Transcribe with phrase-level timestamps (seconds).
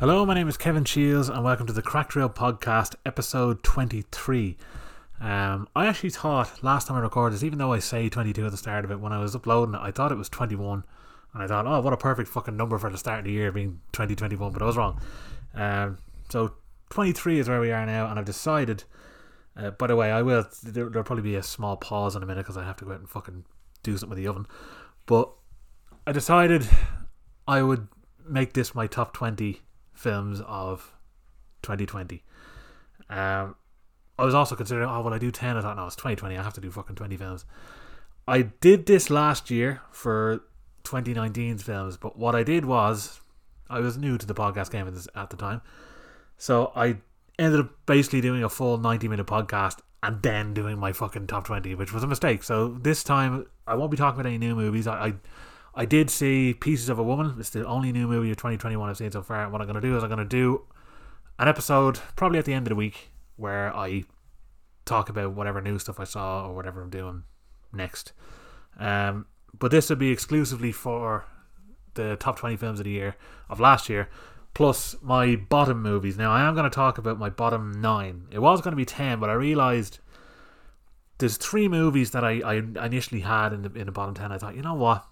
[0.00, 4.56] Hello, my name is Kevin Shields, and welcome to the Crack Rail Podcast, episode 23.
[5.20, 8.50] Um, I actually thought last time I recorded this, even though I say 22 at
[8.50, 10.82] the start of it, when I was uploading it, I thought it was 21.
[11.32, 13.52] And I thought, oh, what a perfect fucking number for the start of the year
[13.52, 15.00] being 2021, but I was wrong.
[15.54, 15.98] Um,
[16.28, 16.54] so
[16.90, 18.82] 23 is where we are now, and I've decided.
[19.56, 20.44] Uh, by the way, I will.
[20.64, 22.90] There, will probably be a small pause in a minute because I have to go
[22.90, 23.44] out and fucking
[23.84, 24.48] do something with the oven.
[25.06, 25.30] But
[26.04, 26.68] I decided
[27.46, 27.86] I would
[28.28, 29.60] make this my top 20
[29.94, 30.92] films of
[31.62, 32.22] 2020.
[33.10, 33.56] Um,
[34.18, 35.56] I was also considering, oh, well, I do 10.
[35.56, 36.36] I thought, no, it's 2020.
[36.36, 37.44] I have to do fucking 20 films.
[38.26, 40.44] I did this last year for
[40.84, 43.20] 2019's films, but what I did was,
[43.68, 45.62] I was new to the podcast game at the time.
[46.36, 46.98] So I
[47.38, 51.46] ended up basically doing a full 90 minute podcast and then doing my fucking top
[51.46, 52.42] 20, which was a mistake.
[52.42, 54.86] So this time, I won't be talking about any new movies.
[54.86, 55.14] I, I
[55.76, 57.34] I did see Pieces of a Woman.
[57.38, 59.42] It's the only new movie of 2021 I've seen so far.
[59.42, 60.64] And what I'm going to do is I'm going to do
[61.38, 64.04] an episode probably at the end of the week where I
[64.84, 67.24] talk about whatever new stuff I saw or whatever I'm doing
[67.72, 68.12] next.
[68.78, 69.26] Um,
[69.58, 71.24] but this will be exclusively for
[71.94, 73.16] the top 20 films of the year
[73.48, 74.08] of last year,
[74.52, 76.16] plus my bottom movies.
[76.16, 78.26] Now, I am going to talk about my bottom nine.
[78.30, 79.98] It was going to be 10, but I realized
[81.18, 84.30] there's three movies that I, I initially had in the, in the bottom 10.
[84.30, 85.04] I thought, you know what?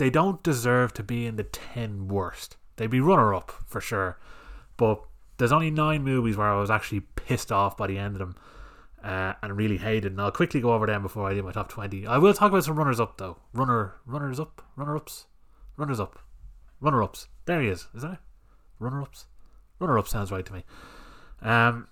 [0.00, 2.56] They don't deserve to be in the 10 worst.
[2.76, 4.18] They'd be runner up for sure.
[4.78, 5.04] But
[5.36, 8.34] there's only nine movies where I was actually pissed off by the end of them
[9.04, 10.12] uh, and really hated.
[10.12, 12.06] And I'll quickly go over them before I do my top 20.
[12.06, 13.36] I will talk about some runners up though.
[13.52, 15.26] Runner, runners up, runner ups,
[15.76, 16.18] runners up,
[16.80, 17.28] runner ups.
[17.44, 18.18] There he is, is that it?
[18.78, 19.26] Runner ups?
[19.80, 20.64] Runner up sounds right to me.
[21.42, 21.88] Um,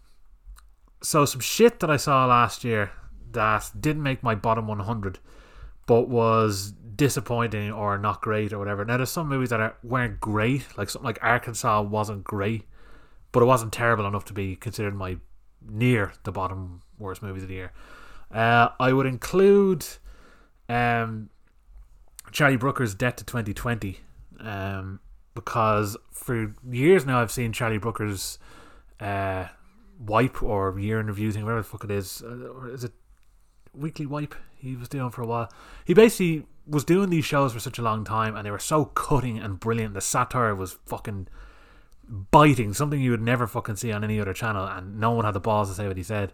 [1.03, 2.91] so some shit that I saw last year
[3.33, 5.19] that didn't make my bottom 100
[5.89, 8.85] but was disappointing or not great or whatever.
[8.85, 12.65] Now there's some movies that are, weren't great, like something like Arkansas wasn't great,
[13.33, 15.17] but it wasn't terrible enough to be considered my
[15.67, 17.73] near the bottom worst movies of the year.
[18.31, 19.87] Uh, I would include
[20.69, 21.31] um,
[22.33, 24.01] Charlie Brooker's Death to 2020
[24.41, 25.01] um,
[25.35, 28.39] because for years now I've seen Charlie Brooker's
[29.01, 29.47] uh,
[30.01, 32.23] Wipe or Year in Review thing, whatever the fuck it is.
[32.23, 32.93] Uh, or is it
[33.73, 34.35] Weekly Wipe?
[34.57, 35.53] He was doing for a while.
[35.85, 38.85] He basically was doing these shows for such a long time and they were so
[38.85, 39.95] cutting and brilliant.
[39.95, 41.29] The satire was fucking
[42.09, 45.35] biting, something you would never fucking see on any other channel, and no one had
[45.35, 46.33] the balls to say what he said.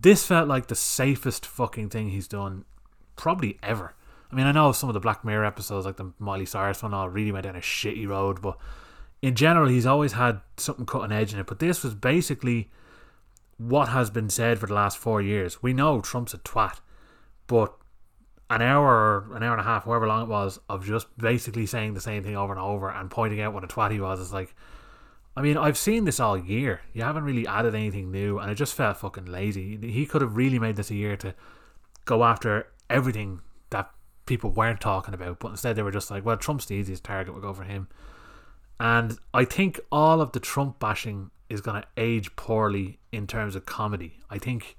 [0.00, 2.64] This felt like the safest fucking thing he's done
[3.16, 3.94] probably ever.
[4.30, 6.94] I mean, I know some of the Black Mirror episodes, like the Miley Cyrus one,
[6.94, 8.58] all really went down a shitty road, but
[9.22, 11.46] in general, he's always had something cutting edge in it.
[11.46, 12.70] But this was basically
[13.56, 15.62] what has been said for the last four years.
[15.62, 16.80] We know Trump's a twat,
[17.46, 17.74] but
[18.54, 21.94] an hour an hour and a half, however long it was, of just basically saying
[21.94, 24.20] the same thing over and over and pointing out what a twat he was.
[24.20, 24.54] It's like,
[25.36, 26.82] I mean, I've seen this all year.
[26.92, 29.76] You haven't really added anything new, and it just felt fucking lazy.
[29.76, 31.34] He could have really made this a year to
[32.04, 33.90] go after everything that
[34.26, 37.34] people weren't talking about, but instead they were just like, well, Trump's the easiest target,
[37.34, 37.88] we'll go for him.
[38.78, 43.54] And I think all of the Trump bashing is going to age poorly in terms
[43.56, 44.20] of comedy.
[44.30, 44.76] I think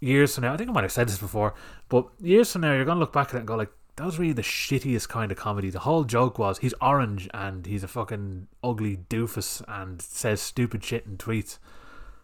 [0.00, 1.54] years from now, I think I might have said this before,
[1.92, 4.06] but years from now, you're going to look back at it and go like, that
[4.06, 5.68] was really the shittiest kind of comedy.
[5.68, 10.82] The whole joke was he's orange and he's a fucking ugly doofus and says stupid
[10.82, 11.58] shit in tweets.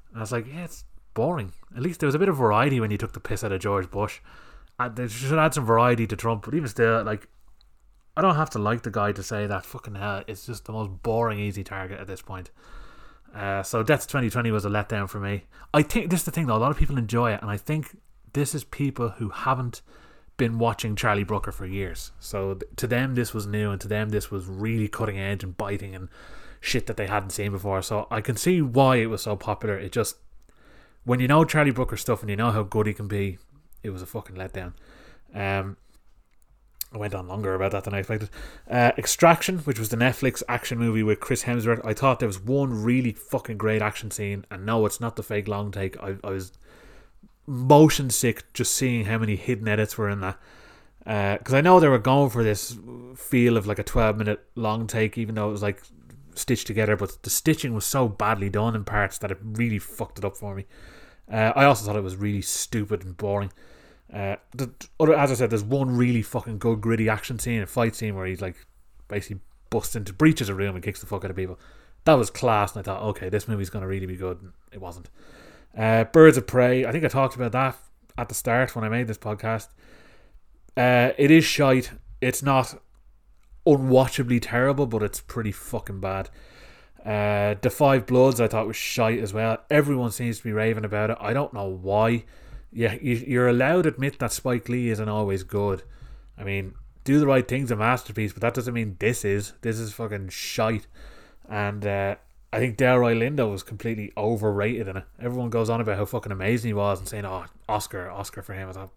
[0.08, 1.52] And I was like, yeah, it's boring.
[1.76, 3.60] At least there was a bit of variety when you took the piss out of
[3.60, 4.20] George Bush.
[4.80, 7.28] And they should add some variety to Trump, but even still, like,
[8.16, 9.66] I don't have to like the guy to say that.
[9.66, 12.50] Fucking hell, it's just the most boring, easy target at this point.
[13.34, 15.44] Uh, so Death 2020 was a letdown for me.
[15.74, 17.58] I think this is the thing though, a lot of people enjoy it, and I
[17.58, 17.98] think
[18.32, 19.82] this is people who haven't
[20.36, 22.12] been watching Charlie Brooker for years.
[22.20, 25.42] So th- to them this was new, and to them this was really cutting edge
[25.44, 26.08] and biting and
[26.60, 27.82] shit that they hadn't seen before.
[27.82, 29.76] So I can see why it was so popular.
[29.78, 30.16] It just
[31.04, 33.38] when you know Charlie Brooker stuff and you know how good he can be,
[33.82, 34.72] it was a fucking letdown.
[35.34, 35.76] Um,
[36.92, 38.30] I went on longer about that than I expected.
[38.70, 42.40] Uh, Extraction, which was the Netflix action movie with Chris Hemsworth, I thought there was
[42.40, 46.02] one really fucking great action scene, and no, it's not the fake long take.
[46.02, 46.52] I, I was
[47.48, 50.38] motion sick just seeing how many hidden edits were in that.
[50.98, 52.76] Because uh, I know they were going for this
[53.16, 55.82] feel of like a 12 minute long take, even though it was like
[56.34, 60.18] stitched together, but the stitching was so badly done in parts that it really fucked
[60.18, 60.66] it up for me.
[61.30, 63.52] Uh, I also thought it was really stupid and boring.
[64.12, 64.70] Uh, the
[65.16, 68.26] as I said, there's one really fucking good gritty action scene, a fight scene where
[68.26, 68.56] he's like
[69.08, 69.40] basically
[69.70, 71.58] busts into breaches a room and kicks the fuck out of people.
[72.04, 74.40] That was class, and I thought, okay, this movie's gonna really be good.
[74.40, 75.10] And it wasn't.
[75.78, 76.84] Uh, Birds of Prey.
[76.84, 77.76] I think I talked about that
[78.18, 79.68] at the start when I made this podcast.
[80.76, 81.92] Uh, it is shite.
[82.20, 82.82] It's not
[83.64, 86.30] unwatchably terrible, but it's pretty fucking bad.
[87.04, 89.58] Uh, the Five Bloods I thought was shite as well.
[89.70, 91.18] Everyone seems to be raving about it.
[91.20, 92.24] I don't know why.
[92.72, 95.84] Yeah, you, are allowed to admit that Spike Lee isn't always good.
[96.36, 96.74] I mean,
[97.04, 99.52] Do the Right Thing's a masterpiece, but that doesn't mean this is.
[99.62, 100.86] This is fucking shite.
[101.48, 102.16] And uh,
[102.52, 105.04] I think Delroy Lindo was completely overrated in it.
[105.20, 108.54] Everyone goes on about how fucking amazing he was and saying, "Oh, Oscar, Oscar for
[108.54, 108.90] him." I thought,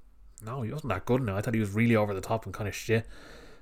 [0.43, 1.21] no, he wasn't that good.
[1.21, 3.05] Now I thought he was really over the top and kind of shit.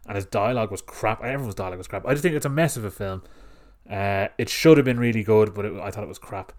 [0.05, 1.23] And his dialogue was crap.
[1.23, 2.05] Everyone's dialogue was crap.
[2.05, 3.23] I just think it's a mess of a film.
[3.89, 6.53] Uh, it should have been really good, but it, I thought it was crap.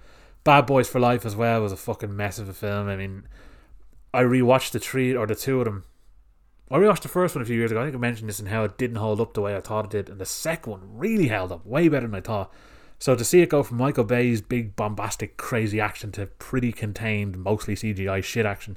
[0.45, 2.89] Bad Boys for Life as well was a fucking mess of a film.
[2.89, 3.27] I mean,
[4.13, 5.85] I rewatched the three or the two of them.
[6.71, 7.81] I rewatched the first one a few years ago.
[7.81, 9.87] I think I mentioned this and how it didn't hold up the way I thought
[9.87, 12.53] it did, and the second one really held up, way better than I thought.
[13.01, 17.39] So to see it go from Michael Bay's big bombastic crazy action to pretty contained,
[17.39, 18.77] mostly CGI shit action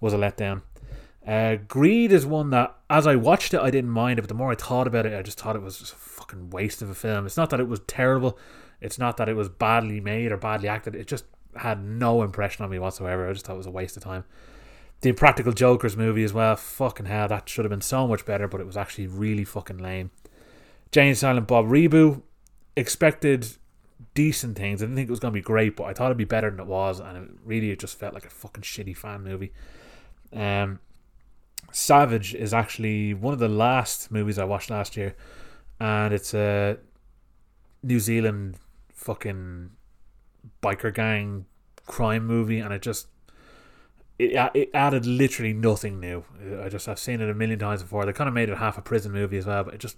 [0.00, 0.60] was a letdown.
[1.26, 4.34] Uh, Greed is one that, as I watched it, I didn't mind it, but the
[4.34, 6.90] more I thought about it, I just thought it was just a fucking waste of
[6.90, 7.24] a film.
[7.24, 8.38] It's not that it was terrible,
[8.82, 11.24] it's not that it was badly made or badly acted, it just
[11.56, 13.26] had no impression on me whatsoever.
[13.26, 14.24] I just thought it was a waste of time.
[15.00, 18.46] The Impractical Jokers movie as well, fucking hell, that should have been so much better,
[18.46, 20.10] but it was actually really fucking lame.
[20.92, 22.20] Jay and Silent Bob reboot,
[22.76, 23.46] expected
[24.14, 24.82] decent things.
[24.82, 26.50] I didn't think it was going to be great, but I thought it'd be better
[26.50, 29.52] than it was, and it really just felt like a fucking shitty fan movie.
[30.32, 30.80] Um,
[31.72, 35.14] Savage is actually one of the last movies I watched last year,
[35.80, 36.78] and it's a
[37.82, 38.56] New Zealand
[38.92, 39.70] fucking
[40.62, 41.46] biker gang
[41.86, 43.08] crime movie, and it just
[44.18, 46.24] it, it added literally nothing new.
[46.62, 48.06] I just I've seen it a million times before.
[48.06, 49.96] They kind of made it half a prison movie as well, but it just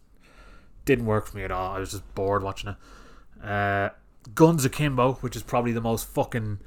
[0.87, 1.75] didn't work for me at all.
[1.75, 3.47] I was just bored watching it.
[3.47, 3.91] Uh,
[4.35, 6.59] Guns Akimbo, which is probably the most fucking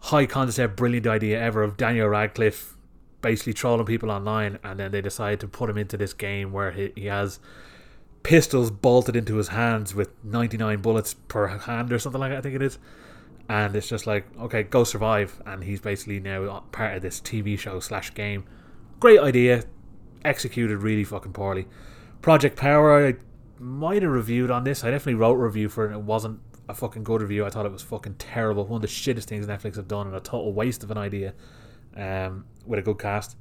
[0.00, 2.76] high concept, brilliant idea ever of Daniel Radcliffe
[3.22, 6.72] basically trolling people online, and then they decide to put him into this game where
[6.72, 7.38] he, he has
[8.22, 12.40] pistols bolted into his hands with 99 bullets per hand or something like that, I
[12.42, 12.78] think it is.
[13.48, 15.40] And it's just like, okay, go survive.
[15.46, 18.44] And he's basically now part of this TV show slash game.
[19.00, 19.64] Great idea,
[20.24, 21.66] executed really fucking poorly.
[22.20, 23.14] Project Power, I
[23.62, 24.84] might have reviewed on this.
[24.84, 25.94] I definitely wrote a review for it.
[25.94, 27.44] It wasn't a fucking good review.
[27.44, 28.64] I thought it was fucking terrible.
[28.64, 31.34] One of the shittest things Netflix have done, and a total waste of an idea
[31.96, 33.36] um, with a good cast.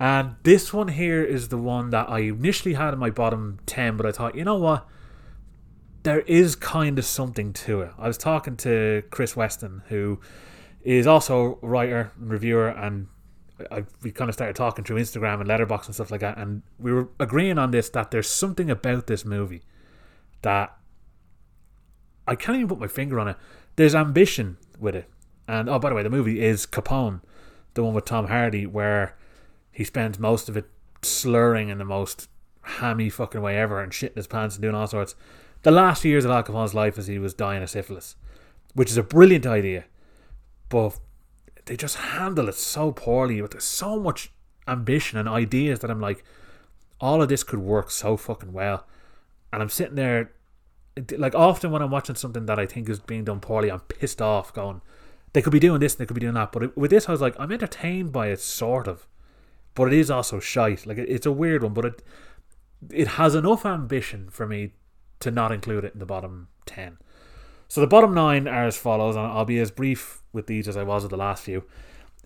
[0.00, 3.96] And this one here is the one that I initially had in my bottom 10,
[3.96, 4.86] but I thought, you know what?
[6.04, 7.92] There is kind of something to it.
[7.98, 10.20] I was talking to Chris Weston, who
[10.82, 13.08] is also a writer and reviewer, and
[13.70, 16.62] I, we kind of started talking through Instagram and Letterboxd and stuff like that, and
[16.78, 19.62] we were agreeing on this that there's something about this movie
[20.42, 20.76] that
[22.26, 23.36] I can't even put my finger on it.
[23.76, 25.10] There's ambition with it,
[25.46, 27.20] and oh, by the way, the movie is Capone,
[27.74, 29.16] the one with Tom Hardy, where
[29.72, 30.68] he spends most of it
[31.02, 32.28] slurring in the most
[32.62, 35.14] hammy fucking way ever and shitting his pants and doing all sorts.
[35.62, 38.16] The last years of Al Capone's life as he was dying of syphilis,
[38.74, 39.84] which is a brilliant idea,
[40.68, 40.98] but
[41.68, 44.32] they just handle it so poorly with so much
[44.66, 46.24] ambition and ideas that I'm like,
[46.98, 48.86] all of this could work so fucking well.
[49.52, 50.32] And I'm sitting there,
[51.16, 54.22] like often when I'm watching something that I think is being done poorly, I'm pissed
[54.22, 54.80] off, going,
[55.34, 56.52] they could be doing this, and they could be doing that.
[56.52, 59.06] But with this, I was like, I'm entertained by it, sort of,
[59.74, 60.86] but it is also shite.
[60.86, 62.02] Like it's a weird one, but it
[62.90, 64.72] it has enough ambition for me
[65.20, 66.96] to not include it in the bottom ten.
[67.68, 70.76] So the bottom nine are as follows, and I'll be as brief with these as
[70.76, 71.64] I was with the last few.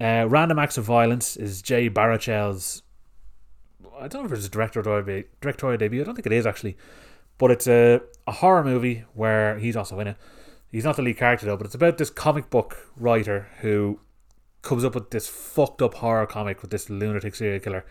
[0.01, 2.83] Uh, Random Acts of Violence is Jay Baruchel's.
[3.99, 6.01] I don't know if it's a debut, directorial debut.
[6.01, 6.77] I don't think it is actually,
[7.39, 10.17] but it's a, a horror movie where he's also in it
[10.73, 14.01] he's not the lead character though, but it's about this comic book writer who
[14.63, 17.85] comes up with this fucked up horror comic with this lunatic serial killer,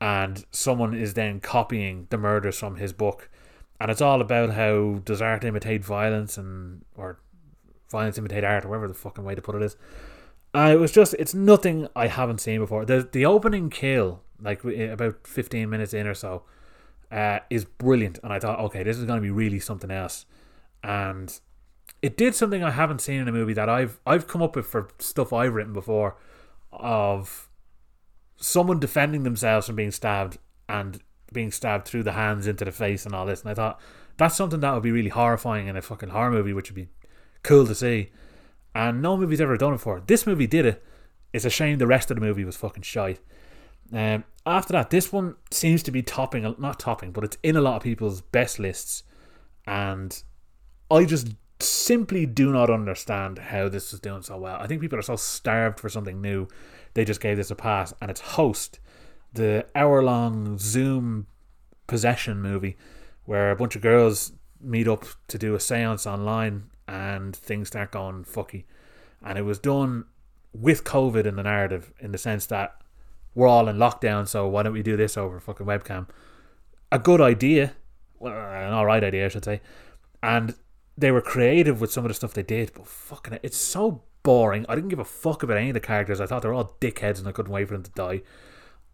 [0.00, 3.28] and someone is then copying the murders from his book,
[3.84, 7.18] and it's all about how does art imitate violence and or
[7.90, 9.76] violence imitate art, or whatever the fucking way to put it is.
[10.54, 12.86] Uh, it was just it's nothing I haven't seen before.
[12.86, 16.44] The the opening kill, like about fifteen minutes in or so,
[17.12, 20.24] uh, is brilliant, and I thought, okay, this is going to be really something else,
[20.82, 21.38] and
[22.00, 24.64] it did something I haven't seen in a movie that I've I've come up with
[24.64, 26.16] for stuff I've written before
[26.72, 27.50] of
[28.38, 30.38] someone defending themselves from being stabbed
[30.70, 31.02] and
[31.34, 33.42] being stabbed through the hands into the face and all this.
[33.42, 33.80] And I thought
[34.16, 36.88] that's something that would be really horrifying in a fucking horror movie, which would be
[37.42, 38.10] cool to see.
[38.74, 40.02] And no movie's ever done it before.
[40.06, 40.82] This movie did it.
[41.32, 43.20] It's a shame the rest of the movie was fucking shite.
[43.92, 47.60] Um, after that, this one seems to be topping, not topping, but it's in a
[47.60, 49.02] lot of people's best lists.
[49.66, 50.22] And
[50.90, 54.58] I just simply do not understand how this is doing so well.
[54.60, 56.48] I think people are so starved for something new,
[56.94, 57.92] they just gave this a pass.
[58.00, 58.78] And its host,
[59.34, 61.26] the hour long Zoom
[61.86, 62.76] possession movie
[63.24, 67.92] where a bunch of girls meet up to do a seance online and things start
[67.92, 68.64] going fucky.
[69.22, 70.04] And it was done
[70.52, 72.76] with COVID in the narrative in the sense that
[73.34, 76.08] we're all in lockdown, so why don't we do this over fucking webcam?
[76.92, 77.74] A good idea,
[78.20, 79.60] well, an alright idea, I should say.
[80.22, 80.54] And
[80.96, 84.64] they were creative with some of the stuff they did, but fucking it's so boring.
[84.68, 86.20] I didn't give a fuck about any of the characters.
[86.20, 88.22] I thought they were all dickheads and I couldn't wait for them to die.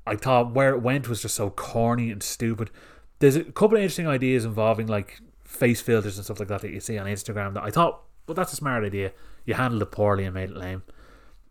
[0.06, 2.70] I thought where it went was just so corny and stupid.
[3.18, 6.70] There's a couple of interesting ideas involving like face filters and stuff like that that
[6.70, 9.12] you see on Instagram that I thought, well, that's a smart idea.
[9.44, 10.82] You handled it poorly and made it lame.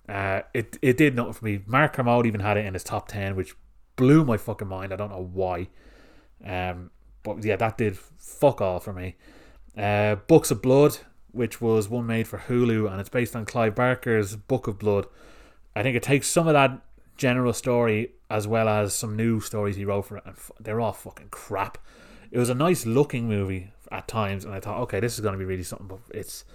[0.08, 1.62] Uh, it it did nothing for me.
[1.68, 3.54] Mark Kermode even had it in his top ten, which
[3.96, 4.92] blew my fucking mind.
[4.92, 5.68] I don't know why.
[6.44, 6.90] Um,
[7.22, 9.16] but yeah, that did fuck all for me.
[9.78, 10.98] Uh, Books of Blood,
[11.32, 15.06] which was one made for Hulu, and it's based on Clive Barker's Book of Blood.
[15.76, 16.82] I think it takes some of that
[17.20, 20.94] general story as well as some new stories he wrote for it, and they're all
[20.94, 21.78] fucking crap.
[22.32, 25.34] It was a nice looking movie at times, and I thought, okay, this is going
[25.34, 26.46] to be really something, but it's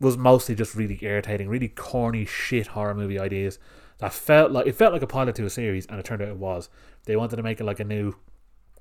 [0.00, 3.60] was mostly just really irritating, really corny shit horror movie ideas
[3.98, 6.28] that felt like it felt like a pilot to a series, and it turned out
[6.28, 6.68] it was.
[7.04, 8.14] They wanted to make it like a new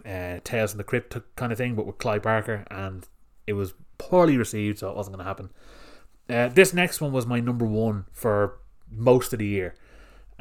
[0.05, 3.07] uh, Tales from the Crypt kind of thing, but with Clive Barker, and
[3.45, 5.51] it was poorly received, so it wasn't going to happen.
[6.29, 9.75] Uh, this next one was my number one for most of the year,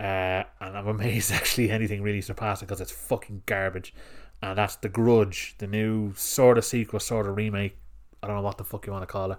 [0.00, 3.95] uh, and I'm amazed actually anything really surpassed it because it's fucking garbage.
[4.42, 7.76] And that's The Grudge, the new sort of sequel, sort of remake.
[8.23, 9.38] I don't know what the fuck you want to call it.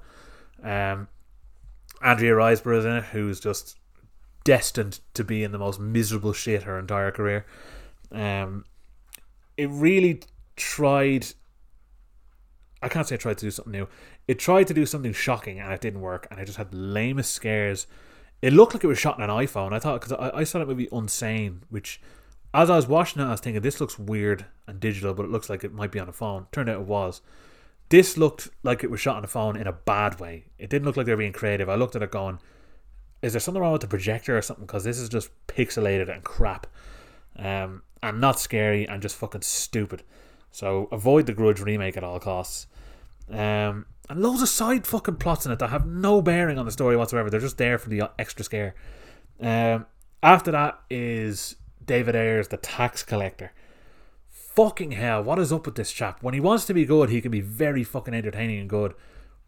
[0.63, 1.07] Um,
[2.03, 3.79] Andrea Riseborough is in it, who's just
[4.43, 7.45] destined to be in the most miserable shit her entire career.
[8.11, 8.65] Um,
[9.57, 10.21] it really
[10.55, 11.27] tried.
[12.83, 13.87] I can't say it tried to do something new.
[14.27, 17.31] It tried to do something shocking and it didn't work, and it just had lamest
[17.31, 17.87] scares.
[18.41, 19.73] It looked like it was shot on an iPhone.
[19.73, 22.01] I thought because I, I saw that movie Unsane, which
[22.53, 25.31] as I was watching it, I was thinking this looks weird and digital, but it
[25.31, 26.47] looks like it might be on a phone.
[26.51, 27.21] Turned out it was.
[27.89, 30.45] This looked like it was shot on a phone in a bad way.
[30.57, 31.69] It didn't look like they were being creative.
[31.69, 32.39] I looked at it going,
[33.21, 34.65] is there something wrong with the projector or something?
[34.65, 36.67] Because this is just pixelated and crap.
[37.37, 40.03] Um, and not scary and just fucking stupid.
[40.51, 42.67] So avoid the Grudge remake at all costs.
[43.29, 46.71] Um, and loads of side fucking plots in it that have no bearing on the
[46.71, 47.29] story whatsoever.
[47.29, 48.75] They're just there for the extra scare.
[49.39, 49.85] Um,
[50.21, 53.51] after that is David Ayer's The Tax Collector
[54.55, 56.21] fucking hell, what is up with this chap?
[56.21, 58.93] When he wants to be good, he can be very fucking entertaining and good.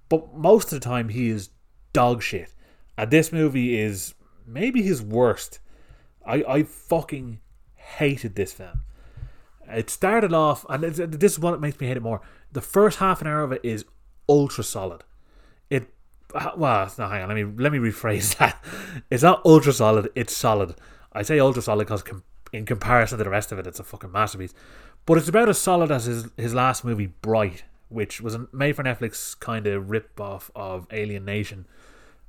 [0.09, 1.49] But most of the time, he is
[1.91, 2.53] dog shit.
[2.97, 4.13] And this movie is
[4.45, 5.59] maybe his worst.
[6.25, 7.39] I, I fucking
[7.75, 8.79] hated this film.
[9.67, 12.21] It started off, and this is what makes me hate it more.
[12.51, 13.85] The first half an hour of it is
[14.27, 15.03] ultra solid.
[15.69, 15.89] It
[16.33, 17.29] uh, well, no, hang on.
[17.29, 18.63] Let me let me rephrase that.
[19.09, 20.09] It's not ultra solid.
[20.15, 20.75] It's solid.
[21.11, 23.83] I say ultra solid because com- in comparison to the rest of it, it's a
[23.83, 24.53] fucking masterpiece.
[25.05, 28.75] But it's about as solid as his, his last movie, Bright, which was a made
[28.75, 31.65] for Netflix kind of rip off of Alien Nation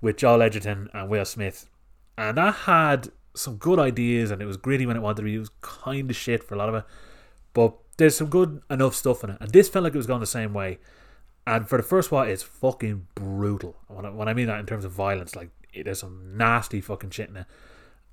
[0.01, 1.69] with Joel Edgerton and Will Smith.
[2.19, 5.35] And that had some good ideas and it was gritty when it wanted to be.
[5.35, 6.85] It was kind of shit for a lot of it.
[7.53, 9.39] But there's some good enough stuff in it.
[9.41, 10.79] And this felt like it was going the same way.
[11.47, 13.77] And for the first one, it's fucking brutal.
[13.89, 17.11] When I, when I mean that in terms of violence, like there's some nasty fucking
[17.11, 17.47] shit in it.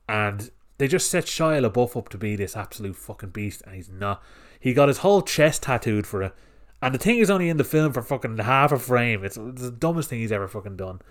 [0.10, 3.90] And they just set Shia LaBeouf up to be this absolute fucking beast, and he's
[3.90, 4.22] not.
[4.60, 6.36] He got his whole chest tattooed for it.
[6.82, 9.24] And the thing is only in the film for fucking half a frame.
[9.24, 11.02] It's, it's the dumbest thing he's ever fucking done.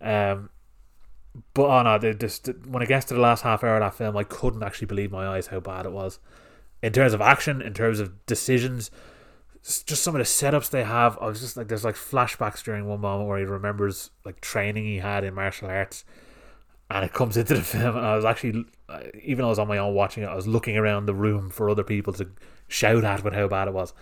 [0.00, 0.50] Um,
[1.54, 4.16] but oh no, just when it gets to the last half hour of that film,
[4.16, 6.18] I couldn't actually believe my eyes how bad it was.
[6.82, 8.90] In terms of action, in terms of decisions,
[9.62, 11.18] just some of the setups they have.
[11.20, 14.84] I was just like, there's like flashbacks during one moment where he remembers like training
[14.84, 16.04] he had in martial arts,
[16.90, 17.96] and it comes into the film.
[17.96, 18.64] And I was actually,
[19.22, 21.50] even though I was on my own watching it, I was looking around the room
[21.50, 22.28] for other people to
[22.68, 23.92] shout at with how bad it was.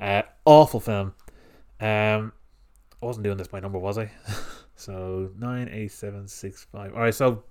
[0.00, 1.14] Uh, awful film.
[1.80, 2.32] Um,
[3.02, 4.12] I wasn't doing this by number, was I?
[4.76, 6.94] so nine, eight, seven, six, five.
[6.94, 7.44] All right, so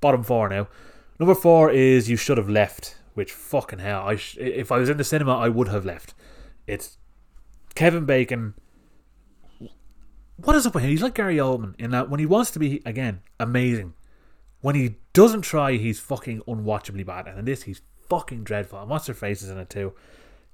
[0.00, 0.68] bottom four now.
[1.18, 2.96] Number four is you should have left.
[3.14, 6.14] Which fucking hell, I sh- if I was in the cinema, I would have left.
[6.66, 6.98] It's
[7.74, 8.54] Kevin Bacon.
[10.36, 10.90] What is up with him?
[10.90, 13.94] He's like Gary Oldman in that when he wants to be again amazing,
[14.60, 17.26] when he doesn't try, he's fucking unwatchably bad.
[17.26, 18.80] And in this, he's fucking dreadful.
[18.80, 19.92] And what's her face is in it too.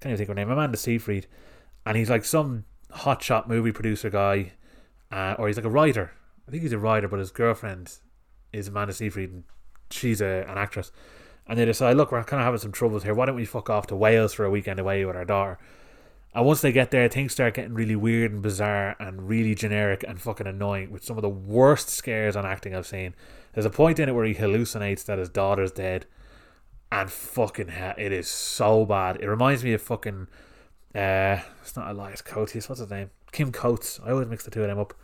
[0.00, 0.50] Can't even think of her name.
[0.50, 1.26] Amanda Seyfried.
[1.84, 4.52] And he's like some hotshot movie producer guy,
[5.10, 6.12] uh, or he's like a writer.
[6.46, 7.98] I think he's a writer, but his girlfriend
[8.52, 9.44] is Amanda Seyfried, and
[9.90, 10.90] she's a, an actress.
[11.46, 13.14] And they decide, look, we're kind of having some troubles here.
[13.14, 15.58] Why don't we fuck off to Wales for a weekend away with our daughter?
[16.34, 20.04] And once they get there, things start getting really weird and bizarre and really generic
[20.06, 23.14] and fucking annoying with some of the worst scares on acting I've seen.
[23.54, 26.06] There's a point in it where he hallucinates that his daughter's dead
[26.90, 29.20] and fucking hell, it is so bad.
[29.20, 30.28] It reminds me of fucking
[30.94, 33.10] Uh, it's not Elias Koteas, What's his name?
[33.30, 34.00] Kim Coates.
[34.04, 34.94] I always mix the two of them up.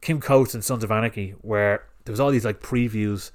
[0.00, 3.30] Kim Coates and Sons of Anarchy, where there was all these like previews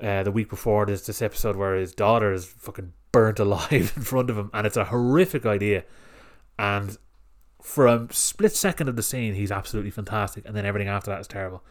[0.00, 4.02] uh, the week before this this episode where his daughter is fucking burnt alive in
[4.02, 5.84] front of him, and it's a horrific idea.
[6.58, 6.96] And
[7.62, 11.20] for a split second of the scene, he's absolutely fantastic, and then everything after that
[11.20, 11.62] is terrible.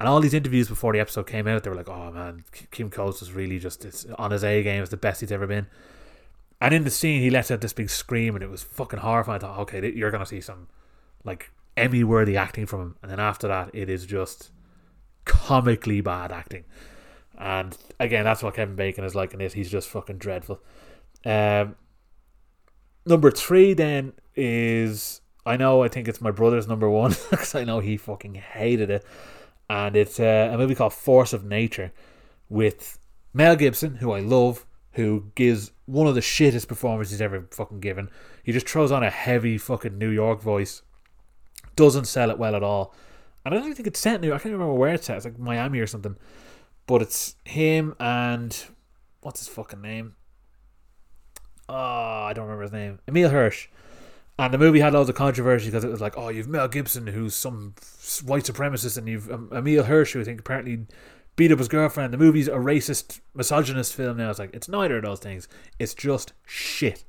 [0.00, 2.90] And all these interviews before the episode came out, they were like, "Oh man, Kim
[2.90, 4.82] Coates is really just it's on his A game.
[4.82, 5.66] It's the best he's ever been."
[6.60, 9.36] And in the scene, he lets out this big scream, and it was fucking horrifying.
[9.36, 10.68] I thought, okay, you're gonna see some
[11.24, 14.50] like Emmy worthy acting from him, and then after that, it is just
[15.24, 16.64] comically bad acting.
[17.36, 19.52] And again, that's what Kevin Bacon is like in this.
[19.52, 20.60] He's just fucking dreadful.
[21.24, 21.76] Um,
[23.08, 27.64] number three then is I know I think it's my brother's number one because I
[27.64, 29.04] know he fucking hated it,
[29.68, 31.92] and it's uh, a movie called Force of Nature
[32.48, 32.98] with
[33.32, 37.80] Mel Gibson, who I love, who gives one of the shittest performances he's ever fucking
[37.80, 38.10] given.
[38.42, 40.82] He just throws on a heavy fucking New York voice,
[41.76, 42.94] doesn't sell it well at all,
[43.44, 44.34] and I don't think it's set New.
[44.34, 45.16] I can't remember where it's set.
[45.16, 46.16] It's like Miami or something.
[46.86, 48.54] But it's him and
[49.22, 50.14] what's his fucking name?
[51.68, 52.98] Oh, I don't remember his name.
[53.08, 53.68] Emile Hirsch.
[54.38, 57.08] And the movie had loads of controversy because it was like, oh, you've Mel Gibson,
[57.08, 57.74] who's some
[58.24, 60.86] white supremacist, and you've um, Emile Hirsch, who I think apparently
[61.34, 62.12] beat up his girlfriend.
[62.12, 64.30] The movie's a racist, misogynist film now.
[64.30, 65.48] It's like, it's neither of those things.
[65.78, 67.04] It's just shit.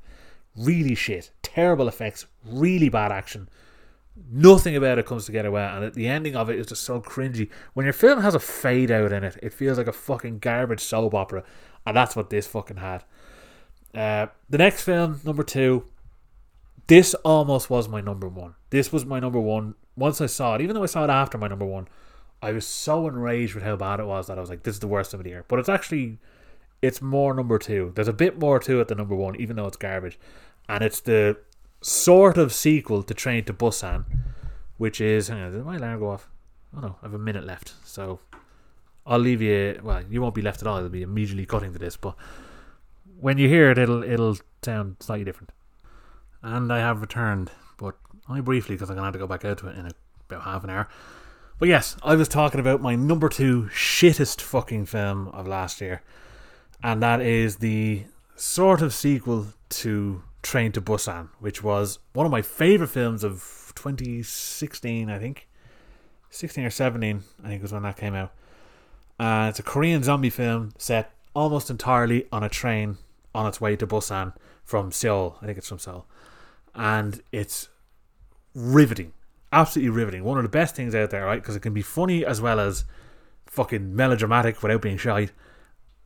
[0.56, 1.32] Really shit.
[1.44, 2.26] Terrible effects.
[2.44, 3.48] Really bad action.
[4.32, 7.50] Nothing about it comes together well, and the ending of it is just so cringy.
[7.74, 10.82] When your film has a fade out in it, it feels like a fucking garbage
[10.82, 11.44] soap opera,
[11.86, 13.06] and that's what this fucking had.
[13.94, 15.86] Uh, the next film, number two,
[16.88, 18.56] this almost was my number one.
[18.70, 19.76] This was my number one.
[19.96, 21.88] Once I saw it, even though I saw it after my number one,
[22.42, 24.80] I was so enraged with how bad it was that I was like, "This is
[24.80, 26.20] the worst of the year." But it's actually,
[26.82, 27.92] it's more number two.
[27.96, 30.18] There's a bit more to it than number one, even though it's garbage,
[30.68, 31.38] and it's the
[31.82, 34.06] sort of sequel to Train to Busan,
[34.78, 35.28] which is.
[35.28, 36.30] Hang on, did my alarm go off?
[36.76, 38.20] Oh no, I have a minute left, so
[39.06, 39.80] I'll leave you.
[39.84, 40.78] Well, you won't be left at all.
[40.78, 42.16] It'll be immediately cutting to this, but
[43.20, 45.52] when you hear it, it'll it'll sound slightly different.
[46.42, 47.96] And I have returned, but
[48.30, 49.92] only briefly because I'm gonna have to go back out to it in
[50.30, 50.88] about half an hour.
[51.58, 56.02] But yes, I was talking about my number two shittest fucking film of last year,
[56.82, 58.06] and that is the
[58.36, 63.74] sort of sequel to Train to Busan, which was one of my favorite films of
[63.76, 65.48] 2016, I think.
[66.30, 68.32] 16 or 17, I think was when that came out.
[69.20, 72.98] Uh, it's a Korean zombie film set almost entirely on a train
[73.34, 75.38] on its way to Busan from Seoul.
[75.42, 76.06] I think it's from Seoul.
[76.76, 77.70] And it's
[78.54, 79.14] riveting.
[79.52, 80.24] Absolutely riveting.
[80.24, 81.42] One of the best things out there, right?
[81.42, 82.86] Because it can be funny as well as
[83.48, 85.30] fucking melodramatic without being shy.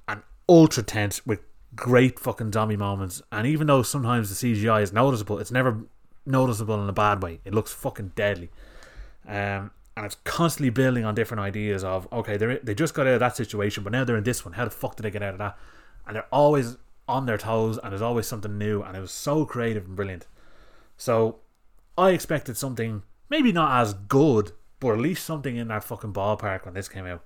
[0.07, 1.39] And ultra tense with
[1.75, 3.21] great fucking zombie moments.
[3.31, 5.81] And even though sometimes the CGI is noticeable, it's never
[6.25, 7.39] noticeable in a bad way.
[7.43, 8.49] It looks fucking deadly.
[9.27, 13.13] Um, and it's constantly building on different ideas of okay, they they just got out
[13.13, 14.53] of that situation, but now they're in this one.
[14.53, 15.57] How the fuck did they get out of that?
[16.07, 19.45] And they're always on their toes, and there's always something new, and it was so
[19.45, 20.27] creative and brilliant.
[20.97, 21.39] So
[21.97, 26.65] I expected something maybe not as good, but at least something in that fucking ballpark
[26.65, 27.23] when this came out.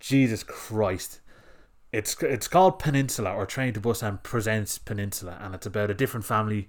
[0.00, 1.20] Jesus Christ.
[1.92, 6.26] It's it's called Peninsula or Train to Busan presents Peninsula, and it's about a different
[6.26, 6.68] family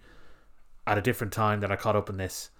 [0.85, 2.51] at a different time that I caught up in this.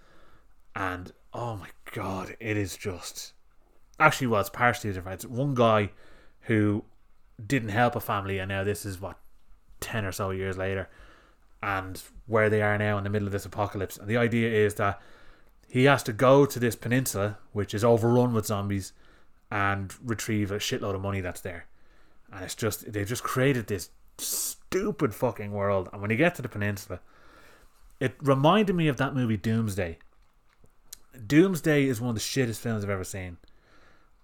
[0.75, 3.33] And oh my god, it is just
[3.99, 5.23] actually well, it's partially different.
[5.23, 5.91] It's one guy
[6.41, 6.85] who
[7.45, 9.17] didn't help a family, and now this is what
[9.85, 10.89] ten or so years later,
[11.61, 13.97] and where they are now in the middle of this apocalypse.
[13.97, 15.01] And the idea is that
[15.67, 18.93] he has to go to this peninsula, which is overrun with zombies,
[19.51, 21.65] and retrieve a shitload of money that's there
[22.35, 25.89] and it's just they've just created this stupid fucking world.
[25.91, 26.99] And when you get to the peninsula,
[27.99, 29.97] it reminded me of that movie Doomsday.
[31.25, 33.37] Doomsday is one of the shittest films I've ever seen,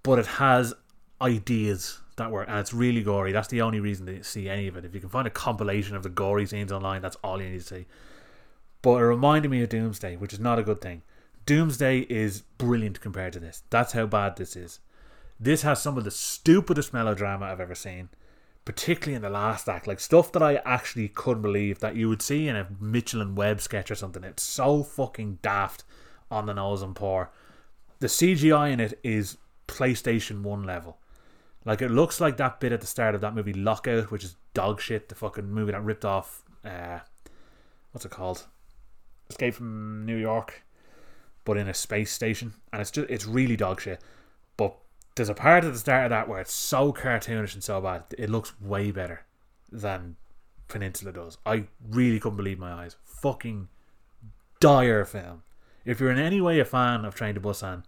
[0.03, 0.73] but it has
[1.21, 3.31] ideas that work, and it's really gory.
[3.31, 4.85] That's the only reason to see any of it.
[4.85, 7.59] If you can find a compilation of the gory scenes online, that's all you need
[7.59, 7.85] to see.
[8.81, 11.03] But it reminded me of Doomsday, which is not a good thing.
[11.45, 13.63] Doomsday is brilliant compared to this.
[13.69, 14.79] That's how bad this is.
[15.39, 18.09] This has some of the stupidest melodrama I've ever seen,
[18.63, 19.87] particularly in the last act.
[19.87, 23.35] Like stuff that I actually couldn't believe that you would see in a Mitchell and
[23.35, 24.23] Webb sketch or something.
[24.23, 25.83] It's so fucking daft
[26.29, 27.31] on the nose and poor.
[27.99, 30.97] The CGI in it is PlayStation 1 level.
[31.65, 34.35] Like it looks like that bit at the start of that movie Lockout, which is
[34.53, 36.99] dog shit, the fucking movie that ripped off uh
[37.91, 38.47] what's it called?
[39.29, 40.63] Escape from New York,
[41.45, 42.53] but in a space station.
[42.71, 44.01] And it's just it's really dog shit.
[44.57, 44.75] But
[45.15, 48.03] there's a part at the start of that where it's so cartoonish and so bad,
[48.17, 49.25] it looks way better
[49.71, 50.15] than
[50.67, 51.37] Peninsula does.
[51.45, 52.95] I really couldn't believe my eyes.
[53.03, 53.67] Fucking
[54.59, 55.43] dire film.
[55.83, 57.83] If you're in any way a fan of Train to Busan,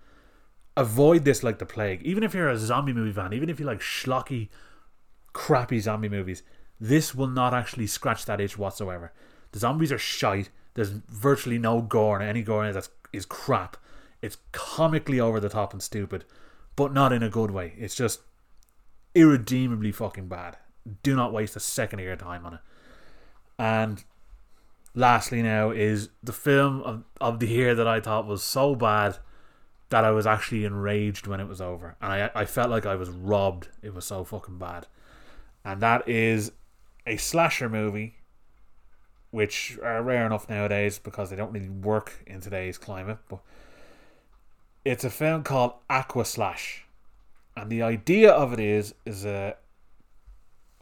[0.76, 2.02] avoid this like the plague.
[2.04, 4.50] Even if you're a zombie movie fan, even if you like schlocky,
[5.34, 6.44] crappy zombie movies,
[6.80, 9.14] this will not actually scratch that itch whatsoever.
[9.52, 10.50] The zombies are shite.
[10.74, 13.78] There's virtually no gore, and any gore in it is crap.
[14.22, 16.26] It's comically over the top and stupid,
[16.76, 17.74] but not in a good way.
[17.78, 18.22] It's just
[19.14, 20.58] irredeemably fucking bad.
[21.04, 22.60] Do not waste a second of your time on it.
[23.60, 24.04] And
[24.96, 29.20] lastly, now is the film of, of the year that I thought was so bad
[29.94, 31.96] that I was actually enraged when it was over.
[32.02, 33.68] And I, I felt like I was robbed.
[33.84, 34.88] It was so fucking bad.
[35.64, 36.52] And that is
[37.06, 38.16] a slasher movie,
[39.30, 43.20] which are rare enough nowadays because they don't really work in today's climate.
[43.30, 43.42] But
[44.84, 46.86] it's a film called Aqua Slash.
[47.56, 49.56] And the idea of it is, is a.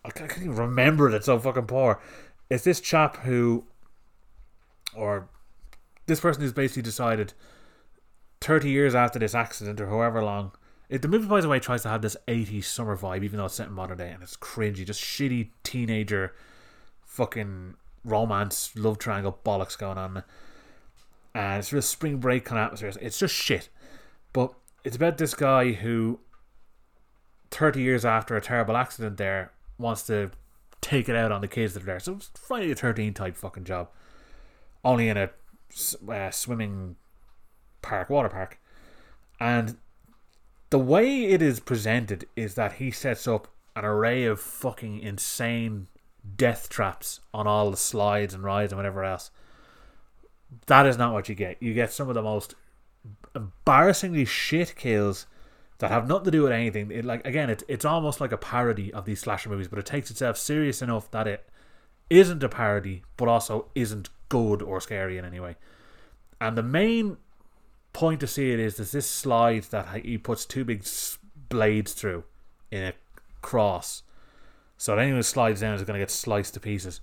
[0.06, 2.02] I can't even remember it, it's so fucking poor.
[2.50, 3.66] It's this chap who.
[4.96, 5.28] Or
[6.06, 7.34] this person who's basically decided
[8.42, 10.52] 30 years after this accident or however long.
[10.90, 13.46] It, the movie, by the way, tries to have this 80s summer vibe, even though
[13.46, 16.34] it's set in modern day, and it's cringy, just shitty teenager
[17.06, 20.24] fucking romance, love triangle bollocks going on.
[21.34, 22.92] And it's real spring break kind of atmosphere.
[23.02, 23.70] It's just shit.
[24.34, 26.20] But it's about this guy who,
[27.52, 30.32] 30 years after a terrible accident there, wants to
[30.82, 32.00] take it out on the kids that are there.
[32.00, 33.90] So it's Friday the 13th type fucking job.
[34.84, 35.30] Only in a
[36.10, 36.96] uh, swimming
[37.82, 38.60] park, water park.
[39.40, 39.78] And
[40.70, 45.88] the way it is presented is that he sets up an array of fucking insane
[46.36, 49.32] death traps on all the slides and rides and whatever else.
[50.68, 51.62] That is not what you get.
[51.62, 52.56] You get some of the most
[53.36, 55.26] embarrassingly shit kills
[55.80, 56.92] that have nothing to do with anything.
[56.92, 59.86] It, like again, it, it's almost like a parody of these slasher movies, but it
[59.86, 61.50] takes itself serious enough that it
[62.10, 65.56] isn't a parody, but also isn't good or scary in any way.
[66.40, 67.18] And the main
[67.94, 70.86] point to see it is there's this slide that he puts two big
[71.50, 72.24] blades through
[72.72, 72.94] in a
[73.42, 74.04] cross.
[74.78, 77.02] So anyone who slides down is going to get sliced to pieces.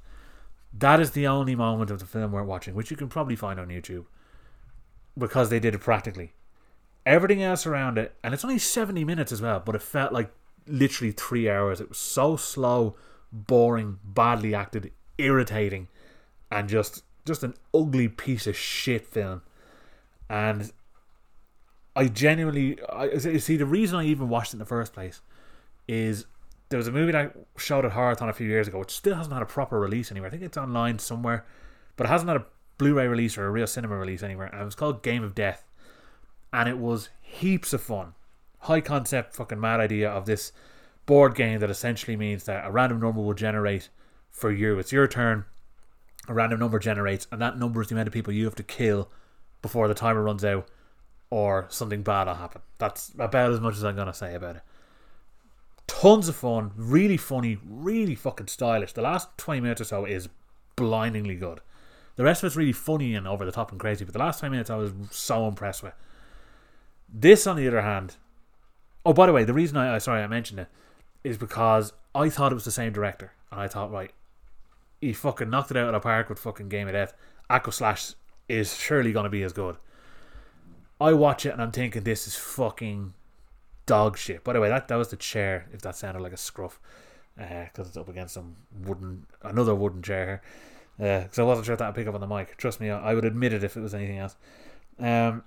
[0.73, 3.59] That is the only moment of the film we're watching, which you can probably find
[3.59, 4.07] on YouTube
[5.17, 6.33] because they did it practically.
[7.07, 10.31] Everything else around it, and it's only 70 minutes as well, but it felt like
[10.67, 11.81] literally three hours.
[11.81, 12.97] It was so slow,
[13.33, 15.89] boring, badly acted, irritating,
[16.51, 19.43] and just just an ugly piece of shit film.
[20.31, 20.73] And
[21.97, 25.21] I genuinely, I see the reason I even watched it in the first place
[25.89, 26.27] is
[26.69, 29.15] there was a movie that I showed at Horrorthon a few years ago, which still
[29.15, 30.29] hasn't had a proper release anywhere.
[30.29, 31.45] I think it's online somewhere,
[31.97, 32.47] but it hasn't had a
[32.77, 34.47] Blu-ray release or a real cinema release anywhere.
[34.47, 35.65] And it was called Game of Death,
[36.53, 38.15] and it was heaps of fun,
[38.61, 40.53] high concept, fucking mad idea of this
[41.07, 43.89] board game that essentially means that a random number will generate
[44.31, 44.79] for you.
[44.79, 45.47] It's your turn.
[46.29, 48.63] A random number generates, and that number is the amount of people you have to
[48.63, 49.11] kill
[49.63, 50.69] before the timer runs out
[51.31, 52.63] or something bad will happen.
[52.79, 54.63] That's about as much as I'm going to say about it.
[55.87, 58.93] Tons of fun, really funny, really fucking stylish.
[58.93, 60.29] The last 20 minutes or so is
[60.77, 61.61] blindingly good.
[62.17, 64.41] The rest of it's really funny and over the top and crazy, but the last
[64.41, 65.95] 20 minutes I was so impressed with.
[67.09, 68.17] This, on the other hand,
[69.07, 70.69] oh, by the way, the reason I, I sorry, I mentioned it
[71.25, 74.13] is because I thought it was the same director, and I thought, right,
[75.01, 77.15] he fucking knocked it out of the park with fucking Game of Death.
[77.49, 78.15] Aqua Slash
[78.49, 79.77] is surely going to be as good.
[81.01, 83.15] I watch it and I'm thinking this is fucking
[83.87, 84.45] dog shit.
[84.45, 86.81] By the way, that, that was the chair, if that sounded like a scruff,
[87.37, 90.27] because uh, it's up against some wooden, another wooden chair
[90.99, 91.23] here.
[91.23, 92.57] Because uh, I wasn't sure if that would pick up on the mic.
[92.57, 94.37] Trust me, I, I would admit it if it was anything else.
[94.99, 95.45] Um,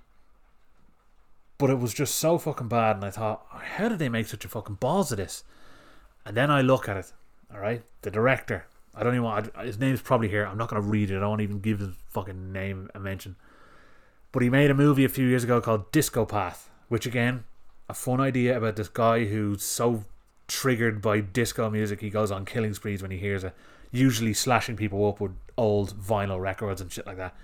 [1.58, 4.46] but it was just so fucking bad, and I thought, how did they make such
[4.46, 5.44] a fucking balls of this?
[6.26, 7.12] And then I look at it,
[7.54, 7.84] alright?
[8.02, 10.46] The director, I don't even want, his name's probably here.
[10.46, 13.36] I'm not going to read it, I don't even give his fucking name a mention.
[14.32, 17.44] But he made a movie a few years ago called Discopath, which again,
[17.90, 20.06] a fun idea about this guy who's so
[20.48, 23.54] triggered by disco music he goes on killing sprees when he hears it,
[23.92, 27.36] usually slashing people up with old vinyl records and shit like that.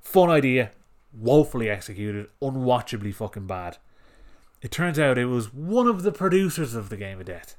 [0.00, 0.70] Fun idea,
[1.12, 3.78] woefully executed, unwatchably fucking bad.
[4.62, 7.56] It turns out it was one of the producers of the Game of Death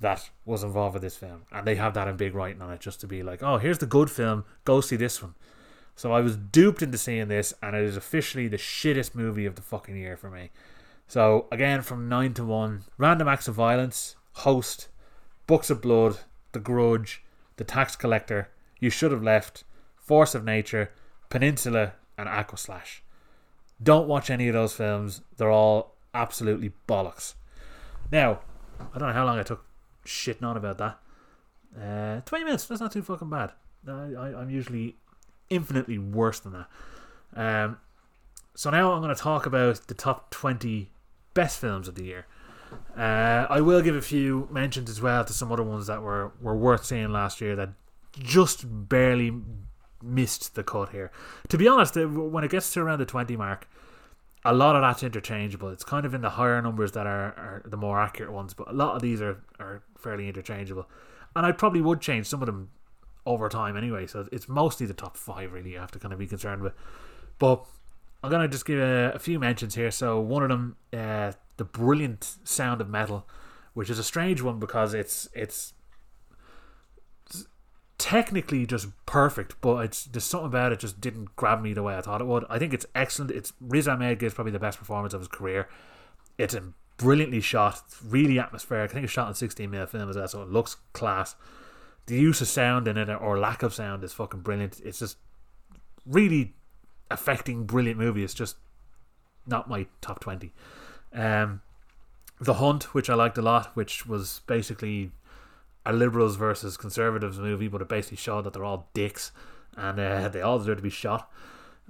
[0.00, 2.80] that was involved with this film, and they have that in big writing on it
[2.80, 5.34] just to be like, oh, here's the good film, go see this one.
[5.98, 9.56] So I was duped into seeing this, and it is officially the shittest movie of
[9.56, 10.50] the fucking year for me.
[11.08, 14.86] So again, from nine to one, Random Acts of Violence, Host,
[15.48, 16.20] Books of Blood,
[16.52, 17.24] The Grudge,
[17.56, 19.64] The Tax Collector, You Should Have Left,
[19.96, 20.92] Force of Nature,
[21.30, 23.02] Peninsula, and Aqua Slash.
[23.82, 27.34] Don't watch any of those films; they're all absolutely bollocks.
[28.12, 28.38] Now,
[28.94, 29.64] I don't know how long I took
[30.06, 31.00] shitting on about that.
[31.76, 32.66] Uh, Twenty minutes.
[32.66, 33.50] That's not too fucking bad.
[33.88, 34.94] I, I, I'm usually
[35.50, 36.68] infinitely worse than that.
[37.34, 37.78] Um,
[38.54, 40.90] so now I'm going to talk about the top 20
[41.34, 42.26] best films of the year.
[42.96, 46.32] Uh, I will give a few mentions as well to some other ones that were,
[46.40, 47.70] were worth seeing last year that
[48.18, 49.32] just barely
[50.02, 51.10] missed the cut here.
[51.48, 53.68] To be honest, when it gets to around the 20 mark,
[54.44, 55.68] a lot of that's interchangeable.
[55.68, 58.68] It's kind of in the higher numbers that are, are the more accurate ones, but
[58.68, 60.88] a lot of these are, are fairly interchangeable.
[61.34, 62.70] And I probably would change some of them
[63.28, 66.18] over time anyway, so it's mostly the top five really you have to kind of
[66.18, 66.72] be concerned with.
[67.38, 67.64] But
[68.22, 69.90] I'm to just give a, a, few mentions here.
[69.90, 73.28] So, one of them, uh, The Brilliant Sound of Metal,
[73.74, 75.74] which is a strange one because it's it's
[77.98, 81.96] technically just perfect, but it's there's something about it just didn't grab me the way
[81.96, 82.44] I thought it would.
[82.48, 83.30] I think it's excellent.
[83.30, 85.68] It's Riz Ahmed gives probably the best performance of his career.
[86.38, 86.56] It's
[86.96, 88.90] brilliantly shot, it's really atmospheric.
[88.90, 91.36] I think it's shot in 16 mm film as well, so it looks class.
[92.08, 94.80] The use of sound in it or lack of sound is fucking brilliant.
[94.82, 95.18] It's just
[96.06, 96.54] really
[97.10, 98.24] affecting, brilliant movie.
[98.24, 98.56] It's just
[99.46, 100.52] not my top 20.
[101.12, 101.60] Um,
[102.40, 105.10] the Hunt, which I liked a lot, which was basically
[105.84, 109.30] a liberals versus conservatives movie, but it basically showed that they're all dicks
[109.76, 111.30] and uh, they all deserve to be shot.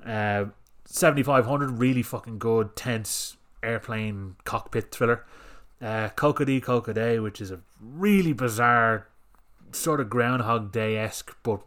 [0.04, 0.46] Uh,
[0.84, 5.24] 7500, really fucking good, tense airplane cockpit thriller.
[5.80, 9.06] Uh, Koko-di Koko-da, which is a really bizarre,
[9.72, 11.60] sort of Groundhog Day esque, but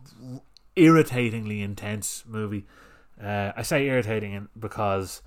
[0.76, 2.66] irritatingly intense movie.
[3.22, 5.22] Uh, I say irritating because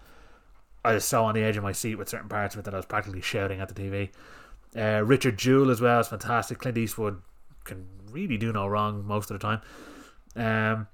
[0.85, 2.75] I was so on the edge of my seat with certain parts of it that
[2.75, 4.11] I was practically shouting at the TV.
[4.77, 6.59] Uh, Richard Jewell as well is fantastic.
[6.59, 7.23] Clint Eastwood
[7.65, 9.61] can really do no wrong most of the time.
[10.37, 10.89] Um,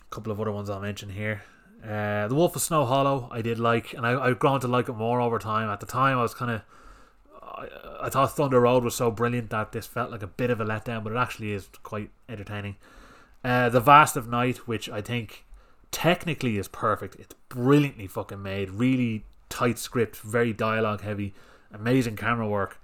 [0.00, 1.42] a couple of other ones I'll mention here.
[1.82, 4.88] Uh, the Wolf of Snow Hollow, I did like, and I, I've grown to like
[4.88, 5.68] it more over time.
[5.68, 6.62] At the time, I was kind of,
[7.54, 10.60] I, I thought Thunder Road was so brilliant that this felt like a bit of
[10.60, 12.76] a letdown, but it actually is quite entertaining.
[13.42, 15.44] Uh, the Vast of Night, which I think
[15.90, 17.16] technically is perfect.
[17.16, 21.34] It's brilliantly fucking made, really tight script, very dialogue heavy,
[21.72, 22.78] amazing camera work.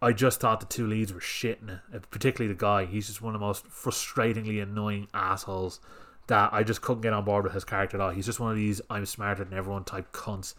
[0.00, 2.86] I just thought the two leads were shitting it, uh, particularly the guy.
[2.86, 5.78] He's just one of the most frustratingly annoying assholes
[6.26, 8.10] that I just couldn't get on board with his character at all.
[8.10, 10.54] He's just one of these I'm smarter than everyone type cunts.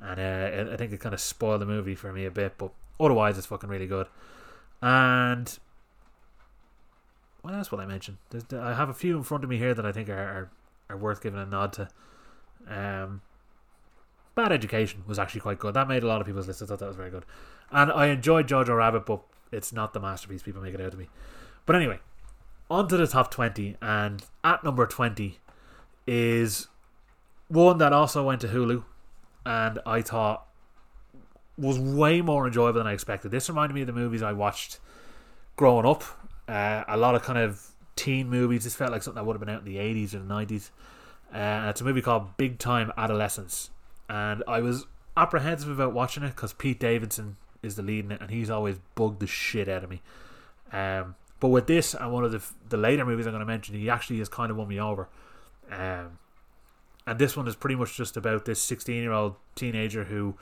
[0.00, 2.70] And uh, I think it kind of spoiled the movie for me a bit, but
[3.00, 4.06] otherwise it's fucking really good.
[4.82, 5.58] And
[7.42, 8.18] what else will I mention?
[8.52, 10.50] I have a few in front of me here that I think are, are,
[10.90, 11.88] are worth giving a nod to.
[12.68, 13.22] Um,
[14.34, 15.74] Bad Education was actually quite good.
[15.74, 16.62] That made a lot of people's lists.
[16.62, 17.24] I thought that was very good.
[17.70, 20.96] And I enjoyed Jojo Rabbit, but it's not the masterpiece people make it out to
[20.96, 21.08] be.
[21.66, 22.00] But anyway,
[22.70, 23.76] on to the top 20.
[23.80, 25.38] And at number 20
[26.06, 26.68] is
[27.48, 28.84] one that also went to Hulu.
[29.46, 30.46] And I thought
[31.56, 33.30] was way more enjoyable than I expected.
[33.30, 34.78] This reminded me of the movies I watched
[35.56, 36.02] growing up.
[36.48, 37.62] Uh, a lot of kind of
[37.96, 38.64] teen movies.
[38.64, 40.70] This felt like something that would have been out in the 80s or the 90s.
[41.32, 43.70] Uh, it's a movie called Big Time Adolescence
[44.08, 44.86] and I was
[45.16, 48.76] apprehensive about watching it because Pete Davidson is the lead in it, and he's always
[48.94, 50.02] bugged the shit out of me.
[50.72, 53.74] Um, but with this and one of the the later movies I'm going to mention,
[53.74, 55.08] he actually has kind of won me over.
[55.70, 56.18] Um,
[57.06, 60.36] and this one is pretty much just about this 16 year old teenager who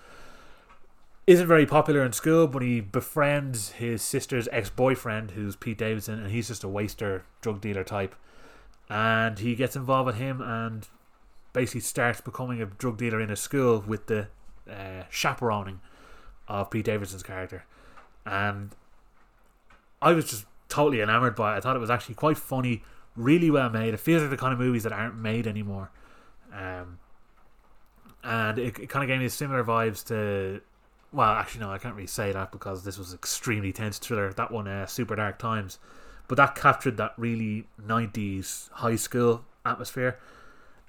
[1.32, 6.18] isn't very popular in school, but he befriends his sister's ex boyfriend, who's Pete Davidson,
[6.20, 8.14] and he's just a waster drug dealer type.
[8.88, 10.88] And he gets involved with him, and
[11.52, 14.28] basically starts becoming a drug dealer in a school with the
[14.70, 15.80] uh, chaperoning
[16.48, 17.64] of Pete Davidson's character,
[18.26, 18.74] and
[20.00, 21.58] I was just totally enamored by it.
[21.58, 22.82] I thought it was actually quite funny,
[23.16, 23.94] really well made.
[23.94, 25.90] It feels like the kind of movies that aren't made anymore,
[26.52, 26.98] um,
[28.24, 30.60] and it, it kind of gave me similar vibes to.
[31.12, 34.32] Well, actually, no, I can't really say that because this was extremely tense thriller.
[34.32, 35.78] That one, uh, Super Dark Times,
[36.26, 40.18] but that captured that really '90s high school atmosphere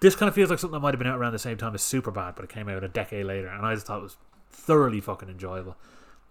[0.04, 1.74] this kind of feels like something that might have been out around the same time
[1.74, 4.18] as Superbad, but it came out a decade later, and I just thought it was
[4.52, 5.78] thoroughly fucking enjoyable.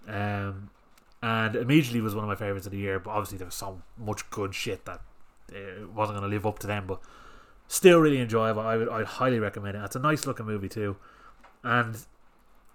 [0.07, 0.69] Um,
[1.23, 2.99] and immediately was one of my favorites of the year.
[2.99, 5.01] But obviously, there was so much good shit that
[5.51, 6.87] it wasn't going to live up to them.
[6.87, 7.01] But
[7.67, 8.61] still, really enjoyable.
[8.61, 9.83] I would, I'd highly recommend it.
[9.85, 10.97] It's a nice looking movie too,
[11.63, 11.97] and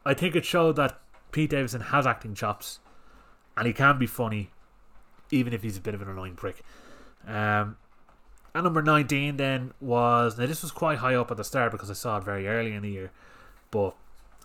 [0.03, 0.99] I think it showed that
[1.38, 2.80] Pete Davidson has acting chops,
[3.56, 4.50] and he can be funny,
[5.30, 6.63] even if he's a bit of an annoying prick.
[7.28, 7.78] Um,
[8.56, 10.39] and number 19 then was.
[10.39, 12.73] Now, this was quite high up at the start because I saw it very early
[12.73, 13.12] in the year.
[13.69, 13.95] But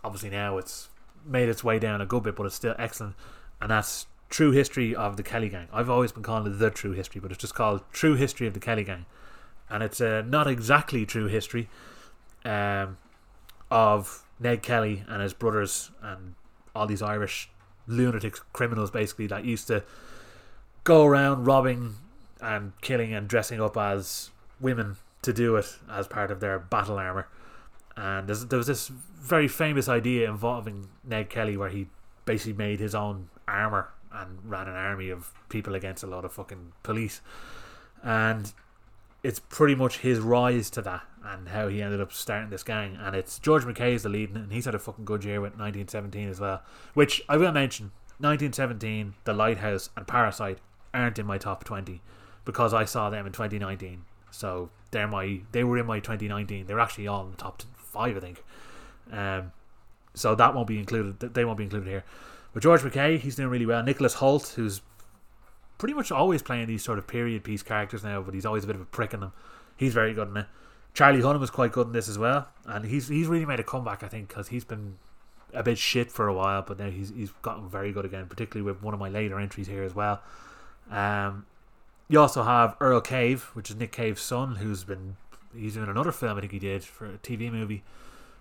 [0.05, 0.91] obviously now it's
[1.25, 3.15] made its way down a good bit, but it's still excellent.
[3.63, 5.69] And that's True History of the Kelly Gang.
[5.73, 8.53] I've always been calling it The True History, but it's just called True History of
[8.53, 9.07] the Kelly Gang.
[9.71, 11.71] And it's uh, not exactly true history
[12.45, 12.99] um,
[13.71, 16.35] of Ned Kelly and his brothers and
[16.75, 17.51] all these Irish
[17.87, 19.83] lunatic criminals basically that used to
[20.85, 21.97] go around robbing
[22.41, 24.31] and killing and dressing up as
[24.61, 27.29] women to do it as part of their battle armor.
[27.97, 31.89] And there was this very famous idea involving Ned Kelly where he
[32.25, 36.33] basically made his own armor and ran an army of people against a lot of
[36.33, 37.21] fucking police.
[38.03, 38.53] And
[39.23, 42.99] it's pretty much his rise to that and how he ended up starting this gang.
[43.01, 45.53] And it's George McKay is the lead, and he's had a fucking good year with
[45.53, 46.63] 1917 as well.
[46.95, 50.59] Which I will mention 1917, The Lighthouse, and Parasite
[50.93, 52.01] aren't in my top 20
[52.45, 54.03] because I saw them in 2019.
[54.31, 56.67] So they're my they were in my 2019.
[56.67, 58.45] They're actually all in the top five, I think.
[59.11, 59.53] Um,
[60.15, 61.21] so that won't be included.
[61.35, 62.05] They won't be included here.
[62.53, 63.83] But George McKay, he's doing really well.
[63.83, 64.83] Nicholas Hoult, who's
[65.83, 68.69] pretty much always playing these sort of period piece characters now, but he's always a
[68.69, 69.33] bit of a prick in them.
[69.77, 70.47] He's very good in it.
[70.95, 73.65] Charlie Hunnam was quite good in this as well, and he's he's really made a
[73.65, 74.99] comeback, I think, because he's been
[75.53, 78.63] a bit shit for a while, but now he's he's gotten very good again, particularly
[78.65, 80.23] with one of my later entries here as well.
[80.89, 81.47] Um,
[82.09, 85.17] you also have Earl Cave, which is Nick Cave's son, who's been
[85.53, 87.83] he's in another film I think he did for a TV movie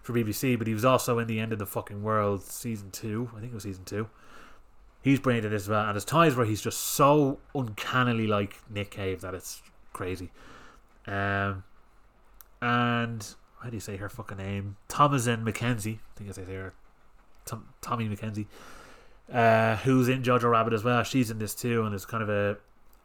[0.04, 3.32] for BBC, but he was also in the End of the Fucking World season two.
[3.36, 4.10] I think it was season two.
[5.02, 8.58] He's brilliant in this as well, and there's times where he's just so uncannily like
[8.70, 9.62] Nick Cave that it's
[9.94, 10.32] crazy.
[11.08, 11.64] Um,
[12.62, 13.26] and
[13.62, 14.78] how do you say her fucking name?
[14.90, 15.98] Thomasin McKenzie.
[15.98, 16.74] I think I say her.
[17.46, 18.46] Tom, Tommy McKenzie,
[19.34, 21.04] uh, who's in Jojo Rabbit as well.
[21.04, 22.58] She's in this too, and it's kind of a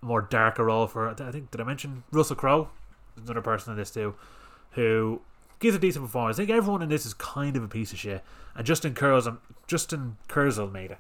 [0.03, 1.09] more darker role for.
[1.09, 2.69] I think did I mention Russell Crowe?
[3.17, 4.15] Another person in this too,
[4.73, 5.23] who
[5.59, 6.37] gives a decent performance.
[6.37, 8.23] I think everyone in this is kind of a piece of shit.
[8.55, 10.99] And Justin Kurzel, Justin Kurzel made it,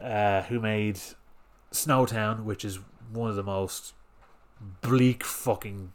[0.00, 0.98] uh, who made
[1.72, 2.78] Snowtown, which is
[3.12, 3.94] one of the most
[4.80, 5.92] bleak fucking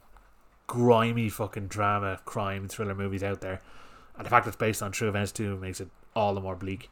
[0.67, 3.61] grimy fucking drama crime thriller movies out there.
[4.15, 6.55] And the fact that it's based on true events too makes it all the more
[6.55, 6.89] bleak.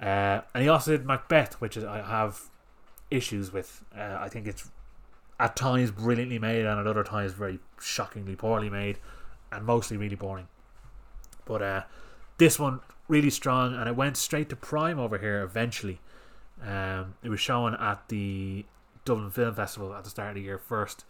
[0.00, 2.48] Uh, and he also did Macbeth, which is, I have
[3.10, 3.84] issues with.
[3.96, 4.70] Uh, I think it's
[5.38, 8.98] at times brilliantly made and at other times very shockingly poorly made
[9.52, 10.48] and mostly really boring.
[11.44, 11.82] But uh,
[12.38, 16.00] this one really strong and it went straight to Prime over here eventually.
[16.66, 18.64] Um, it was shown at the
[19.04, 21.04] Dublin Film Festival at the start of the year first,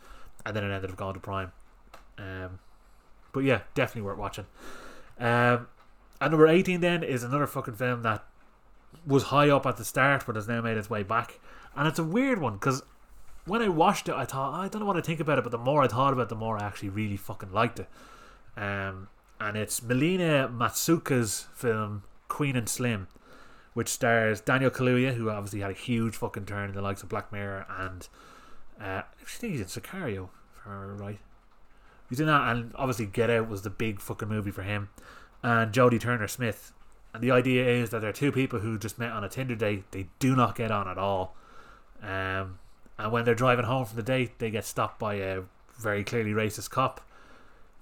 [0.45, 1.53] and then it ended up going to Prime.
[2.19, 2.61] Um,
[3.33, 4.47] but yeah, definitely worth watching.
[5.19, 5.69] Um,
[6.21, 8.25] and number 18 then is another fucking film that
[9.07, 11.41] was high up at the start but has now made its way back.
[11.77, 12.83] And it's a weird one because
[13.47, 15.51] when I watched it, I thought, I don't know what I think about it, but
[15.51, 17.89] the more I thought about it, the more I actually really fucking liked it.
[18.57, 19.09] Um,
[19.41, 23.09] and it's Melina Matsoukas film Queen and Slim,
[23.75, 27.09] which stars Daniel Kaluuya, who obviously had a huge fucking turn in the likes of
[27.09, 28.09] Black Mirror, and
[28.81, 31.19] uh, I think he's in Sicario, if I remember right.
[32.09, 34.89] He's in that, and obviously Get Out was the big fucking movie for him
[35.43, 36.73] and Jodie Turner Smith.
[37.13, 39.57] And the idea is that there are two people who just met on a Tinder
[39.57, 39.91] date.
[39.91, 41.35] They do not get on at all.
[42.03, 42.59] Um,
[42.99, 45.43] and when they're driving home from the date, they get stopped by a
[45.79, 47.01] very clearly racist cop.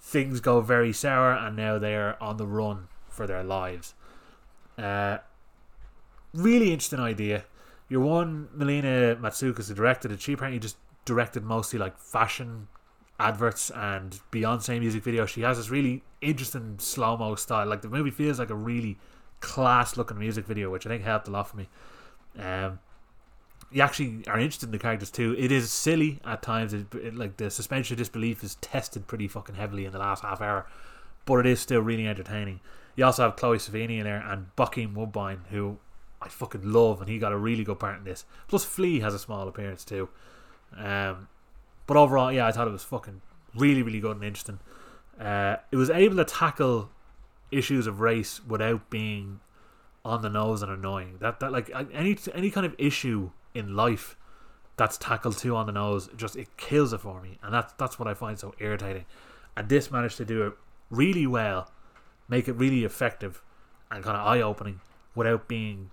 [0.00, 3.94] Things go very sour, and now they're on the run for their lives.
[4.78, 5.18] Uh,
[6.34, 7.44] really interesting idea.
[7.88, 12.68] Your one, Melina Matsoukas, who directed it, she apparently just directed mostly like fashion
[13.18, 15.28] adverts and Beyonce music videos.
[15.28, 17.66] She has this really interesting slow mo style.
[17.66, 18.98] Like the movie feels like a really
[19.40, 21.68] class looking music video, which I think helped a lot for me.
[22.38, 22.78] Um,
[23.70, 25.34] you actually are interested in the characters too.
[25.38, 26.72] It is silly at times.
[26.72, 30.22] It, it, like the suspension of disbelief is tested pretty fucking heavily in the last
[30.22, 30.66] half hour,
[31.26, 32.60] but it is still really entertaining.
[32.96, 35.78] You also have Chloe Sevigny in there and Bokeem Woodbine, who
[36.20, 38.24] I fucking love, and he got a really good part in this.
[38.48, 40.08] Plus, Flea has a small appearance too.
[40.76, 41.28] Um,
[41.86, 43.20] but overall, yeah, I thought it was fucking
[43.54, 44.60] really, really good and interesting.
[45.20, 46.90] Uh, it was able to tackle
[47.50, 49.40] issues of race without being
[50.04, 51.16] on the nose and annoying.
[51.20, 54.16] That that like any any kind of issue in life
[54.76, 57.98] that's tackled too on the nose, just it kills it for me, and that's that's
[57.98, 59.06] what I find so irritating.
[59.56, 60.52] And this managed to do it
[60.90, 61.70] really well,
[62.28, 63.42] make it really effective
[63.90, 64.80] and kind of eye opening
[65.14, 65.90] without being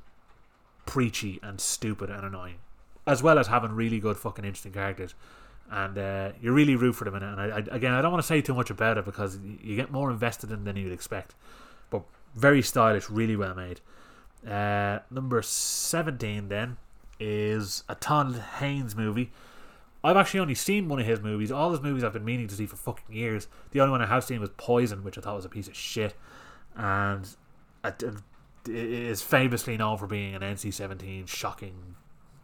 [0.85, 2.57] preachy and stupid and annoying,
[3.05, 5.15] as well as having really good fucking interesting characters
[5.71, 7.15] and uh, you really root for them.
[7.15, 9.75] And I, I, again, I don't want to say too much about it because you
[9.75, 11.33] get more invested in than you'd expect.
[11.89, 12.03] But
[12.35, 13.81] very stylish, really well made.
[14.47, 16.77] Uh, number seventeen then
[17.19, 19.31] is a Todd Haynes movie.
[20.03, 21.51] I've actually only seen one of his movies.
[21.51, 23.47] All his movies I've been meaning to see for fucking years.
[23.71, 25.75] The only one I have seen was Poison, which I thought was a piece of
[25.75, 26.13] shit,
[26.75, 27.27] and
[27.83, 28.03] it
[28.67, 31.95] is famously known for being an NC-17 shocking,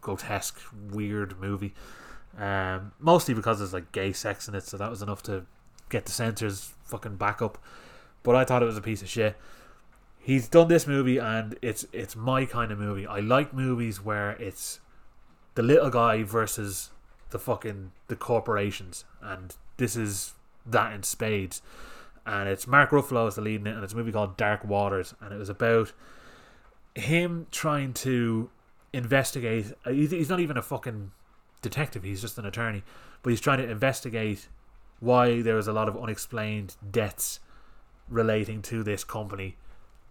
[0.01, 0.59] grotesque,
[0.91, 1.74] weird movie.
[2.38, 5.45] Um, mostly because there's like gay sex in it, so that was enough to
[5.89, 7.57] get the censors fucking back up.
[8.24, 9.36] But I thought it was a piece of shit.
[10.17, 13.07] He's done this movie, and it's it's my kind of movie.
[13.07, 14.80] I like movies where it's
[15.55, 16.91] the little guy versus
[17.32, 20.34] the fucking the corporations, and this is
[20.65, 21.61] that in spades.
[22.26, 24.63] And it's Mark Ruffalo is the lead in it, and it's a movie called Dark
[24.63, 25.91] Waters, and it was about
[26.95, 28.49] him trying to
[28.93, 29.74] investigate.
[29.86, 31.11] uh, He's not even a fucking
[31.61, 32.84] detective; he's just an attorney,
[33.24, 34.47] but he's trying to investigate
[34.99, 37.39] why there was a lot of unexplained deaths
[38.07, 39.55] relating to this company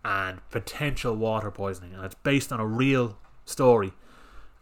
[0.04, 3.92] and potential water poisoning, and it's based on a real story.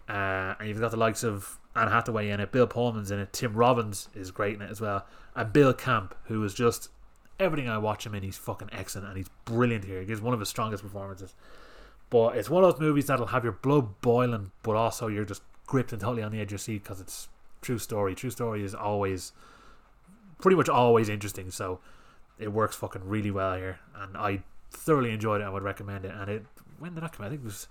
[0.08, 3.32] Uh, and you've got the likes of Anne Hathaway in it, Bill Pullman's in it,
[3.32, 6.88] Tim Robbins is great in it as well, and Bill Camp, who is just
[7.38, 10.00] everything I watch him in, he's fucking excellent and he's brilliant here.
[10.00, 11.34] He gives one of his strongest performances.
[12.10, 15.42] But it's one of those movies that'll have your blood boiling, but also you're just
[15.66, 17.28] gripped and totally on the edge of your seat because it's
[17.60, 18.14] true story.
[18.14, 19.32] True story is always,
[20.40, 21.50] pretty much always interesting.
[21.50, 21.80] So
[22.38, 25.44] it works fucking really well here, and I thoroughly enjoyed it.
[25.44, 26.14] I would recommend it.
[26.14, 26.46] And it
[26.78, 27.28] when did that come out?
[27.28, 27.68] I think it was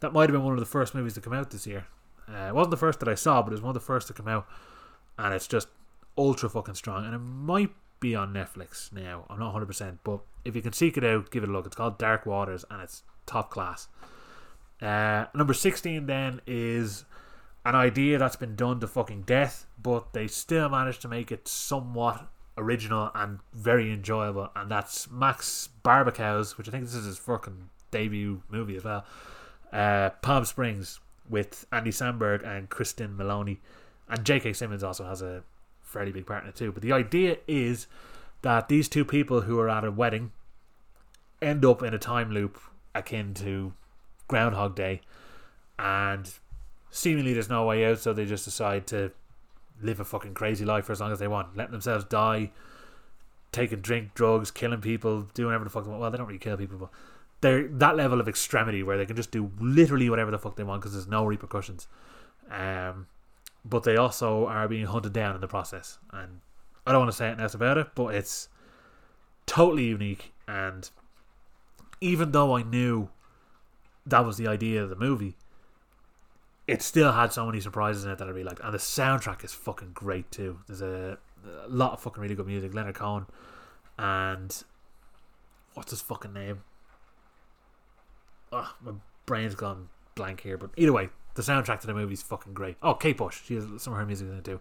[0.00, 1.86] that might have been one of the first movies to come out this year.
[2.28, 4.06] Uh, it wasn't the first that I saw, but it was one of the first
[4.08, 4.46] to come out,
[5.18, 5.68] and it's just
[6.16, 7.04] ultra fucking strong.
[7.04, 7.70] And it might
[8.00, 9.26] be on Netflix now.
[9.30, 11.66] I'm not 100, percent but if you can seek it out, give it a look.
[11.66, 13.88] It's called Dark Waters, and it's top class.
[14.80, 17.04] Uh, number 16 then is
[17.64, 21.46] an idea that's been done to fucking death, but they still managed to make it
[21.46, 27.18] somewhat original and very enjoyable, and that's Max Barbakow's, which I think this is his
[27.18, 29.04] fucking debut movie as well.
[29.72, 33.60] Uh, Palm Springs with Andy Samberg and Kristen Maloney,
[34.08, 34.54] and J.K.
[34.54, 35.42] Simmons also has a
[35.90, 36.72] fairly big part in it too.
[36.72, 37.86] But the idea is
[38.42, 40.32] that these two people who are at a wedding
[41.42, 42.58] end up in a time loop
[42.94, 43.72] akin to
[44.28, 45.00] Groundhog Day,
[45.78, 46.32] and
[46.90, 49.12] seemingly there's no way out, so they just decide to
[49.82, 52.50] live a fucking crazy life for as long as they want, letting themselves die,
[53.52, 56.00] taking drink, drugs, killing people, doing whatever the fuck they want.
[56.00, 56.90] Well, they don't really kill people, but
[57.40, 60.64] they're that level of extremity where they can just do literally whatever the fuck they
[60.64, 61.88] want because there's no repercussions.
[62.50, 63.06] Um,
[63.64, 66.40] but they also are being hunted down in the process, and
[66.86, 68.48] I don't want to say anything else about it, but it's
[69.46, 70.32] totally unique.
[70.48, 70.88] And
[72.00, 73.10] even though I knew
[74.06, 75.36] that was the idea of the movie,
[76.66, 78.60] it still had so many surprises in it that I really liked.
[78.60, 80.60] And the soundtrack is fucking great too.
[80.66, 81.18] There's a,
[81.64, 82.74] a lot of fucking really good music.
[82.74, 83.26] Leonard Cohen
[83.98, 84.62] and
[85.74, 86.62] what's his fucking name?
[88.52, 88.92] Oh, my
[89.26, 90.56] brain's gone blank here.
[90.56, 92.76] But either way, the soundtrack to the movie is fucking great.
[92.82, 93.40] Oh, Kate Bush.
[93.44, 94.60] She has some of her music in it too.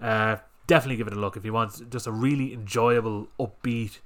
[0.00, 0.36] Uh,
[0.66, 3.98] definitely give it a look if you want just a really enjoyable, upbeat.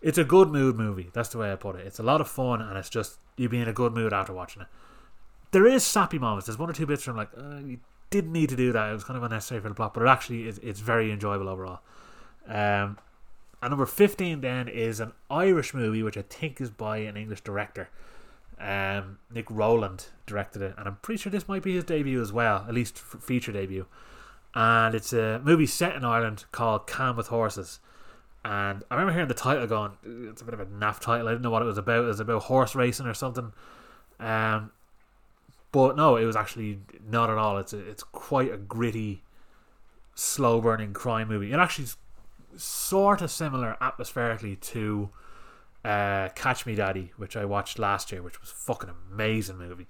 [0.00, 1.10] It's a good mood movie.
[1.12, 1.86] That's the way I put it.
[1.86, 4.32] It's a lot of fun, and it's just you be in a good mood after
[4.32, 4.68] watching it.
[5.52, 6.46] There is sappy moments.
[6.46, 7.78] There's one or two bits where I'm like, uh, you
[8.10, 8.90] didn't need to do that.
[8.90, 10.58] It was kind of unnecessary for the plot, but it actually is.
[10.58, 11.80] It's very enjoyable overall.
[12.48, 12.98] Um,
[13.62, 17.42] and number fifteen then is an Irish movie, which I think is by an English
[17.42, 17.88] director.
[18.60, 22.32] Um, Nick Rowland directed it, and I'm pretty sure this might be his debut as
[22.32, 23.86] well, at least feature debut.
[24.54, 27.80] And it's a movie set in Ireland called Calm with Horses.
[28.44, 29.92] And I remember hearing the title going,
[30.28, 31.28] it's a bit of a naff title.
[31.28, 32.04] I didn't know what it was about.
[32.04, 33.52] It was about horse racing or something.
[34.20, 34.72] Um,
[35.70, 37.58] but no, it was actually not at all.
[37.58, 39.22] It's a, it's quite a gritty,
[40.14, 41.52] slow burning crime movie.
[41.52, 41.96] It actually is
[42.56, 45.10] sort of similar atmospherically to
[45.84, 49.88] uh, Catch Me Daddy, which I watched last year, which was fucking amazing movie.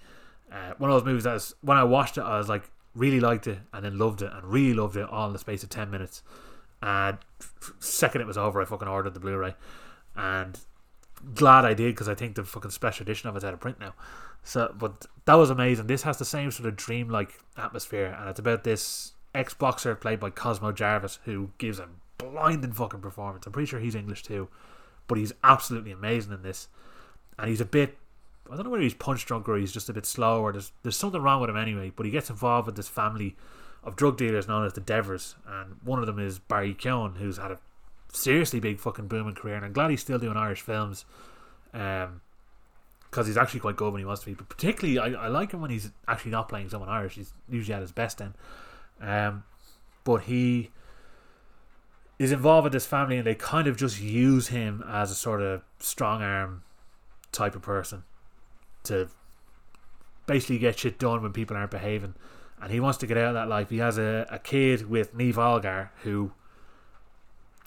[0.51, 3.21] Uh, one of those movies that was, when I watched it, I was like, really
[3.21, 5.71] liked it and then loved it and really loved it all in the space of
[5.71, 6.23] 10 minutes.
[6.83, 7.19] And
[7.79, 9.55] second it was over, I fucking ordered the Blu ray.
[10.17, 10.59] And
[11.35, 13.81] glad I did because I think the fucking special edition of it's out of print
[13.81, 13.95] now.
[14.43, 15.87] So, but that was amazing.
[15.87, 20.21] This has the same sort of dreamlike atmosphere, and it's about this ex boxer played
[20.21, 21.89] by Cosmo Jarvis who gives a
[22.19, 23.47] blinding fucking performance.
[23.47, 24.49] I'm pretty sure he's English too,
[25.13, 26.69] but he's absolutely amazing in this.
[27.39, 27.99] And he's a bit,
[28.51, 30.73] I don't know whether he's punch drunk or he's just a bit slow or there's
[30.83, 31.93] there's something wrong with him anyway.
[31.95, 33.37] But he gets involved with this family
[33.85, 37.37] of drug dealers known as the Devers, and one of them is Barry Keoghan, who's
[37.37, 37.59] had a
[38.11, 41.05] seriously big fucking booming career, and I'm glad he's still doing Irish films.
[41.75, 42.23] Um,
[43.11, 44.33] because he's actually quite good when he wants to be.
[44.33, 47.17] But particularly, I, I like him when he's actually not playing someone Irish.
[47.17, 48.35] He's usually at his best then.
[49.03, 49.45] Um,
[50.05, 50.71] but he
[52.23, 55.41] is involved with this family, and they kind of just use him as a sort
[55.41, 56.63] of strong arm
[57.33, 58.05] type of person
[58.85, 59.09] to
[60.27, 62.15] basically get shit done when people aren't behaving.
[62.61, 63.71] And he wants to get out of that life.
[63.71, 66.33] He has a, a kid with Niamh Algar who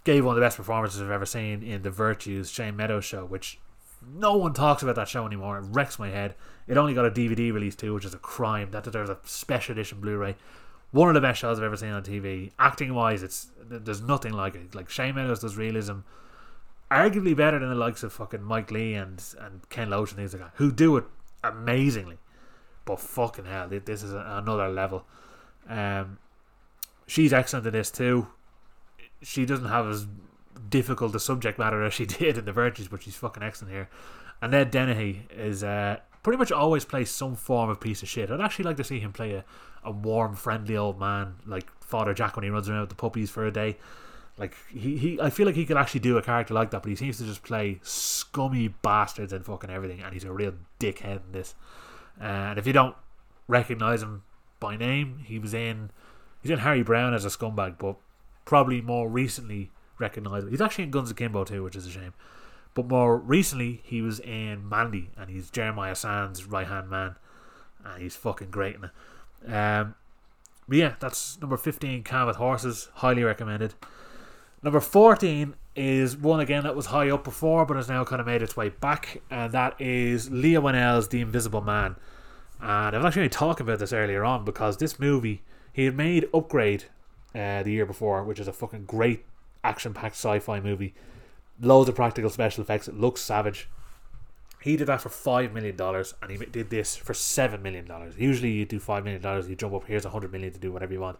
[0.05, 3.25] gave one of the best performances I've ever seen in the Virtues Shane Meadows show,
[3.25, 3.59] which
[4.07, 5.57] no one talks about that show anymore.
[5.57, 6.35] It wrecks my head.
[6.67, 8.71] It only got a DVD release too, which is a crime.
[8.71, 10.35] That there's a special edition Blu-ray.
[10.95, 12.51] One of the best shows I've ever seen on TV.
[12.57, 14.73] Acting wise, it's there's nothing like it.
[14.73, 15.99] Like Shane Meadows does realism,
[16.89, 20.31] arguably better than the likes of fucking Mike Lee and and Ken Loach and things
[20.31, 21.03] like that, who do it
[21.43, 22.17] amazingly.
[22.85, 25.03] But fucking hell, this is another level.
[25.67, 26.17] Um,
[27.07, 28.27] she's excellent in this too.
[29.21, 30.07] she doesn't have as
[30.69, 33.89] difficult a subject matter as she did in The Virtues, but she's fucking excellent here.
[34.41, 38.31] And Ned Dennehy is uh, pretty much always plays some form of piece of shit.
[38.31, 39.45] I'd actually like to see him play a,
[39.83, 43.29] a warm, friendly old man like Father Jack when he runs around with the puppies
[43.29, 43.77] for a day.
[44.35, 46.89] Like he, he I feel like he could actually do a character like that, but
[46.89, 51.17] he seems to just play scummy bastards and fucking everything, and he's a real dickhead
[51.27, 51.53] in this.
[52.19, 52.95] Uh, and if you don't
[53.47, 54.23] recognize him
[54.59, 55.91] by name, he was in
[56.41, 57.97] he's in Harry Brown as a scumbag, but
[58.45, 59.69] probably more recently
[59.99, 60.49] recognizable.
[60.49, 62.15] He's actually in Guns Akimbo too, which is a shame.
[62.75, 67.15] But more recently, he was in Mandy, and he's Jeremiah Sands' right hand man,
[67.83, 69.51] and he's fucking great in it.
[69.51, 69.95] Um,
[70.67, 72.03] but yeah, that's number fifteen.
[72.03, 73.73] Calm with Horses, highly recommended.
[74.65, 78.25] Number 14 is one again that was high up before but has now kind of
[78.25, 81.95] made its way back, and that is Leigh Whannell's The Invisible Man.
[82.59, 86.27] And I was actually talking about this earlier on because this movie, he had made
[86.33, 86.85] Upgrade
[87.35, 89.25] uh, the year before, which is a fucking great
[89.63, 90.95] action packed sci fi movie.
[91.61, 93.69] Loads of practical special effects, it looks savage.
[94.61, 97.87] He did that for $5 million and he did this for $7 million.
[98.17, 100.91] Usually you do $5 million, you jump up, here's a 100 million to do whatever
[100.91, 101.19] you want.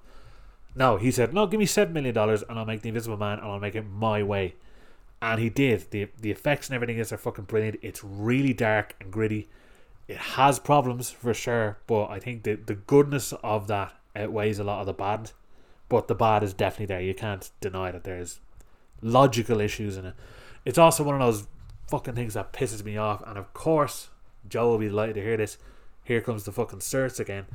[0.75, 3.39] No, he said, no, give me seven million dollars and I'll make the Invisible Man
[3.39, 4.55] and I'll make it my way.
[5.21, 5.89] And he did.
[5.91, 7.79] the The effects and everything is are fucking brilliant.
[7.81, 9.47] It's really dark and gritty.
[10.07, 14.63] It has problems for sure, but I think the the goodness of that outweighs a
[14.63, 15.31] lot of the bad.
[15.87, 17.01] But the bad is definitely there.
[17.01, 18.39] You can't deny that there's
[19.01, 20.13] logical issues in it.
[20.63, 21.47] It's also one of those
[21.87, 23.23] fucking things that pisses me off.
[23.25, 24.09] And of course,
[24.47, 25.57] Joe will be delighted to hear this.
[26.03, 27.45] Here comes the fucking certs again.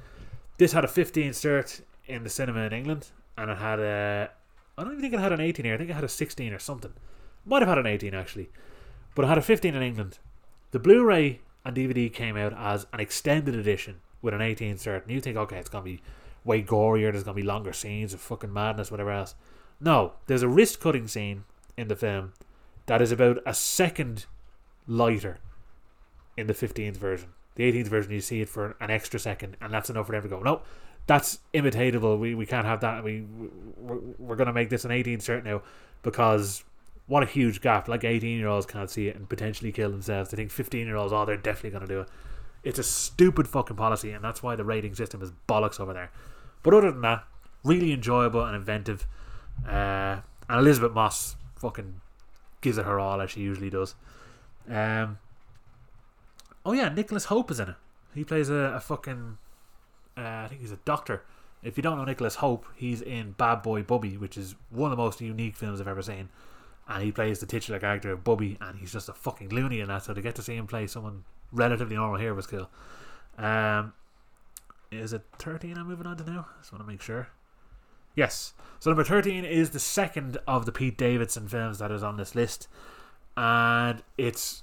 [0.59, 4.31] This had a 15 cert in the cinema in England, and it had a.
[4.77, 5.75] I don't even think it had an 18 here.
[5.75, 6.93] I think it had a 16 or something.
[7.45, 8.51] Might have had an 18 actually,
[9.15, 10.19] but it had a 15 in England.
[10.73, 15.11] The Blu-ray and DVD came out as an extended edition with an 18 cert, and
[15.11, 16.03] you think, okay, it's gonna be
[16.45, 17.13] way gorier.
[17.13, 19.35] There's gonna be longer scenes of fucking madness, whatever else.
[19.81, 21.45] No, there's a wrist cutting scene
[21.77, 22.33] in the film
[22.87, 24.27] that is about a second
[24.87, 25.39] lighter
[26.37, 27.31] in the 15th version.
[27.55, 30.23] The 18th version, you see it for an extra second, and that's enough for them
[30.23, 30.41] to go.
[30.41, 30.63] No,
[31.07, 32.19] that's imitatable.
[32.19, 33.03] We, we can't have that.
[33.03, 33.25] We
[33.77, 35.63] we're, we're going to make this an 18 cert now
[36.03, 36.65] because
[37.07, 37.89] what a huge gap.
[37.89, 40.33] Like 18 year olds can't see it and potentially kill themselves.
[40.33, 42.09] I think 15 year olds, oh, they're definitely going to do it.
[42.63, 46.11] It's a stupid fucking policy, and that's why the rating system is bollocks over there.
[46.63, 47.25] But other than that,
[47.65, 49.07] really enjoyable and inventive.
[49.67, 52.01] Uh, and Elisabeth Moss fucking
[52.61, 53.95] gives it her all as she usually does.
[54.69, 55.19] Um,
[56.65, 57.77] oh yeah, Nicholas Hope is in it.
[58.15, 59.39] He plays a, a fucking
[60.17, 61.23] uh, I think he's a doctor.
[61.63, 64.97] If you don't know Nicholas Hope, he's in Bad Boy Bubby, which is one of
[64.97, 66.29] the most unique films I've ever seen.
[66.89, 69.89] And he plays the titular character of Bubby, and he's just a fucking loony in
[69.89, 70.05] that.
[70.05, 72.69] So to get to see him play someone relatively normal here was cool.
[73.39, 73.93] Um,
[74.91, 76.47] is it 13 I'm moving on to now?
[76.57, 77.29] I just want to make sure.
[78.21, 78.53] Yes.
[78.81, 82.35] So number 13 is the second of the Pete Davidson films that is on this
[82.35, 82.69] list.
[83.35, 84.63] And it's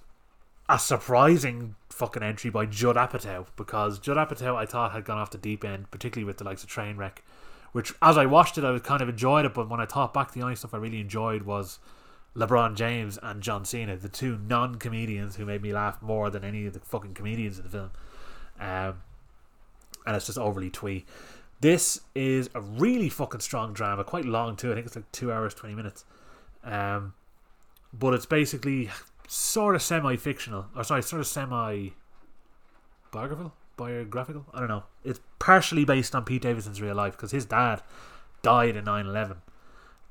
[0.70, 5.32] a surprising fucking entry by Judd Apatow because Judd Apatow I thought had gone off
[5.32, 7.24] the deep end, particularly with the likes of Trainwreck,
[7.72, 10.14] which as I watched it I was kind of enjoyed it, but when I thought
[10.14, 11.80] back, the only stuff I really enjoyed was
[12.36, 16.68] LeBron James and John Cena, the two non-comedians who made me laugh more than any
[16.68, 17.92] of the fucking comedians in the film.
[18.60, 19.02] Um,
[20.06, 21.06] and it's just overly twee.
[21.60, 24.72] This is a really fucking strong drama, quite long too.
[24.72, 26.06] I think it's like two hours twenty minutes.
[26.64, 27.14] Um,
[27.94, 28.90] but it's basically
[29.28, 31.90] sort of semi-fictional, or sorry, sort of semi
[33.12, 34.46] biographical, biographical.
[34.54, 34.84] I don't know.
[35.04, 37.82] It's partially based on Pete Davidson's real life because his dad
[38.44, 39.38] died in 9/11,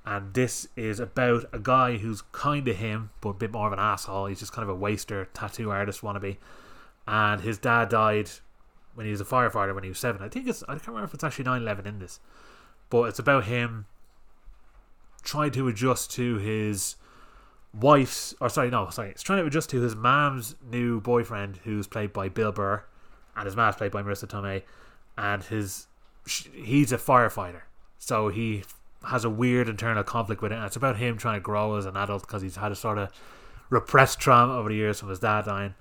[0.05, 3.73] and this is about a guy who's kind of him, but a bit more of
[3.73, 4.27] an asshole.
[4.27, 6.39] He's just kind of a waster, tattoo artist wannabe,
[7.07, 8.31] and his dad died
[8.97, 10.23] when he was a firefighter when he was seven.
[10.23, 12.19] I think it's I can't remember if it's actually 9/11 in this,
[12.91, 13.87] but it's about him
[15.23, 16.97] trying to adjust to his
[17.75, 21.87] wife's, or sorry, no, sorry, it's trying to adjust to his mom's new boyfriend, who's
[21.87, 22.85] played by Bill Burr,
[23.37, 24.63] and his mom's played by Marisa Tomei,
[25.19, 25.89] and his
[26.27, 27.63] he's a firefighter,
[27.99, 28.65] so he
[29.05, 30.57] has a weird internal conflict with it.
[30.57, 32.99] And it's about him trying to grow as an adult because he's had a sort
[32.99, 33.11] of
[33.69, 35.75] repressed trauma over the years from his dad dying,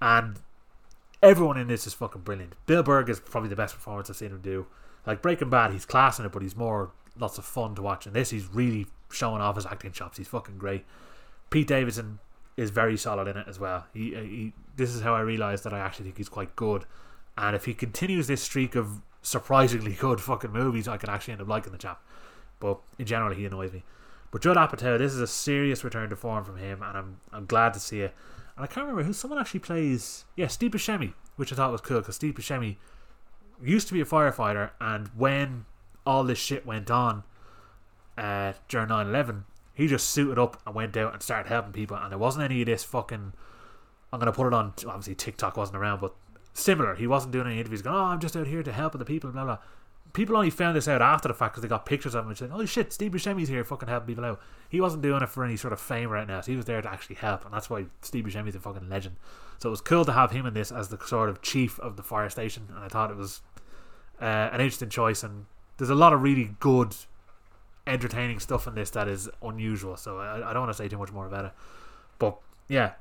[0.00, 0.40] and
[1.22, 2.54] everyone in this is fucking brilliant.
[2.66, 4.66] Bill Burr is probably the best performance I've seen him do.
[5.06, 8.06] Like Breaking Bad, he's class in it, but he's more lots of fun to watch.
[8.06, 10.18] And this, he's really showing off his acting chops.
[10.18, 10.84] He's fucking great.
[11.50, 12.18] Pete Davidson
[12.56, 13.86] is very solid in it as well.
[13.94, 16.84] He, uh, he this is how I realised that I actually think he's quite good.
[17.36, 21.42] And if he continues this streak of surprisingly good fucking movies, I can actually end
[21.42, 22.02] up liking the chap.
[22.60, 23.82] But in general, he annoys me.
[24.30, 27.46] But Judd Apatow, this is a serious return to form from him, and I'm I'm
[27.46, 28.14] glad to see it.
[28.60, 30.26] And I can't remember who someone actually plays.
[30.36, 32.76] Yeah, Steve Buscemi, which I thought was cool because Steve Buscemi
[33.62, 35.64] used to be a firefighter, and when
[36.04, 37.24] all this shit went on,
[38.18, 41.96] uh, during 9 11, he just suited up and went out and started helping people.
[41.96, 43.32] And there wasn't any of this fucking.
[44.12, 44.74] I'm going to put it on.
[44.86, 46.14] Obviously, TikTok wasn't around, but
[46.52, 46.96] similar.
[46.96, 49.30] He wasn't doing any interviews going, oh, I'm just out here to help the people,
[49.30, 49.58] blah, blah.
[50.12, 52.38] People only found this out after the fact because they got pictures of him and
[52.38, 54.40] said, oh shit, Steve Buscemi's here fucking helping people out.
[54.68, 56.40] He wasn't doing it for any sort of fame right now.
[56.40, 57.44] So he was there to actually help.
[57.44, 59.16] And that's why Steve Buscemi's a fucking legend.
[59.58, 61.96] So it was cool to have him in this as the sort of chief of
[61.96, 62.68] the fire station.
[62.74, 63.42] And I thought it was
[64.20, 65.22] uh, an interesting choice.
[65.22, 65.46] And
[65.76, 66.96] there's a lot of really good
[67.86, 69.96] entertaining stuff in this that is unusual.
[69.96, 71.52] So I, I don't want to say too much more about it.
[72.18, 72.38] But
[72.68, 72.92] yeah,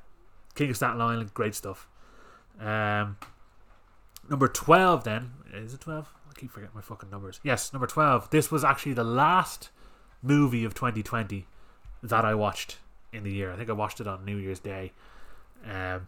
[0.55, 1.87] King of Staten Island, great stuff.
[2.59, 3.17] Um,
[4.29, 5.31] number 12 then.
[5.53, 6.13] Is it 12?
[6.39, 7.41] Keep forgetting my fucking numbers.
[7.43, 8.29] Yes, number 12.
[8.29, 9.71] This was actually the last
[10.21, 11.45] movie of 2020
[12.01, 12.77] that I watched
[13.11, 13.51] in the year.
[13.51, 14.93] I think I watched it on New Year's Day.
[15.65, 16.07] Um,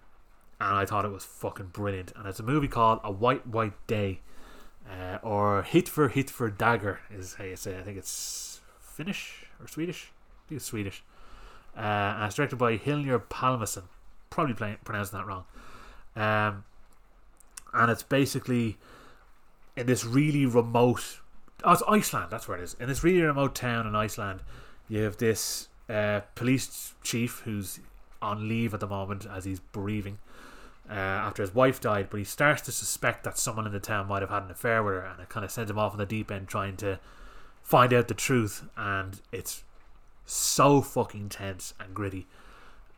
[0.62, 2.14] and I thought it was fucking brilliant.
[2.16, 4.22] And it's a movie called A White White Day.
[4.90, 7.82] Uh, or Hit for Hit for Dagger is how you say it.
[7.82, 10.14] I think it's Finnish or Swedish.
[10.14, 11.04] I think it's Swedish.
[11.76, 11.82] Uh,
[12.16, 13.84] and it's directed by Hlynur Pálmason.
[14.30, 15.44] Probably playing, pronouncing that wrong.
[16.16, 16.64] Um,
[17.74, 18.78] and it's basically
[19.82, 21.20] in this really remote.
[21.64, 22.28] Oh, it's Iceland.
[22.30, 22.76] That's where it is.
[22.80, 24.42] In this really remote town in Iceland,
[24.88, 27.80] you have this uh, police chief who's
[28.22, 30.20] on leave at the moment as he's bereaving
[30.90, 32.08] uh, after his wife died.
[32.10, 34.84] But he starts to suspect that someone in the town might have had an affair
[34.84, 37.00] with her, and it kind of sends him off on the deep end trying to
[37.64, 38.64] find out the truth.
[38.78, 39.64] And it's
[40.26, 42.28] so fucking tense and gritty.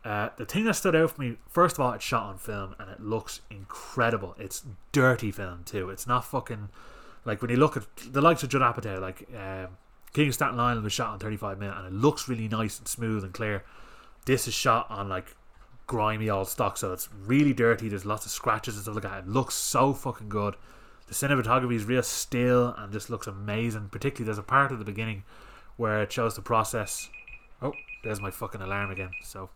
[0.04, 2.74] Uh, the thing that stood out for me, first of all, it's shot on film
[2.78, 4.34] and it looks incredible.
[4.38, 5.88] It's dirty film too.
[5.88, 6.68] It's not fucking
[7.24, 9.78] like when you look at the likes of Judd Apatow, like um,
[10.12, 12.86] King of Staten Island was shot on 35 mm and it looks really nice and
[12.86, 13.64] smooth and clear.
[14.26, 15.34] This is shot on like
[15.86, 17.88] grimy old stock, so it's really dirty.
[17.88, 19.24] There's lots of scratches and stuff like that.
[19.24, 20.56] It looks so fucking good.
[21.06, 23.88] The cinematography is real still and just looks amazing.
[23.90, 25.24] Particularly, there's a part at the beginning
[25.76, 27.10] where it shows the process.
[27.60, 29.10] Oh, there's my fucking alarm again.
[29.22, 29.50] So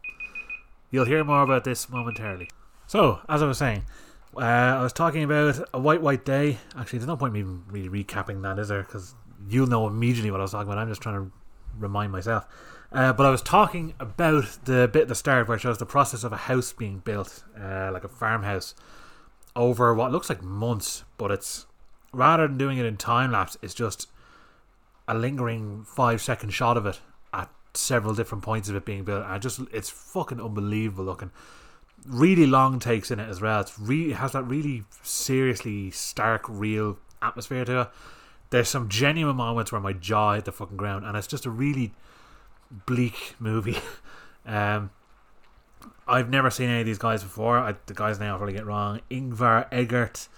[0.91, 2.51] You'll hear more about this momentarily.
[2.87, 3.85] So, as I was saying,
[4.37, 6.59] uh, I was talking about a white, white day.
[6.77, 8.83] Actually, there's no point in me really recapping that, is there?
[8.83, 9.15] Because
[9.49, 10.79] you'll know immediately what I was talking about.
[10.79, 11.33] I'm just trying to
[11.77, 12.47] remind myself.
[12.91, 15.87] Uh, but I was talking about the bit at the start where it shows the
[15.87, 18.75] process of a house being built, uh, like a farmhouse,
[19.55, 21.05] over what looks like months.
[21.19, 21.67] But it's
[22.13, 24.09] rather than doing it in time lapse, it's just
[25.07, 27.01] a lingering five second shot of it
[27.75, 29.25] several different points of it being built.
[29.25, 31.31] I just it's fucking unbelievable looking.
[32.07, 33.61] Really long takes in it as well.
[33.61, 37.91] It's really it has that really seriously stark, real atmosphere to it.
[38.51, 41.51] There's some genuine moments where my jaw hit the fucking ground, and it's just a
[41.51, 41.93] really
[42.87, 43.79] bleak movie.
[44.47, 44.91] um,
[46.07, 47.59] I've never seen any of these guys before.
[47.59, 49.01] I, the guy's name I'll probably get wrong.
[49.11, 50.29] Ingvar Eggert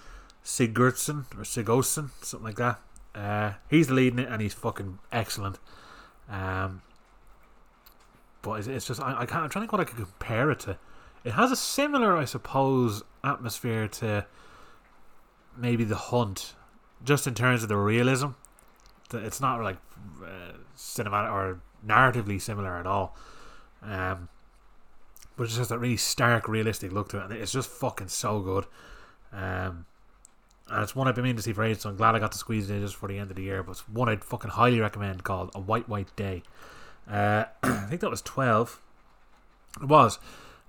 [0.45, 2.81] Sigurdsson or Sigurdsson, something like that.
[3.15, 5.59] Uh, he's leading it, and he's fucking excellent.
[6.29, 6.83] Um,
[8.43, 9.43] but it's, just I, I can't.
[9.43, 10.79] I'm trying to think what I could compare it to.
[11.25, 14.27] It has a similar, I suppose, atmosphere to
[15.57, 16.55] maybe The Hunt,
[17.05, 18.29] just in terms of the realism.
[19.13, 19.77] It's not like
[20.23, 23.17] uh, cinematic or narratively similar at all.
[23.83, 24.29] Um,
[25.37, 28.09] but it just has that really stark, realistic look to it, and it's just fucking
[28.09, 28.67] so good.
[29.33, 29.87] Um,
[30.69, 32.33] and it's one I've been meaning to see for ages, so I'm glad I got
[32.33, 33.63] to squeeze it in just for the end of the year.
[33.63, 36.43] But it's one I'd fucking highly recommend called A White White Day.
[37.11, 38.81] Uh, I think that was 12.
[39.83, 40.19] It was.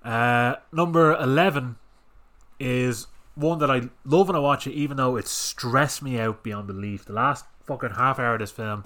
[0.03, 1.75] Uh, number 11
[2.59, 6.43] is one that I love when I watch it, even though it stressed me out
[6.43, 7.05] beyond belief.
[7.05, 8.85] The last fucking half hour of this film,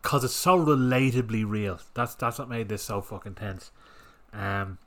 [0.00, 1.80] because it's so relatably real.
[1.94, 3.70] That's that's what made this so fucking tense.
[4.32, 4.78] Um,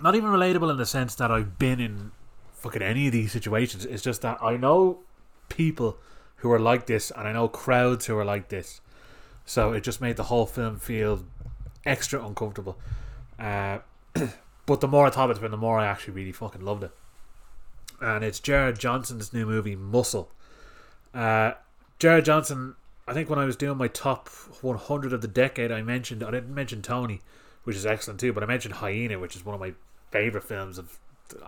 [0.00, 2.12] not even relatable in the sense that I've been in
[2.52, 3.84] fucking any of these situations.
[3.84, 5.00] It's just that I know
[5.48, 5.98] people
[6.36, 8.80] who are like this, and I know crowds who are like this.
[9.50, 11.24] So it just made the whole film feel
[11.84, 12.78] extra uncomfortable.
[13.36, 13.78] Uh,
[14.64, 16.92] but the more I thought about it, the more I actually really fucking loved it.
[18.00, 20.30] And it's Gerard Johnson's new movie, Muscle.
[21.12, 21.54] Uh,
[21.98, 22.76] Gerard Johnson,
[23.08, 26.30] I think when I was doing my top 100 of the decade, I mentioned, I
[26.30, 27.20] didn't mention Tony,
[27.64, 29.72] which is excellent too, but I mentioned Hyena, which is one of my
[30.12, 30.96] favourite films of,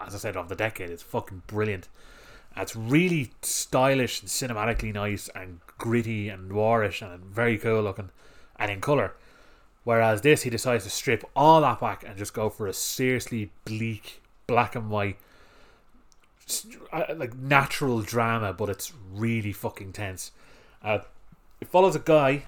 [0.05, 0.91] as I said, of the decade.
[0.91, 1.87] It's fucking brilliant.
[2.57, 8.11] It's really stylish and cinematically nice and gritty and noirish and very cool looking
[8.57, 9.15] and in colour.
[9.83, 13.51] Whereas this, he decides to strip all that back and just go for a seriously
[13.65, 15.17] bleak, black and white,
[16.93, 20.31] uh, like natural drama, but it's really fucking tense.
[20.85, 21.01] Uh,
[21.61, 22.45] it follows a guy.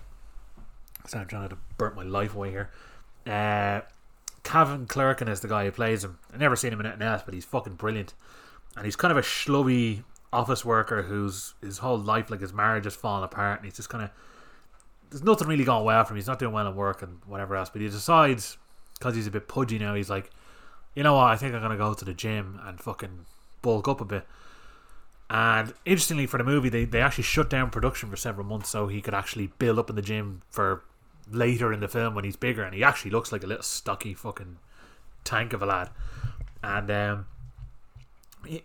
[1.09, 2.71] So I'm trying to burn my life away here.
[3.27, 3.81] Uh,
[4.45, 6.19] Cavan Clerkin is the guy who plays him.
[6.33, 8.15] I've never seen him in anything else, but he's fucking brilliant
[8.77, 10.03] and he's kind of a schlubby
[10.35, 13.89] office worker who's his whole life, like his marriage, has fallen apart, and he's just
[13.89, 14.11] kind of
[15.11, 16.17] there's nothing really going well for him.
[16.17, 17.71] He's not doing well at work and whatever else.
[17.71, 18.59] But he decides
[18.99, 19.95] because he's a bit pudgy now.
[19.95, 20.31] He's like,
[20.95, 21.27] you know what?
[21.27, 23.27] I think I'm gonna go to the gym and fucking
[23.63, 24.27] bulk up a bit.
[25.31, 28.89] And interestingly, for the movie, they, they actually shut down production for several months so
[28.89, 30.83] he could actually build up in the gym for
[31.31, 32.63] later in the film when he's bigger.
[32.63, 34.59] And he actually looks like a little stocky fucking
[35.25, 35.91] tank of a lad.
[36.63, 37.27] And um,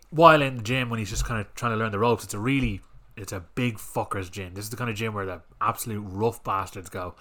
[0.10, 2.34] while in the gym, when he's just kind of trying to learn the ropes, it's
[2.34, 2.82] a really
[3.16, 4.54] it's a big fuckers gym.
[4.54, 7.16] This is the kind of gym where the absolute rough bastards go.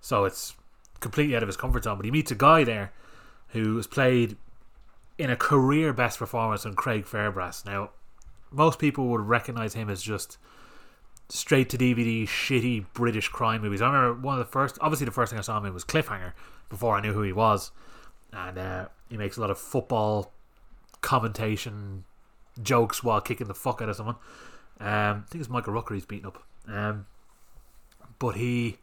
[0.00, 0.54] So it's
[1.00, 1.96] completely out of his comfort zone.
[1.96, 2.92] But he meets a guy there
[3.48, 4.36] who has played
[5.18, 7.64] in a career best performance on Craig Fairbrass.
[7.66, 7.90] Now,
[8.50, 10.38] most people would recognize him as just
[11.28, 13.82] straight to DVD, shitty British crime movies.
[13.82, 15.84] I remember one of the first, obviously, the first thing I saw him in was
[15.84, 16.32] Cliffhanger
[16.68, 17.70] before I knew who he was.
[18.32, 20.32] And uh, he makes a lot of football
[21.04, 22.04] commentation
[22.60, 24.16] jokes while kicking the fuck out of someone.
[24.80, 26.42] Um, I think it's Michael Rooker he's beaten up.
[26.66, 27.06] Um,
[28.18, 28.78] but he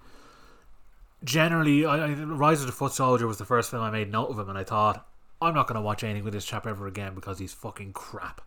[1.24, 4.28] generally, I, I, Rise of the Foot Soldier was the first film I made note
[4.28, 5.06] of him, and I thought
[5.42, 8.42] I'm not going to watch anything with this chap ever again because he's fucking crap.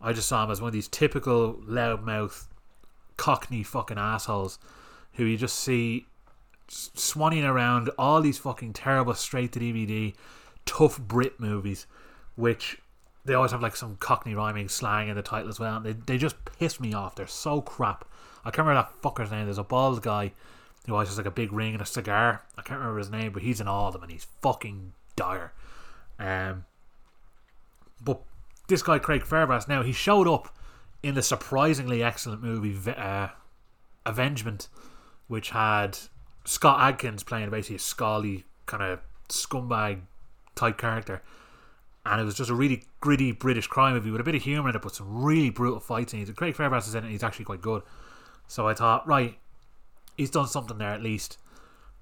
[0.00, 2.46] I just saw him as one of these typical loudmouth,
[3.16, 4.58] cockney fucking assholes
[5.14, 6.06] who you just see
[6.68, 10.14] swanning around all these fucking terrible straight to DVD,
[10.64, 11.86] tough Brit movies,
[12.36, 12.78] which
[13.24, 15.80] they always have like some cockney rhyming slang in the title as well.
[15.80, 17.14] They, they just piss me off.
[17.14, 18.04] They're so crap.
[18.44, 19.44] I can't remember that fucker's name.
[19.44, 20.32] There's a bald guy
[20.86, 22.44] who always has like a big ring and a cigar.
[22.56, 25.52] I can't remember his name, but he's in all of them and he's fucking dire.
[26.18, 26.64] Um,
[28.00, 28.22] but
[28.68, 30.54] this guy Craig Fairbrass now he showed up
[31.02, 33.28] in the surprisingly excellent movie uh,
[34.06, 34.68] Avengement,
[35.26, 35.98] which had
[36.44, 40.00] Scott Adkins playing basically a scally kind of scumbag
[40.54, 41.22] type character
[42.08, 44.70] and it was just a really gritty British crime movie with a bit of humour
[44.70, 46.30] in it, but some really brutal fight scenes.
[46.30, 47.82] Craig Fairbrass is in it; he's actually quite good.
[48.46, 49.38] So I thought, right,
[50.16, 51.38] he's done something there at least,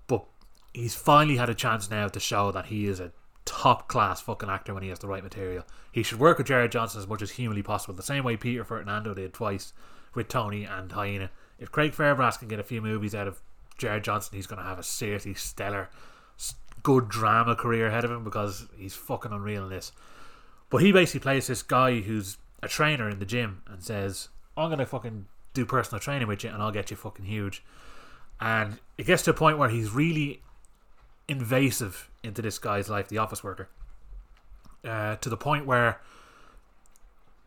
[0.07, 0.25] but
[0.73, 3.13] he's finally had a chance now to show that he is a
[3.45, 5.65] top class fucking actor when he has the right material.
[5.91, 8.65] He should work with Gerard Johnson as much as humanly possible, the same way Peter
[8.65, 9.73] Ferdinando did twice
[10.15, 11.31] with Tony and Hyena.
[11.59, 13.41] If Craig Fairbrass can get a few movies out of
[13.79, 15.91] Gerard Johnson, he's going to have a seriously stellar
[16.87, 19.91] good drama career ahead of him because he's fucking unreal in this.
[20.71, 24.71] But he basically plays this guy who's a trainer in the gym and says, I'm
[24.71, 27.65] gonna fucking do personal training with you and I'll get you fucking huge.
[28.41, 30.43] And it gets to a point where he's really
[31.27, 33.69] invasive into this guy's life, the office worker.
[34.85, 36.01] Uh, to the point where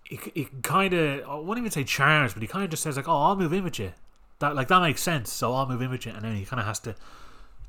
[0.04, 2.98] he, he kind of, I won't even say charms, but he kind of just says
[2.98, 3.94] like, "Oh, I'll move in with you."
[4.40, 5.32] That like that makes sense.
[5.32, 6.96] So I'll move in with you, and then he kind of has to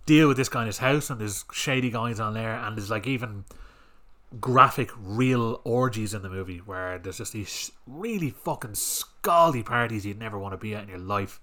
[0.06, 2.90] deal with this guy in his house, and there's shady guys on there, and there's
[2.90, 3.44] like even
[4.38, 10.18] graphic, real orgies in the movie where there's just these really fucking scaldy parties you'd
[10.18, 11.40] never want to be at in your life.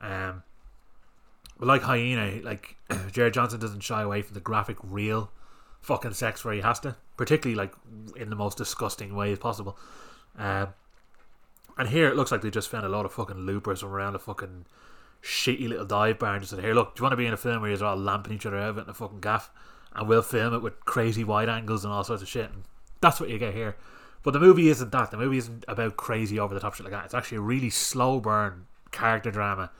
[0.00, 0.42] Um,
[1.58, 2.76] but like Hyena, like
[3.12, 5.30] Gerard Johnson doesn't shy away from the graphic, real
[5.80, 7.72] fucking sex where he has to, particularly like
[8.16, 9.78] in the most disgusting ways possible.
[10.38, 10.68] Um,
[11.78, 14.18] and here it looks like they just found a lot of fucking loopers around a
[14.18, 14.66] fucking
[15.22, 17.32] shitty little dive bar and just said, "Here, look, do you want to be in
[17.32, 19.50] a film where you're all lamping each other out in a fucking gaff,
[19.94, 22.64] and we'll film it with crazy wide angles and all sorts of shit." And
[23.00, 23.76] that's what you get here.
[24.22, 25.10] But the movie isn't that.
[25.10, 27.06] The movie isn't about crazy over the top shit like that.
[27.06, 29.70] It's actually a really slow burn character drama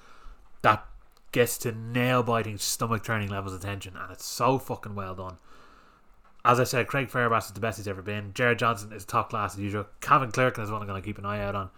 [0.62, 0.86] that
[1.32, 5.38] gets to nail biting, stomach turning levels of tension, and it's so fucking well done.
[6.44, 8.32] As I said, Craig Fairbrass is the best he's ever been.
[8.32, 9.86] Gerard Johnson is top class as usual.
[10.00, 11.70] Cavan Clerkin is one I'm going to keep an eye out on.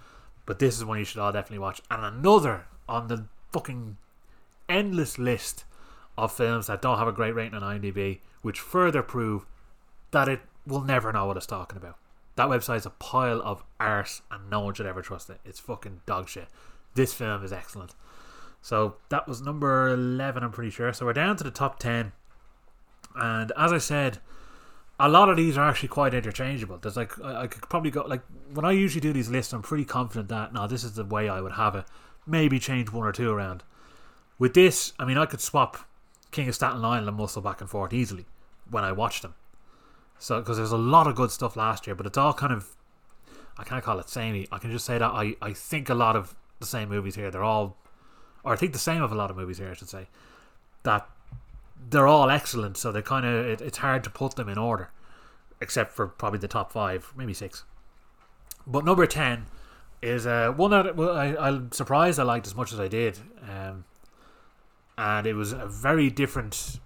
[0.47, 1.81] But this is one you should all definitely watch.
[1.91, 3.97] And another on the fucking
[4.69, 5.65] endless list
[6.17, 9.47] of films that don't have a great rating on IMDb, which further prove
[10.11, 11.97] that it will never know what it's talking about.
[12.37, 15.41] That website's a pile of arse and no one should ever trust it.
[15.45, 16.49] It's fucking dog shit.
[16.95, 17.95] This film is excellent.
[18.61, 20.93] So that was number 11, I'm pretty sure.
[20.93, 22.13] So we're down to the top 10.
[23.17, 24.19] And as I said,
[25.01, 26.79] a lot of these are actually quite interchangeable.
[26.79, 28.23] There's like, I, I could probably go, like,
[28.55, 31.29] when I usually do these lists, I'm pretty confident that, no, this is the way
[31.29, 31.85] I would have it
[32.27, 33.63] maybe change one or two around.
[34.39, 35.89] With this, I mean, I could swap
[36.31, 38.27] King of Staten Island and Muscle back and forth easily
[38.71, 39.35] when I watch them.
[40.19, 42.77] So, because there's a lot of good stuff last year, but it's all kind of,
[43.59, 44.47] I can't call it samey.
[44.53, 47.31] I can just say that I, I think a lot of the same movies here,
[47.31, 47.77] they're all,
[48.45, 50.09] or I think the same of a lot of movies here, I should say,
[50.85, 51.09] that
[51.91, 52.77] they're all excellent.
[52.77, 54.91] So they're kind of, it, it's hard to put them in order,
[55.61, 57.65] except for probably the top five, maybe six.
[58.67, 59.47] But number 10
[60.03, 63.19] is uh, one that I, I'm surprised I liked as much as I did.
[63.49, 63.85] Um,
[64.99, 66.81] and it was a very different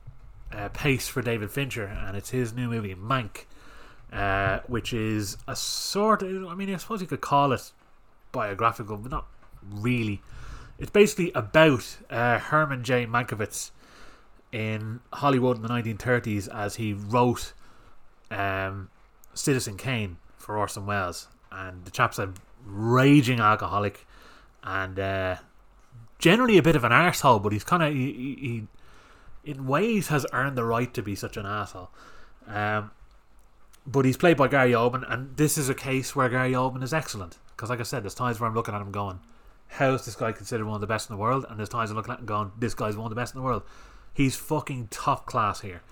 [0.52, 3.46] uh, pace for David Fincher, and it's his new movie, Mank,
[4.12, 7.72] uh, which is a sort of, I mean, I suppose you could call it
[8.32, 9.26] biographical, but not
[9.68, 10.22] really.
[10.78, 13.06] it's basically about uh, Herman J.
[13.06, 13.70] Mankiewicz
[14.52, 17.52] in Hollywood in the 1930s as he wrote
[18.30, 18.88] um,
[19.34, 21.28] Citizen Kane for Orson Welles.
[21.50, 22.32] And the chap's a
[22.66, 24.06] raging alcoholic
[24.62, 25.36] and uh,
[26.18, 28.34] generally a bit of an arsehole, but he's kind of, he, he,
[29.44, 31.90] he, in ways, has earned the right to be such an asshole.
[32.48, 32.90] Um,
[33.86, 36.92] but he's played by Gary Oldman, and this is a case where Gary Oldman is
[36.92, 37.38] excellent.
[37.56, 39.20] Because, like I said, there's times where I'm looking at him going,
[39.68, 41.46] how is this guy considered one of the best in the world?
[41.48, 43.40] And there's times I'm looking at him going, this guy's one of the best in
[43.40, 43.62] the world.
[44.12, 45.82] He's fucking top class here.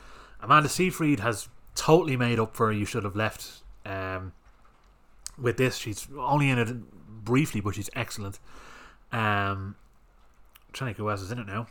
[0.41, 4.33] Amanda Seyfried has totally made up for you should have left um,
[5.39, 5.77] with this.
[5.77, 8.39] She's only in it briefly, but she's excellent.
[9.13, 9.77] Um,
[10.67, 11.67] I'm trying to think who else is in it now.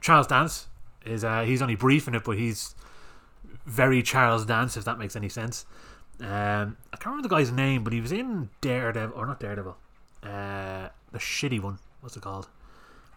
[0.00, 0.66] Charles Dance
[1.04, 2.74] is uh, he's only brief in it, but he's
[3.66, 5.66] very Charles Dance, if that makes any sense.
[6.20, 9.76] Um, I can't remember the guy's name, but he was in Daredevil, or not Daredevil,
[10.22, 11.78] uh, the shitty one.
[12.00, 12.48] What's it called?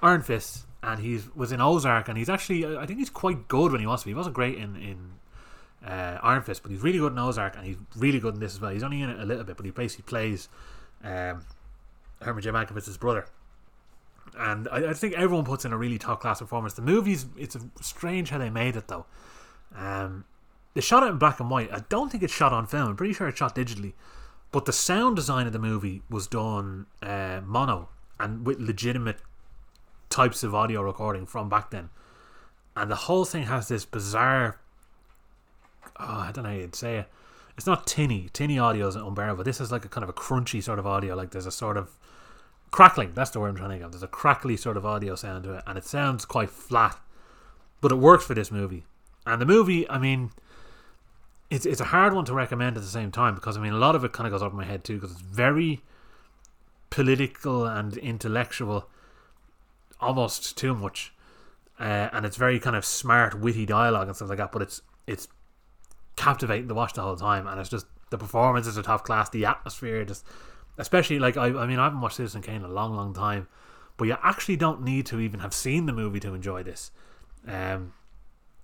[0.01, 3.71] Iron Fist, and he was in Ozark, and he's actually, I think he's quite good
[3.71, 4.11] when he wants to be.
[4.11, 5.13] He wasn't great in in
[5.85, 8.53] uh, Iron Fist, but he's really good in Ozark, and he's really good in this
[8.53, 8.71] as well.
[8.71, 10.49] He's only in it a little bit, but he basically plays
[11.03, 11.43] um,
[12.21, 12.51] Herman J.
[12.51, 13.25] Mankiewicz's brother.
[14.37, 16.73] And I, I, think everyone puts in a really top class performance.
[16.73, 19.05] The movie's it's strange how they made it though.
[19.75, 20.25] Um,
[20.73, 21.71] they shot it in black and white.
[21.71, 22.89] I don't think it's shot on film.
[22.89, 23.93] I'm pretty sure it's shot digitally.
[24.51, 29.17] But the sound design of the movie was done uh, mono and with legitimate
[30.09, 31.89] types of audio recording from back then.
[32.75, 34.59] And the whole thing has this bizarre.
[36.03, 37.07] Oh, I don't know how you'd say it.
[37.57, 38.29] It's not tinny.
[38.33, 39.43] Tinny audio is unbearable.
[39.43, 41.15] This is like a kind of a crunchy sort of audio.
[41.15, 41.97] Like there's a sort of
[42.71, 43.13] crackling.
[43.13, 43.91] That's the word I'm trying to think of.
[43.91, 46.99] There's a crackly sort of audio sound to it, and it sounds quite flat,
[47.79, 48.85] but it works for this movie.
[49.25, 50.31] And the movie, I mean,
[51.49, 53.77] it's it's a hard one to recommend at the same time because I mean a
[53.77, 55.81] lot of it kind of goes over my head too because it's very
[56.89, 58.89] political and intellectual,
[60.01, 61.13] almost too much,
[61.79, 64.51] uh, and it's very kind of smart, witty dialogue and stuff like that.
[64.51, 65.27] But it's it's
[66.15, 69.45] captivating to watch the whole time, and it's just the performances are top class, the
[69.45, 70.25] atmosphere, just
[70.77, 73.47] especially like I I mean I haven't watched Citizen Kane in a long long time,
[73.97, 76.91] but you actually don't need to even have seen the movie to enjoy this.
[77.47, 77.93] Um,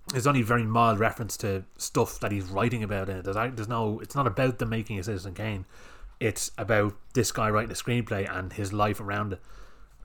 [0.08, 3.24] there's only very mild reference to stuff that he's writing about in it.
[3.24, 5.66] There's, there's no, it's not about the making of Citizen Kane.
[6.18, 9.40] It's about this guy writing a screenplay and his life around it,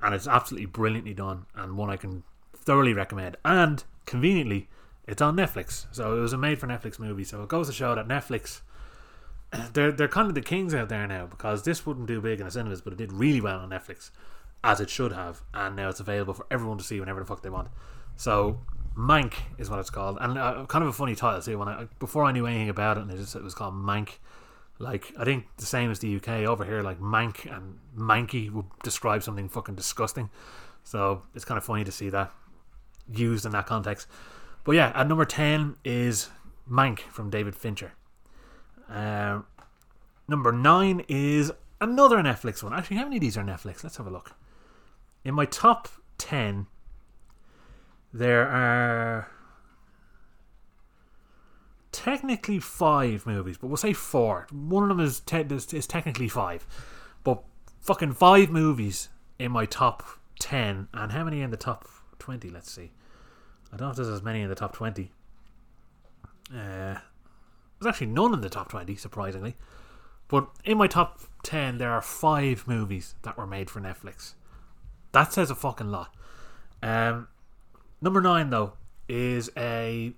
[0.02, 2.24] and it's absolutely brilliantly done and one I can
[2.56, 3.38] thoroughly recommend.
[3.44, 4.70] And conveniently,
[5.08, 7.24] it's on Netflix, so it was a made for Netflix movie.
[7.24, 8.62] So it goes to show that Netflix,
[9.74, 12.46] they're they're kind of the kings out there now because this wouldn't do big in
[12.46, 14.12] the cinemas, but it did really well on Netflix,
[14.64, 17.44] as it should have, and now it's available for everyone to see whenever the fuck
[17.44, 17.70] they want.
[18.16, 18.60] So
[18.98, 21.60] Mank is what it's called, and uh, kind of a funny title too.
[21.60, 24.18] When I before I knew anything about it, and it, just, it was called Mank.
[24.80, 28.66] Like I think the same as the UK over here, like Mank and Manky would
[28.84, 30.30] describe something fucking disgusting.
[30.84, 32.32] So it's kind of funny to see that
[33.12, 34.08] used in that context.
[34.66, 36.30] But yeah, at number ten is
[36.70, 37.94] Mank from David Fincher.
[38.90, 39.44] Uh,
[40.28, 42.74] number nine is another Netflix one.
[42.74, 43.84] Actually, how many of these are Netflix?
[43.84, 44.34] Let's have a look.
[45.24, 45.88] In my top
[46.18, 46.66] ten
[48.12, 49.30] there are
[51.92, 54.48] technically five movies, but we'll say four.
[54.52, 56.66] One of them is, te- is, is technically five,
[57.24, 57.44] but
[57.82, 60.04] fucking five movies in my top
[60.40, 61.88] ten, and how many in the top
[62.18, 62.50] twenty?
[62.50, 62.92] Let's see.
[63.76, 65.12] I don't know if there's as many in the top twenty.
[66.50, 66.96] Uh,
[67.80, 69.58] there's actually none in the top twenty, surprisingly.
[70.30, 74.36] But in my top ten, there are five movies that were made for Netflix.
[75.12, 76.16] That says a fucking lot.
[76.82, 77.28] Um,
[78.02, 78.74] Number nine, though,
[79.10, 80.14] is a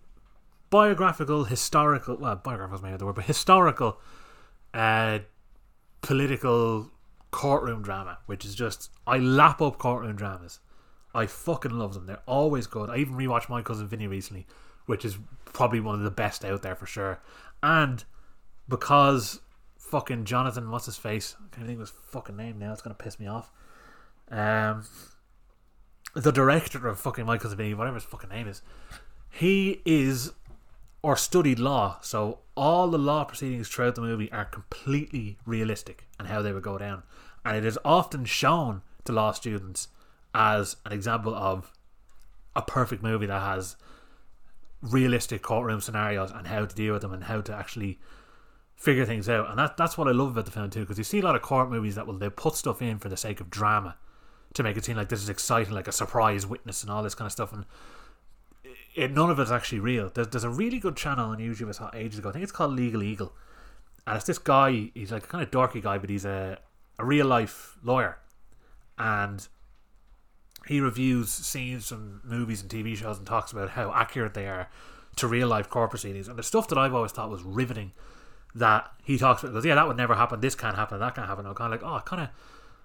[0.70, 2.18] biographical, historical.
[2.18, 4.00] Well, biographical is maybe the word, but historical,
[4.74, 5.20] uh,
[6.02, 6.92] political
[7.32, 10.60] courtroom drama, which is just I lap up courtroom dramas.
[11.18, 12.06] I fucking love them.
[12.06, 12.92] They're always good.
[12.92, 14.46] I even rewatched My Cousin Vinny recently,
[14.86, 17.20] which is probably one of the best out there for sure.
[17.64, 18.04] And
[18.70, 19.42] because
[19.80, 21.36] fucking Jonathan, what's his face?
[21.40, 22.72] I can't think of his fucking name now.
[22.72, 23.52] It's gonna piss me off.
[24.30, 24.86] Um,
[26.14, 28.62] the director of fucking Michael's Bay, whatever his fucking name is,
[29.32, 30.34] he is
[31.02, 36.28] or studied law, so all the law proceedings throughout the movie are completely realistic and
[36.28, 37.02] how they would go down.
[37.44, 39.88] And it is often shown to law students
[40.34, 41.72] as an example of
[42.56, 43.76] a perfect movie that has
[44.82, 48.00] realistic courtroom scenarios and how to deal with them and how to actually
[48.76, 49.50] figure things out.
[49.50, 51.36] And that that's what I love about the film too, because you see a lot
[51.36, 53.96] of court movies that will they put stuff in for the sake of drama
[54.54, 57.16] to make it seem like this is exciting, like a surprise witness and all this
[57.16, 57.52] kind of stuff.
[57.52, 57.66] And
[58.96, 60.10] it, none of it's actually real.
[60.14, 62.30] There's, there's a really good channel on YouTube I saw ages ago.
[62.30, 63.34] I think it's called Legal Eagle.
[64.06, 66.58] And it's this guy, he's like a kind of dorky guy, but he's a,
[66.98, 68.18] a real life lawyer.
[68.98, 69.48] And
[70.68, 74.70] he reviews scenes from movies and TV shows and talks about how accurate they are
[75.18, 76.28] to real life court proceedings.
[76.28, 77.92] And the stuff that I've always thought was riveting
[78.56, 80.42] that he talks about, goes, yeah, that would never happen.
[80.42, 81.00] This can't happen.
[81.00, 81.46] That can't happen.
[81.46, 82.30] I'm kind of like, oh, kind of.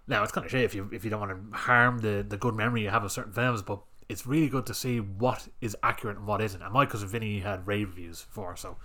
[0.07, 2.37] Now it's kind of shit if you if you don't want to harm the the
[2.37, 5.77] good memory you have of certain films, but it's really good to see what is
[5.83, 6.61] accurate and what isn't.
[6.61, 8.77] And my cousin Vinny had rave reviews for, so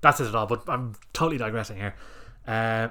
[0.00, 0.46] that's it all.
[0.46, 1.94] But I'm totally digressing here.
[2.46, 2.88] Uh,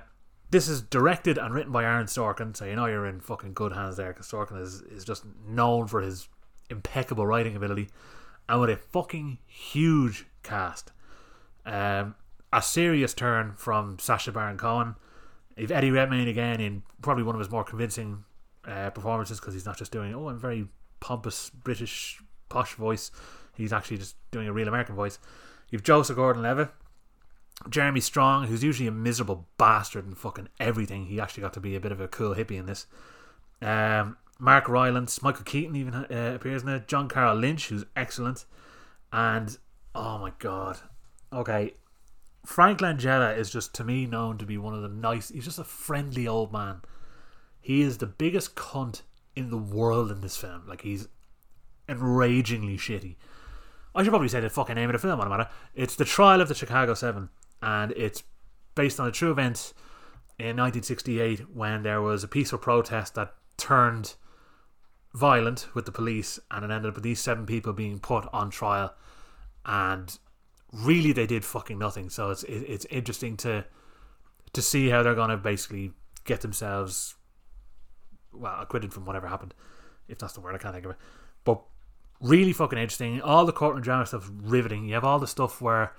[0.53, 3.73] this is directed and written by Aaron Sorkin, so you know you're in fucking good
[3.73, 6.29] hands there because Sorkin is, is just known for his
[6.69, 7.89] impeccable writing ability
[8.47, 10.91] and with a fucking huge cast.
[11.65, 12.13] Um,
[12.53, 14.93] a serious turn from Sacha Baron Cohen.
[15.57, 18.23] If Eddie Redmayne again in probably one of his more convincing
[18.63, 20.67] uh, performances because he's not just doing oh I'm very
[20.99, 23.09] pompous British posh voice.
[23.55, 25.17] He's actually just doing a real American voice.
[25.71, 26.69] You've Joseph Gordon-Levitt,
[27.69, 31.05] Jeremy Strong, who's usually a miserable bastard and fucking everything.
[31.05, 32.87] He actually got to be a bit of a cool hippie in this.
[33.61, 36.87] Um, Mark Rylance, Michael Keaton even uh, appears in it.
[36.87, 38.45] John Carroll Lynch, who's excellent,
[39.11, 39.57] and
[39.95, 40.79] oh my god,
[41.31, 41.75] okay,
[42.45, 45.29] Frank Langella is just to me known to be one of the nice.
[45.29, 46.81] He's just a friendly old man.
[47.61, 49.03] He is the biggest cunt
[49.35, 50.63] in the world in this film.
[50.67, 51.07] Like he's
[51.87, 53.15] enragingly shitty.
[53.95, 55.49] I should probably say the fucking name of the film on matter.
[55.75, 57.29] It's the trial of the Chicago Seven,
[57.63, 58.23] and it's
[58.75, 59.73] based on a true event
[60.37, 64.15] in 1968 when there was a peaceful protest that turned
[65.13, 68.49] violent with the police, and it ended up with these seven people being put on
[68.49, 68.93] trial,
[69.65, 70.19] and
[70.73, 72.09] really they did fucking nothing.
[72.09, 73.63] So it's it's interesting to
[74.51, 75.93] to see how they're gonna basically
[76.25, 77.15] get themselves
[78.33, 79.53] well acquitted from whatever happened,
[80.09, 80.97] if that's the word I can't think of it.
[81.45, 81.61] But
[82.19, 83.21] really fucking interesting.
[83.21, 84.85] All the courtroom drama stuff riveting.
[84.85, 85.93] You have all the stuff where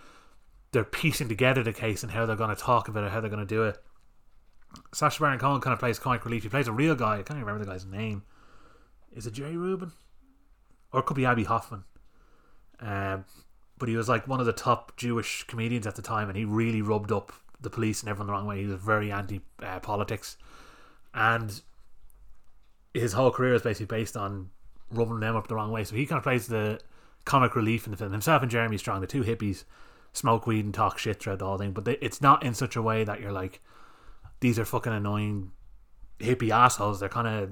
[0.75, 3.31] they're piecing together the case and how they're going to talk about it, how they're
[3.31, 3.79] going to do it.
[4.93, 6.43] Sacha Baron Cohen kind of plays comic relief.
[6.43, 7.14] He plays a real guy.
[7.14, 8.25] I can't even remember the guy's name.
[9.14, 9.93] Is it Jerry Rubin?
[10.93, 11.85] Or it could be Abbie Hoffman.
[12.81, 13.25] Um,
[13.79, 16.45] but he was like one of the top Jewish comedians at the time, and he
[16.45, 18.61] really rubbed up the police and everyone the wrong way.
[18.61, 20.37] He was very anti uh, politics,
[21.14, 21.62] and
[22.93, 24.51] his whole career is basically based on
[24.91, 25.85] rubbing them up the wrong way.
[25.85, 26.81] So he kind of plays the
[27.25, 28.11] comic relief in the film.
[28.11, 29.64] Himself and Jeremy Strong, the two hippies,
[30.15, 31.73] smoke weed and talk shit throughout the whole thing.
[31.73, 33.61] But they, it's not in such a way that you're like,
[34.41, 35.51] these are fucking annoying
[36.19, 37.01] hippie assholes.
[37.01, 37.51] They're kind of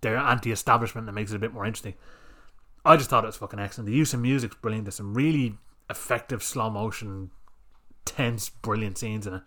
[0.00, 1.94] they're anti-establishment that makes it a bit more interesting.
[2.84, 3.86] I just thought it was fucking excellent.
[3.88, 4.84] The use of music's brilliant.
[4.84, 5.58] There's some really
[5.90, 7.30] effective slow motion,
[8.04, 9.42] tense, brilliant scenes in it.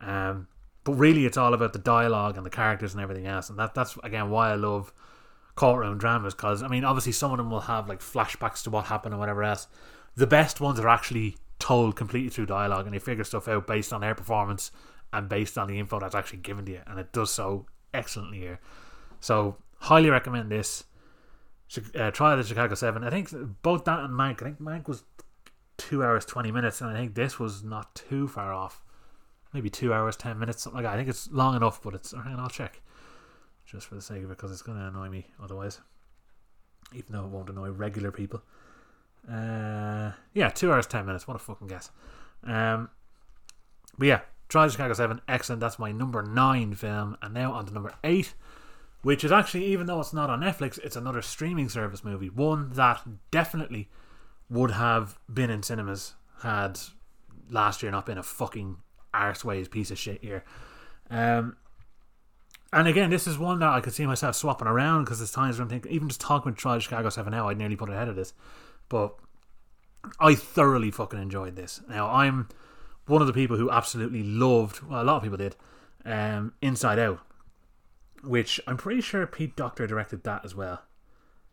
[0.00, 0.48] Um,
[0.84, 3.48] but really, it's all about the dialogue and the characters and everything else.
[3.48, 4.92] And that that's again why I love
[5.54, 8.86] courtroom dramas because I mean, obviously, some of them will have like flashbacks to what
[8.86, 9.66] happened or whatever else.
[10.14, 13.92] The best ones are actually told completely through dialogue, and they figure stuff out based
[13.92, 14.70] on their performance
[15.12, 18.38] and based on the info that's actually given to you, and it does so excellently
[18.38, 18.60] here.
[19.20, 20.84] So, highly recommend this
[21.94, 23.04] uh, of the Chicago Seven.
[23.04, 23.30] I think
[23.62, 24.42] both that and Mank.
[24.42, 25.04] I think Mank was
[25.76, 28.82] two hours twenty minutes, and I think this was not too far off.
[29.52, 30.94] Maybe two hours ten minutes, something like that.
[30.94, 32.12] I think it's long enough, but it's.
[32.14, 32.80] I'll check,
[33.64, 35.80] just for the sake of it, because it's going to annoy me otherwise.
[36.92, 38.42] Even though it won't annoy regular people.
[39.30, 41.26] Uh, yeah, two hours ten minutes.
[41.26, 41.90] What a fucking guess.
[42.44, 42.90] Um,
[43.98, 45.60] but yeah, Trial of Chicago Seven, excellent.
[45.60, 48.34] That's my number nine film, and now on to number eight
[49.06, 52.28] which is actually, even though it's not on Netflix, it's another streaming service movie.
[52.28, 53.88] One that definitely
[54.50, 56.80] would have been in cinemas had
[57.48, 58.78] last year not been a fucking
[59.14, 60.42] arseways piece of shit year.
[61.08, 61.56] Um,
[62.72, 65.58] and again, this is one that I could see myself swapping around because there's times
[65.58, 67.92] where I'm thinking, even just talking with Trial Chicago 7 now, I'd nearly put it
[67.92, 68.32] ahead of this.
[68.88, 69.14] But
[70.20, 71.80] I thoroughly fucking enjoyed this.
[71.88, 72.48] Now, I'm
[73.06, 75.56] one of the people who absolutely loved, well, a lot of people did,
[76.04, 77.20] um, Inside Out
[78.26, 80.82] which I'm pretty sure Pete Docter directed that as well.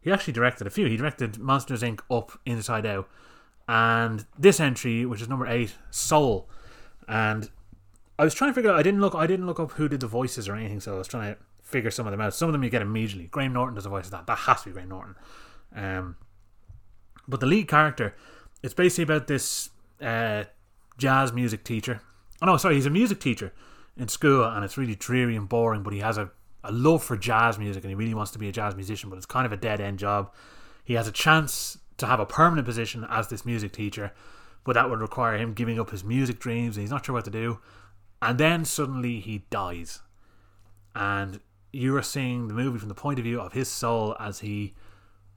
[0.01, 0.87] He actually directed a few.
[0.87, 2.01] He directed Monsters Inc.
[2.11, 3.07] Up, Inside Out,
[3.67, 6.49] and this entry, which is number eight, Soul.
[7.07, 7.49] And
[8.19, 8.79] I was trying to figure out.
[8.79, 9.15] I didn't look.
[9.15, 10.79] I didn't look up who did the voices or anything.
[10.79, 12.33] So I was trying to figure some of them out.
[12.33, 13.27] Some of them you get immediately.
[13.27, 14.27] Graham Norton does the voice of that.
[14.27, 15.15] That has to be Graham Norton.
[15.75, 16.15] Um,
[17.27, 18.15] but the lead character,
[18.61, 19.69] it's basically about this
[20.01, 20.45] uh,
[20.97, 22.01] jazz music teacher.
[22.41, 23.53] Oh no, sorry, he's a music teacher
[23.97, 25.83] in school, and it's really dreary and boring.
[25.83, 26.31] But he has a
[26.63, 29.17] a love for jazz music and he really wants to be a jazz musician, but
[29.17, 30.31] it's kind of a dead end job.
[30.83, 34.13] He has a chance to have a permanent position as this music teacher,
[34.63, 37.25] but that would require him giving up his music dreams and he's not sure what
[37.25, 37.59] to do.
[38.21, 39.99] And then suddenly he dies.
[40.95, 41.41] And
[41.73, 44.73] you are seeing the movie from the point of view of his soul as he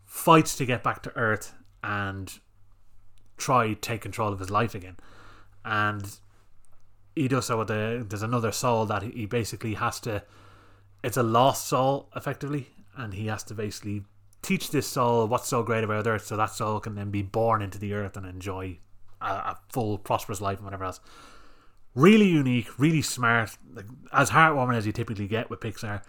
[0.05, 1.55] fights to get back to Earth
[1.87, 2.41] and
[3.37, 4.97] try take control of his life again.
[5.64, 6.18] And
[7.14, 10.22] he does so with the there's another soul that he basically has to
[11.05, 14.03] it's a lost soul effectively, and he has to basically
[14.43, 17.62] teach this soul what's so great about Earth, so that soul can then be born
[17.62, 18.78] into the Earth and enjoy
[19.20, 21.01] a, a full, prosperous life and whatever else.
[21.95, 26.03] Really unique, really smart, like, as heartwarming as you typically get with Pixar.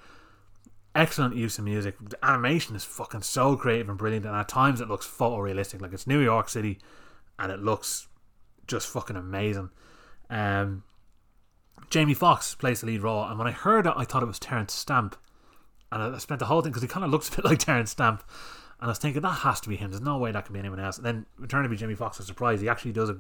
[0.98, 1.94] Excellent use of music.
[2.02, 5.80] The animation is fucking so creative and brilliant, and at times it looks photorealistic.
[5.80, 6.80] Like it's New York City,
[7.38, 8.08] and it looks
[8.66, 9.70] just fucking amazing.
[10.32, 10.82] Um,
[11.92, 14.40] Jamie Foxx plays the lead role, and when I heard it, I thought it was
[14.40, 15.16] Terence Stamp,
[15.92, 17.92] and I spent the whole thing because he kind of looks a bit like Terence
[17.92, 18.24] Stamp,
[18.82, 19.92] and I was thinking that has to be him.
[19.92, 20.98] There's no way that can be anyone else.
[20.98, 22.20] And then it turned to be Jamie Foxx.
[22.20, 23.20] A surprise, he actually does a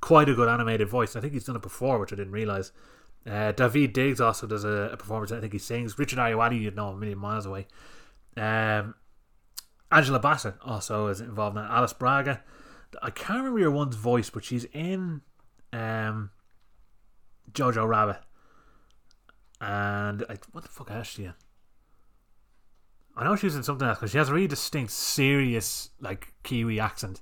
[0.00, 1.14] quite a good animated voice.
[1.14, 2.72] I think he's done it before, which I didn't realize.
[3.26, 5.30] Uh, Daveed Diggs also does a, a, performance.
[5.30, 5.98] I think he sings.
[5.98, 7.66] Richard Ayoade, you'd know a million miles away.
[8.36, 8.94] Um,
[9.92, 11.70] Angela Bassett also is involved in that.
[11.70, 12.42] Alice Braga.
[13.00, 15.22] I can't remember your one's voice, but she's in
[15.72, 16.30] um,
[17.52, 18.18] Jojo Rabbit.
[19.60, 21.34] And I, what the fuck is she in?
[23.16, 26.80] I know she's in something else because she has a really distinct, serious, like Kiwi
[26.80, 27.20] accent.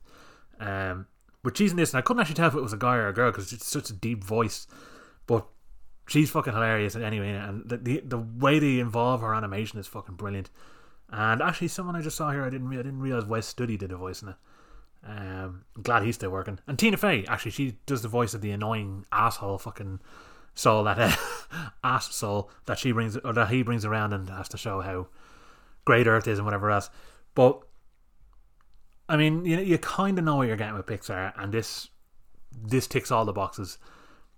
[0.59, 1.07] Um,
[1.43, 3.09] but she's in this, and I couldn't actually tell if it was a guy or
[3.09, 4.67] a girl because it's such a deep voice.
[5.27, 5.47] But
[6.11, 10.17] she's fucking hilarious anyway, and the, the the way they involve her animation is fucking
[10.17, 10.51] brilliant.
[11.09, 13.93] And actually, someone I just saw here, I didn't I didn't realize Wes Studi did
[13.93, 14.35] a voice in it.
[15.03, 16.59] Um, I'm glad he's still working.
[16.67, 20.01] And Tina Fey, actually, she does the voice of the annoying asshole fucking
[20.55, 21.17] soul that uh,
[21.85, 25.07] ass soul that she brings or that he brings around and has to show how
[25.85, 26.91] great Earth is and whatever else.
[27.35, 27.63] But
[29.09, 31.89] I mean, you you kind of know what you're getting with Pixar, and this
[32.53, 33.79] this ticks all the boxes.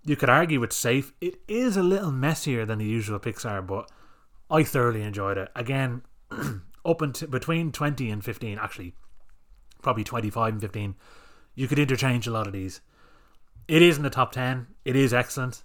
[0.05, 1.13] You could argue it's safe.
[1.21, 3.89] It is a little messier than the usual Pixar, but
[4.49, 5.49] I thoroughly enjoyed it.
[5.55, 6.03] Again,
[6.85, 8.95] up until between twenty and fifteen, actually,
[9.81, 10.95] probably twenty five and fifteen,
[11.55, 12.81] you could interchange a lot of these.
[13.67, 14.67] It is in the top ten.
[14.83, 15.63] It is excellent.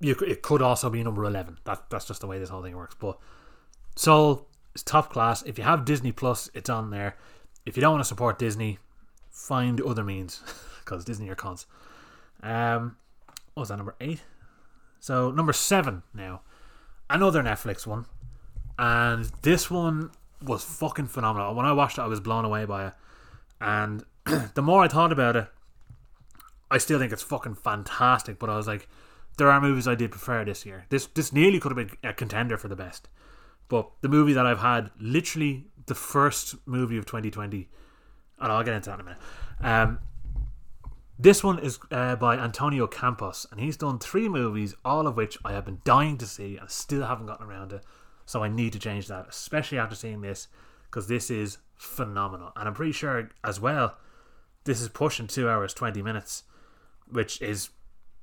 [0.00, 1.58] You it could also be number eleven.
[1.64, 2.96] That that's just the way this whole thing works.
[2.98, 3.18] But
[3.96, 5.42] Soul is top class.
[5.42, 7.16] If you have Disney Plus, it's on there.
[7.66, 8.78] If you don't want to support Disney,
[9.30, 10.42] find other means
[10.84, 11.66] because Disney are cons.
[12.42, 12.96] Um,
[13.56, 14.20] what was that number eight?
[15.00, 16.42] So number seven now,
[17.08, 18.04] another Netflix one,
[18.78, 20.10] and this one
[20.42, 21.54] was fucking phenomenal.
[21.54, 22.92] When I watched it, I was blown away by it,
[23.58, 24.04] and
[24.54, 25.48] the more I thought about it,
[26.70, 28.38] I still think it's fucking fantastic.
[28.38, 28.88] But I was like,
[29.38, 30.84] there are movies I did prefer this year.
[30.90, 33.08] This this nearly could have been a contender for the best.
[33.68, 37.70] But the movie that I've had, literally the first movie of 2020,
[38.38, 39.20] and I'll get into that in a minute.
[39.62, 39.98] Um,
[41.18, 45.38] this one is uh, by Antonio Campos, and he's done three movies, all of which
[45.44, 47.80] I have been dying to see and still haven't gotten around to.
[48.26, 50.48] So I need to change that, especially after seeing this,
[50.90, 52.52] because this is phenomenal.
[52.56, 53.96] And I'm pretty sure as well,
[54.64, 56.42] this is pushing two hours, 20 minutes,
[57.08, 57.70] which is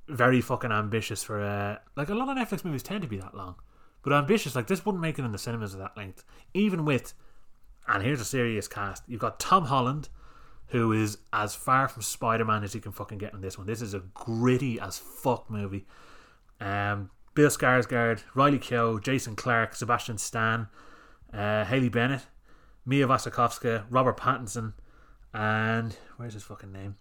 [0.08, 3.34] very fucking ambitious for uh, like a lot of Netflix movies tend to be that
[3.34, 3.56] long,
[4.02, 4.54] but ambitious.
[4.54, 7.14] Like this wouldn't make it in the cinemas at that length, even with.
[7.86, 10.08] And here's a serious cast: you've got Tom Holland,
[10.68, 13.66] who is as far from Spider Man as you can fucking get in this one.
[13.66, 15.86] This is a gritty as fuck movie.
[16.60, 20.68] Um, Bill Skarsgård, Riley Keough, Jason Clarke, Sebastian Stan,
[21.32, 22.22] uh, Haley Bennett,
[22.86, 24.74] Mia Wasikowska, Robert Pattinson,
[25.32, 26.96] and where's his fucking name?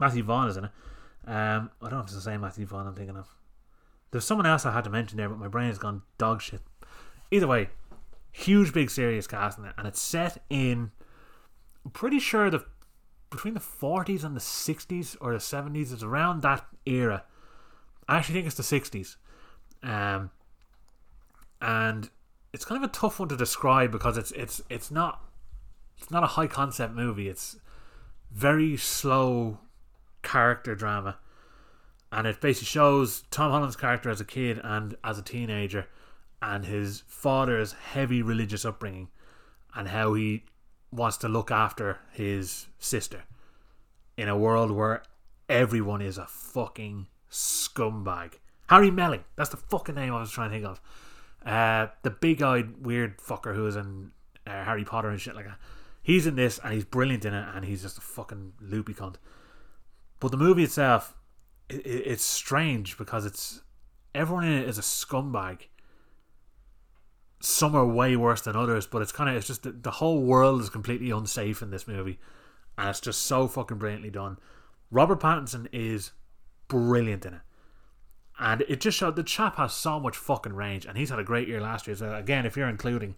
[0.00, 0.70] Matthew Vaughn, isn't it?
[1.26, 3.28] Um, I don't know if it's the same Matthew Vaughn I'm thinking of.
[4.10, 6.60] There's someone else I had to mention there, but my brain has gone dog shit.
[7.30, 7.68] Either way,
[8.30, 10.90] huge, big, serious cast in it, and it's set in.
[11.84, 12.64] I'm pretty sure the
[13.30, 15.92] between the 40s and the 60s or the 70s.
[15.92, 17.24] It's around that era.
[18.08, 19.16] I actually think it's the 60s,
[19.82, 20.30] um,
[21.60, 22.10] and
[22.52, 25.24] it's kind of a tough one to describe because it's it's it's not
[25.98, 27.28] it's not a high concept movie.
[27.28, 27.56] It's
[28.30, 29.58] very slow
[30.22, 31.18] character drama.
[32.10, 35.86] And it basically shows Tom Holland's character as a kid and as a teenager
[36.42, 39.08] and his father's heavy religious upbringing
[39.74, 40.44] and how he
[40.92, 43.24] wants to look after his sister
[44.16, 45.02] in a world where
[45.48, 48.34] everyone is a fucking scumbag.
[48.68, 50.80] Harry Melling, that's the fucking name I was trying to think of.
[51.44, 54.12] Uh, the big eyed weird fucker who was in
[54.46, 55.58] uh, Harry Potter and shit like that.
[56.02, 59.16] He's in this and he's brilliant in it and he's just a fucking loopy cunt.
[60.20, 61.16] But the movie itself,
[61.68, 63.62] it, it's strange because it's
[64.14, 65.62] everyone in it is a scumbag.
[67.44, 70.22] Some are way worse than others, but it's kind of it's just the, the whole
[70.22, 72.18] world is completely unsafe in this movie,
[72.78, 74.38] and it's just so fucking brilliantly done.
[74.92, 76.12] Robert Pattinson is
[76.68, 77.40] brilliant in it.
[78.38, 81.24] And it just showed the chap has so much fucking range, and he's had a
[81.24, 81.96] great year last year.
[81.96, 83.16] So again, if you're including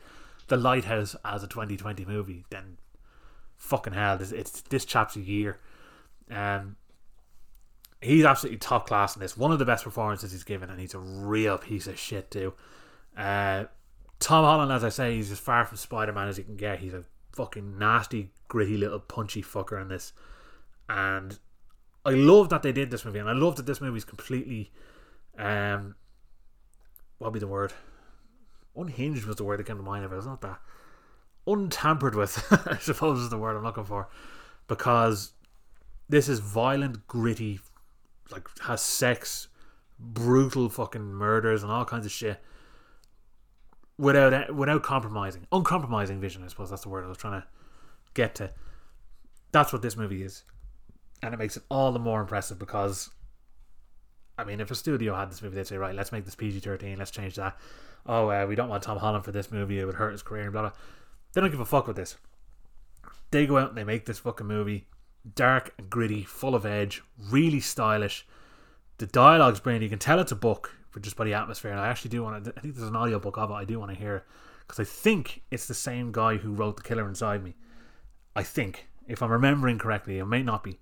[0.48, 2.78] The Lighthouse as a 2020 movie, then
[3.56, 5.58] fucking hell, it's, it's this chap's year.
[6.30, 6.76] Um,
[8.00, 9.36] he's absolutely top class in this.
[9.36, 12.54] One of the best performances he's given, and he's a real piece of shit too.
[13.16, 13.64] Uh,
[14.18, 16.78] Tom Holland, as I say, he's as far from Spider Man as he can get.
[16.78, 20.12] He's a fucking nasty, gritty little punchy fucker in this.
[20.88, 21.38] And
[22.04, 24.72] I love that they did this movie, and I love that this movie is completely
[25.38, 25.96] um
[27.18, 27.72] what would be the word?
[28.76, 30.60] Unhinged was the word that came to mind of it, it's not that.
[31.46, 34.08] Untampered with, I suppose is the word I'm looking for.
[34.66, 35.32] Because
[36.08, 37.60] this is violent, gritty,
[38.30, 39.48] like has sex,
[39.98, 42.42] brutal fucking murders and all kinds of shit
[43.98, 46.42] without without compromising, uncompromising vision.
[46.44, 47.46] I suppose that's the word I was trying to
[48.14, 48.50] get to.
[49.52, 50.44] That's what this movie is,
[51.22, 53.10] and it makes it all the more impressive because,
[54.36, 56.60] I mean, if a studio had this movie, they'd say, right, let's make this PG
[56.60, 57.56] thirteen, let's change that.
[58.06, 60.50] Oh, uh, we don't want Tom Holland for this movie; it would hurt his career
[60.50, 60.72] blah blah.
[61.32, 62.16] They don't give a fuck with this.
[63.30, 64.86] They go out and they make this fucking movie,
[65.34, 68.26] dark and gritty, full of edge, really stylish.
[68.98, 69.82] The dialogue's brilliant.
[69.82, 71.72] You can tell it's a book for just by the atmosphere.
[71.72, 72.54] And I actually do want to.
[72.56, 73.54] I think there's an audiobook of it.
[73.54, 74.24] I do want to hear
[74.60, 77.56] because I think it's the same guy who wrote The Killer Inside Me.
[78.36, 80.78] I think, if I'm remembering correctly, it may not be,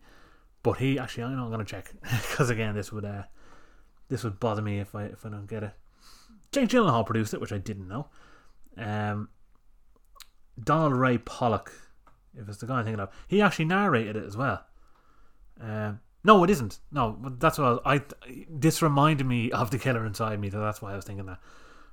[0.62, 1.24] but he actually.
[1.24, 3.22] I know I'm going to check because again, this would uh,
[4.10, 5.72] this would bother me if I if I don't get it.
[6.52, 8.08] Jake Gyllenhaal produced it, which I didn't know.
[8.76, 9.30] Um,
[10.62, 11.72] Donald Ray Pollock,
[12.38, 14.62] if it's the guy I'm thinking of, he actually narrated it as well.
[15.58, 16.78] Um, no, it isn't.
[16.92, 18.02] No, that's what I, I.
[18.48, 21.38] This reminded me of the killer inside me, so that's why I was thinking that.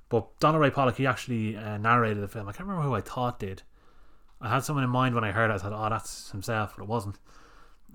[0.08, 2.48] But Donald Ray Pollock, he actually uh, narrated the film.
[2.48, 3.62] I can't remember who I thought did.
[4.40, 5.54] I had someone in mind when I heard it.
[5.54, 7.18] I thought, oh, that's himself, but it wasn't.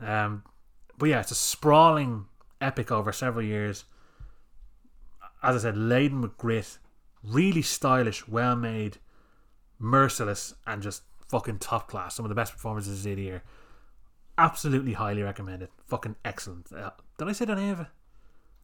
[0.02, 0.44] Um,
[0.98, 2.26] but yeah, it's a sprawling
[2.62, 3.86] epic over several years.
[5.42, 6.78] As I said, laden with grit,
[7.24, 8.98] really stylish, well made,
[9.80, 12.16] merciless, and just fucking top class.
[12.16, 13.44] Some of the best performances of the year
[14.38, 15.72] absolutely highly recommend it.
[15.88, 16.72] Fucking excellent.
[16.72, 17.88] Uh, did I say the name?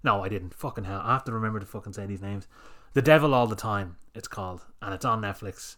[0.03, 0.53] No, I didn't.
[0.53, 1.01] Fucking hell.
[1.03, 2.47] I have to remember to fucking say these names.
[2.93, 4.65] The Devil All the Time, it's called.
[4.81, 5.77] And it's on Netflix.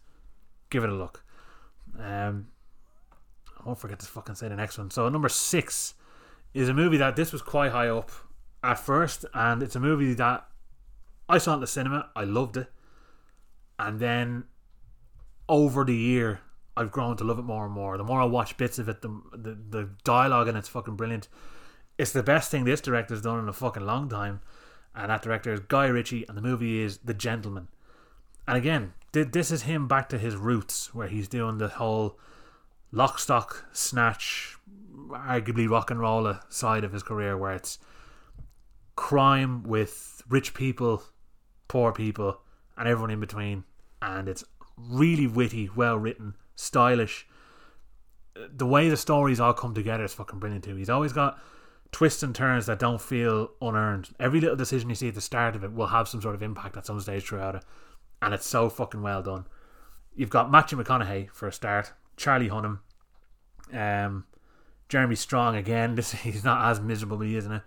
[0.70, 1.24] Give it a look.
[2.00, 2.48] Um,
[3.60, 4.90] I won't forget to fucking say the next one.
[4.92, 5.94] So, number six
[6.54, 8.12] is a movie that this was quite high up
[8.64, 9.26] at first.
[9.34, 10.48] And it's a movie that
[11.28, 12.10] I saw in the cinema.
[12.16, 12.72] I loved it.
[13.78, 14.46] And then
[15.50, 16.40] over the year,
[16.76, 17.98] I've grown to love it more and more.
[17.98, 21.28] The more I watch bits of it, the the, the dialogue and it's fucking brilliant.
[21.98, 24.42] It's the best thing this director's done in a fucking long time,
[24.96, 27.68] and that director is Guy Ritchie, and the movie is The Gentlemen.
[28.48, 32.20] And again, this is him back to his roots, where he's doing the whole
[32.92, 34.58] lock, stock, snatch,
[35.10, 37.78] arguably rock and roll side of his career, where it's
[38.96, 41.04] crime with rich people,
[41.68, 42.42] poor people,
[42.76, 43.64] and everyone in between,
[44.02, 44.44] and it's
[44.78, 47.28] really witty, well written, stylish.
[48.36, 50.76] The way the stories all come together is fucking brilliant too.
[50.76, 51.40] He's always got
[51.92, 54.10] twists and turns that don't feel unearned.
[54.20, 56.42] Every little decision you see at the start of it will have some sort of
[56.44, 57.64] impact at some stage throughout it,
[58.22, 59.46] and it's so fucking well done.
[60.16, 62.80] You've got Matthew McConaughey for a start, Charlie Hunnam,
[63.72, 64.26] um,
[64.90, 65.96] Jeremy Strong again.
[65.96, 67.62] This he's not as miserable, but he isn't it.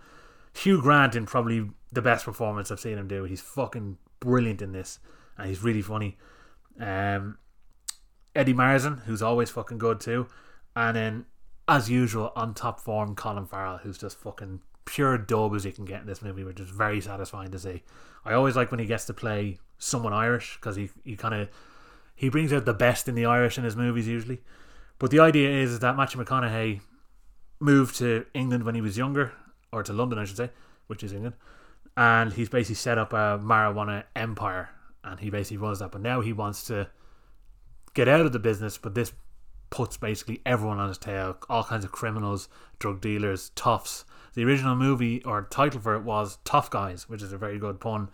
[0.53, 3.23] Hugh Grant in probably the best performance I've seen him do.
[3.23, 4.99] He's fucking brilliant in this,
[5.37, 6.17] and he's really funny.
[6.79, 7.37] Um,
[8.37, 10.27] Eddie Marsan, who's always fucking good too,
[10.75, 11.25] and then
[11.67, 15.85] as usual on top form Colin Farrell, who's just fucking pure dub as you can
[15.85, 17.81] get in this movie, which is very satisfying to see.
[18.23, 21.49] I always like when he gets to play someone Irish because he he kind of
[22.15, 24.41] he brings out the best in the Irish in his movies usually.
[24.99, 26.81] But the idea is that Matthew McConaughey
[27.59, 29.33] moved to England when he was younger,
[29.71, 30.51] or to London, I should say,
[30.85, 31.35] which is England,
[31.95, 34.69] and he's basically set up a marijuana empire,
[35.03, 35.91] and he basically runs that.
[35.91, 36.87] But now he wants to
[37.97, 39.11] get out of the business, but this
[39.71, 41.35] puts basically everyone on his tail.
[41.49, 42.47] All kinds of criminals,
[42.77, 44.05] drug dealers, toughs.
[44.35, 47.79] The original movie or title for it was Tough Guys, which is a very good
[47.79, 48.09] pun,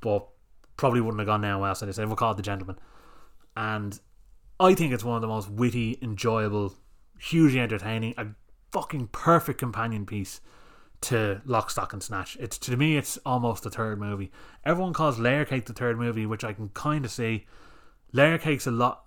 [0.00, 0.28] but
[0.76, 1.74] probably wouldn't have gone now well.
[1.74, 2.78] So they said we'll call it The Gentlemen.
[3.56, 3.98] And
[4.60, 6.74] I think it's one of the most witty, enjoyable,
[7.18, 8.28] hugely entertaining, a
[8.70, 10.40] fucking perfect companion piece
[11.00, 12.36] to Lock, Stock and Snatch.
[12.38, 14.30] It's to me, it's almost the third movie.
[14.64, 17.46] Everyone calls Layer Cake the third movie, which I can kind of see.
[18.12, 19.05] Layer Cake's a lot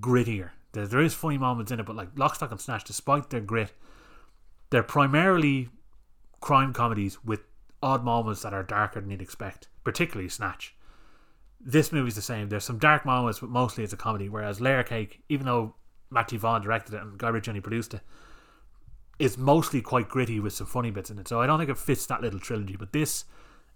[0.00, 0.50] grittier.
[0.72, 3.40] There, there is funny moments in it, but like Lock, Stock, and Snatch, despite their
[3.40, 3.72] grit,
[4.70, 5.68] they're primarily
[6.40, 7.40] crime comedies with
[7.82, 10.74] odd moments that are darker than you'd expect, particularly Snatch.
[11.60, 12.48] This movie's the same.
[12.48, 14.28] There's some dark moments, but mostly it's a comedy.
[14.28, 15.74] Whereas Layer Cake, even though
[16.10, 18.00] Matthew Vaughn directed it and Guy Ritchie only produced it,
[19.18, 21.26] is mostly quite gritty with some funny bits in it.
[21.26, 22.76] So I don't think it fits that little trilogy.
[22.76, 23.24] But this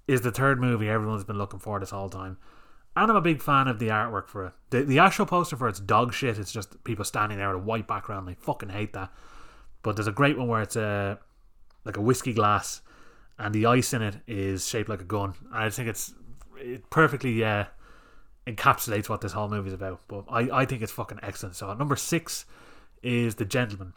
[0.06, 2.36] is the third movie everyone's been looking for this whole time.
[2.96, 4.52] And I'm a big fan of the artwork for it.
[4.70, 6.38] The, the actual poster for it's dog shit.
[6.38, 8.28] It's just people standing there with a white background.
[8.28, 9.12] I fucking hate that.
[9.82, 11.18] But there's a great one where it's a
[11.84, 12.82] like a whiskey glass,
[13.38, 15.34] and the ice in it is shaped like a gun.
[15.46, 16.12] And I think it's
[16.58, 17.66] it perfectly yeah
[18.46, 20.00] encapsulates what this whole movie is about.
[20.08, 21.56] But I, I think it's fucking excellent.
[21.56, 22.44] So number six
[23.02, 23.94] is The Gentleman.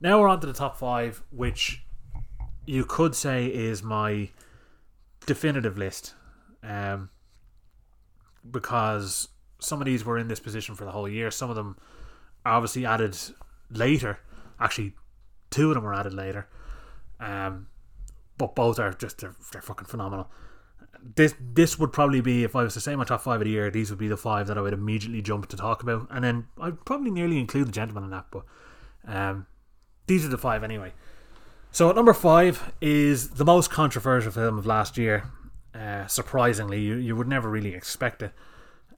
[0.00, 1.82] Now we're on to the top five, which
[2.66, 4.30] you could say is my
[5.26, 6.14] definitive list.
[6.62, 7.10] Um,
[8.50, 11.30] because some of these were in this position for the whole year.
[11.30, 11.76] Some of them
[12.44, 13.16] obviously added
[13.70, 14.18] later.
[14.60, 14.94] Actually,
[15.50, 16.48] two of them were added later.
[17.20, 17.68] Um,
[18.36, 20.30] but both are just they're, they're fucking phenomenal.
[21.16, 23.50] This this would probably be if I was to say my top five of the
[23.50, 23.70] year.
[23.70, 26.46] These would be the five that I would immediately jump to talk about, and then
[26.60, 28.26] I'd probably nearly include the gentleman in that.
[28.30, 28.44] But
[29.06, 29.46] um,
[30.06, 30.92] these are the five anyway.
[31.70, 35.24] So at number five is the most controversial film of last year.
[35.78, 38.32] Uh, surprisingly, you you would never really expect it,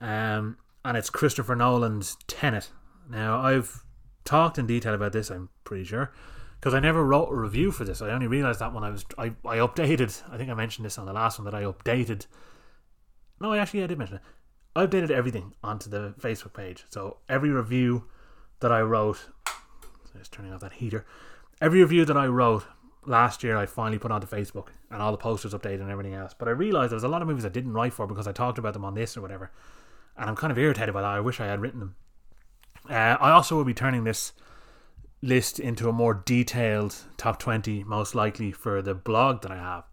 [0.01, 2.71] um, and it's Christopher Nolan's Tenet.
[3.09, 3.85] Now I've
[4.25, 5.31] talked in detail about this.
[5.31, 6.13] I'm pretty sure
[6.61, 8.01] because I never wrote a review for this.
[8.01, 10.23] I only realized that when I was I, I updated.
[10.31, 12.27] I think I mentioned this on the last one that I updated.
[13.41, 14.23] No, I actually I did mention it.
[14.75, 16.85] I updated everything onto the Facebook page.
[16.89, 18.05] So every review
[18.61, 19.19] that I wrote,
[20.17, 21.05] just turning off that heater.
[21.61, 22.65] Every review that I wrote
[23.07, 26.35] last year, I finally put onto Facebook, and all the posters updated and everything else.
[26.37, 28.33] But I realized there was a lot of movies I didn't write for because I
[28.33, 29.51] talked about them on this or whatever,
[30.17, 31.09] and I'm kind of irritated by that.
[31.09, 31.97] I wish I had written them.
[32.89, 34.33] Uh, I also will be turning this
[35.23, 39.85] list into a more detailed top 20 most likely for the blog that I have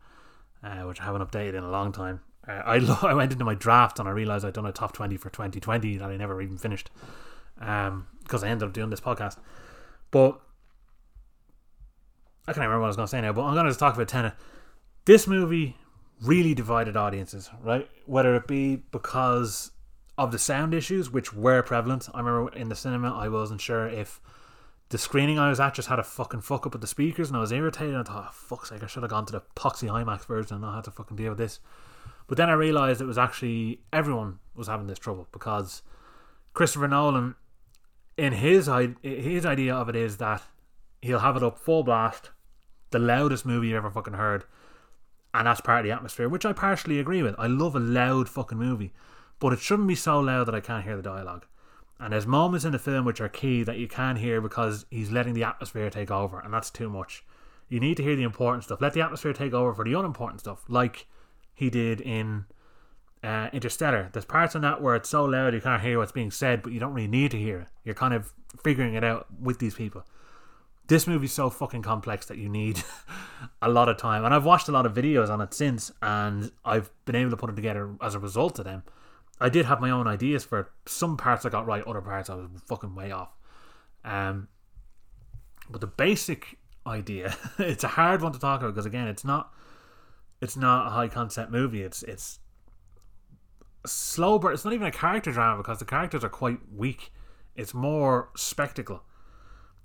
[0.63, 3.43] uh, which I haven't updated in a long time uh, I, lo- I went into
[3.43, 6.41] my draft and I realized I'd done a top 20 for 2020 that I never
[6.41, 6.91] even finished
[7.59, 9.37] um, because I ended up doing this podcast
[10.11, 10.39] but
[12.47, 13.95] I can't remember what I was going to say now but I'm going to talk
[13.95, 14.33] about Tenet
[15.05, 15.77] this movie
[16.21, 19.71] really divided audiences right whether it be because
[20.17, 23.87] of the sound issues which were prevalent I remember in the cinema I wasn't sure
[23.87, 24.19] if
[24.89, 27.37] the screening I was at just had a fucking fuck up with the speakers, and
[27.37, 27.95] I was irritated.
[27.95, 30.61] I thought, oh, fuck's sake, I should have gone to the Poxy IMAX version and
[30.61, 31.59] not had to fucking deal with this.
[32.27, 35.81] But then I realised it was actually everyone was having this trouble because
[36.53, 37.35] Christopher Nolan,
[38.17, 38.69] in his
[39.01, 40.43] his idea of it is that
[41.01, 42.31] he'll have it up full blast,
[42.91, 44.45] the loudest movie you've ever fucking heard,
[45.33, 47.35] and that's part of the atmosphere, which I partially agree with.
[47.37, 48.93] I love a loud fucking movie,
[49.39, 51.45] but it shouldn't be so loud that I can't hear the dialogue.
[51.99, 55.11] And there's moments in the film which are key that you can't hear because he's
[55.11, 57.23] letting the atmosphere take over, and that's too much.
[57.69, 58.81] You need to hear the important stuff.
[58.81, 61.07] Let the atmosphere take over for the unimportant stuff, like
[61.53, 62.45] he did in
[63.23, 64.09] uh, Interstellar.
[64.13, 66.71] There's parts in that where it's so loud you can't hear what's being said, but
[66.71, 67.67] you don't really need to hear it.
[67.83, 68.31] You're kind of
[68.63, 70.05] figuring it out with these people.
[70.87, 72.81] This movie's so fucking complex that you need
[73.61, 74.23] a lot of time.
[74.23, 77.37] And I've watched a lot of videos on it since, and I've been able to
[77.37, 78.83] put it together as a result of them.
[79.39, 82.35] I did have my own ideas for some parts I got right, other parts I
[82.35, 83.35] was fucking way off.
[84.03, 84.47] Um,
[85.69, 89.53] but the basic idea, it's a hard one to talk about because again, it's not,
[90.41, 91.81] it's not a high concept movie.
[91.81, 92.39] It's it's
[93.85, 97.11] slow, but it's not even a character drama because the characters are quite weak.
[97.55, 99.03] It's more spectacle.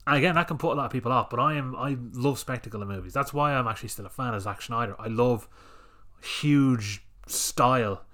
[0.06, 1.30] Again, that can put a lot of people off.
[1.30, 3.12] But I am I love spectacle in movies.
[3.12, 4.96] That's why I'm actually still a fan of Zack Snyder.
[4.98, 5.48] I love
[6.20, 8.04] huge style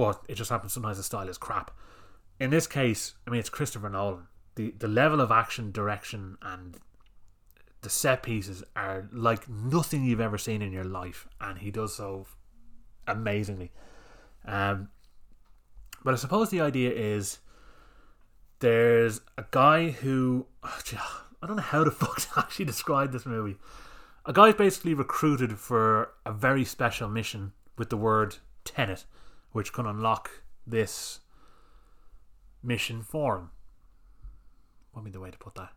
[0.00, 1.70] but it just happens sometimes the style is crap.
[2.38, 4.28] In this case, I mean, it's Christopher Nolan.
[4.54, 6.78] The, the level of action, direction, and
[7.82, 11.94] the set pieces are like nothing you've ever seen in your life, and he does
[11.94, 12.26] so
[13.06, 13.72] amazingly.
[14.46, 14.88] Um,
[16.02, 17.40] but I suppose the idea is
[18.60, 23.56] there's a guy who I don't know how the fuck to actually describe this movie.
[24.26, 29.04] A guy's basically recruited for a very special mission with the word Tenet
[29.52, 30.30] which can unlock
[30.66, 31.20] this
[32.62, 33.50] mission for him.
[34.92, 35.70] What be the way to put that?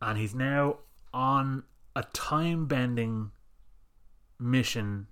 [0.00, 0.78] And he's now
[1.12, 1.64] on
[1.94, 3.32] a time bending
[4.38, 5.08] mission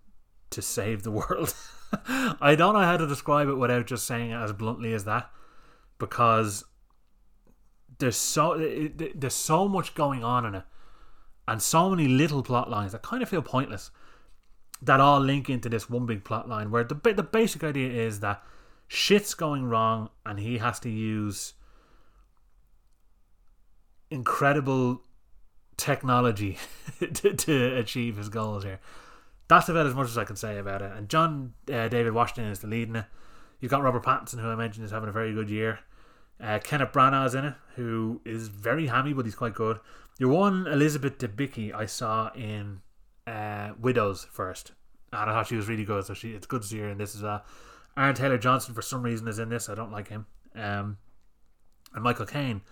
[0.50, 1.54] to save the world.
[2.08, 5.30] I don't know how to describe it without just saying it as bluntly as that
[5.98, 6.64] because
[7.98, 8.56] there's so
[9.14, 10.64] there's so much going on in it
[11.46, 13.90] and so many little plot lines that kind of feel pointless
[14.80, 18.20] that all link into this one big plot line where the the basic idea is
[18.20, 18.42] that
[18.86, 21.54] shit's going wrong and he has to use
[24.10, 25.02] incredible
[25.76, 26.58] technology
[27.14, 28.80] to, to achieve his goals here.
[29.48, 30.92] That's about as much as I can say about it.
[30.94, 33.06] And John uh, David Washington is the lead in it.
[33.60, 35.80] You've got Robert Pattinson, who I mentioned is having a very good year.
[36.40, 39.80] Uh, Kenneth Branagh's in it, who is very hammy, but he's quite good.
[40.18, 42.80] Your one Elizabeth Debicki I saw in
[43.26, 44.72] uh, Widows first,
[45.12, 46.04] and I thought she was really good.
[46.04, 47.44] So she, it's good to see her in this as well.
[47.96, 49.68] Aaron Taylor Johnson, for some reason, is in this.
[49.68, 50.26] I don't like him.
[50.54, 50.98] Um,
[51.94, 52.62] and Michael Caine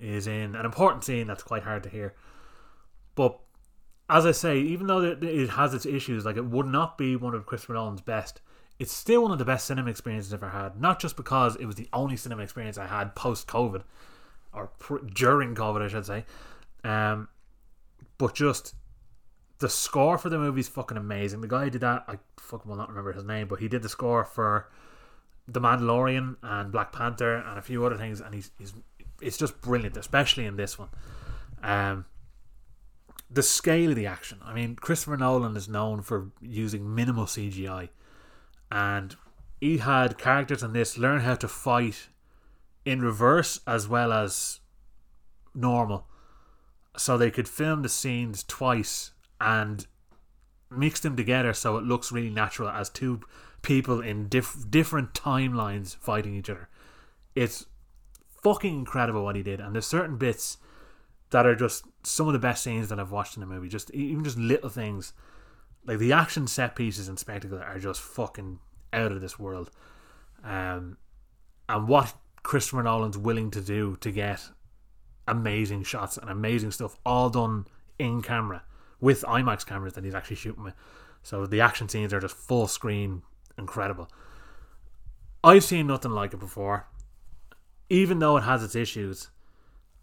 [0.00, 2.14] is in an important scene that's quite hard to hear.
[3.14, 3.38] But
[4.08, 7.34] as I say, even though it has its issues, like it would not be one
[7.34, 8.40] of Christopher Nolan's best,
[8.80, 10.80] it's still one of the best cinema experiences I've ever had.
[10.80, 13.82] Not just because it was the only cinema experience I had post COVID,
[14.54, 16.24] or pr- during COVID, I should say,
[16.82, 17.28] um,
[18.16, 18.74] but just
[19.58, 21.42] the score for the movie is fucking amazing.
[21.42, 23.82] The guy who did that, I fucking will not remember his name, but he did
[23.82, 24.70] the score for
[25.46, 28.72] The Mandalorian and Black Panther and a few other things, and he's, he's
[29.20, 30.88] it's just brilliant, especially in this one.
[31.62, 32.06] Um,
[33.30, 34.38] the scale of the action.
[34.42, 37.90] I mean, Christopher Nolan is known for using minimal CGI,
[38.70, 39.16] and
[39.60, 42.08] he had characters in this learn how to fight
[42.84, 44.60] in reverse as well as
[45.54, 46.06] normal,
[46.96, 49.86] so they could film the scenes twice and
[50.70, 53.20] mix them together so it looks really natural as two
[53.62, 56.68] people in diff- different timelines fighting each other.
[57.34, 57.66] It's
[58.42, 60.58] fucking incredible what he did, and there's certain bits
[61.30, 63.68] that are just some of the best scenes that I've watched in the movie.
[63.68, 65.12] Just even just little things
[65.86, 68.58] like the action set pieces and spectacle are just fucking
[68.92, 69.70] out of this world.
[70.44, 70.96] Um,
[71.68, 74.48] and what Christopher Nolan's willing to do to get
[75.28, 77.66] amazing shots and amazing stuff all done
[77.98, 78.64] in camera
[79.00, 80.74] with IMAX cameras that he's actually shooting with.
[81.22, 83.22] So the action scenes are just full screen,
[83.58, 84.10] incredible.
[85.42, 86.86] I've seen nothing like it before.
[87.88, 89.30] Even though it has its issues,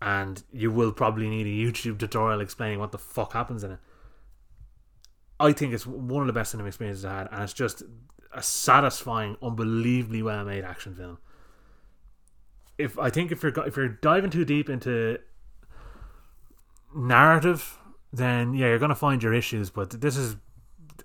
[0.01, 3.79] and you will probably need a YouTube tutorial explaining what the fuck happens in it.
[5.39, 7.83] I think it's one of the best cinema experiences I had, and it's just
[8.33, 11.17] a satisfying, unbelievably well made action film.
[12.77, 15.19] If I think if you're if you're diving too deep into
[16.95, 17.77] narrative,
[18.11, 19.69] then yeah, you're gonna find your issues.
[19.69, 20.35] But this is,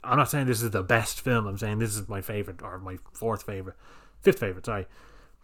[0.05, 1.47] I'm not saying this is the best film.
[1.47, 3.77] I'm saying this is my favorite or my fourth favorite,
[4.21, 4.67] fifth favorite.
[4.67, 4.87] Sorry,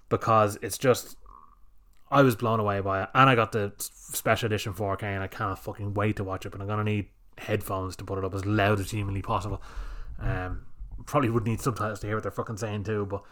[0.08, 1.16] because it's just
[2.10, 5.28] I was blown away by it, and I got the special edition 4K, and I
[5.28, 6.52] can't fucking wait to watch it.
[6.52, 7.08] But I'm gonna need
[7.38, 9.62] headphones to put it up as loud as humanly possible.
[10.18, 10.66] Um,
[11.06, 13.06] probably would need subtitles to hear what they're fucking saying too.
[13.06, 13.22] But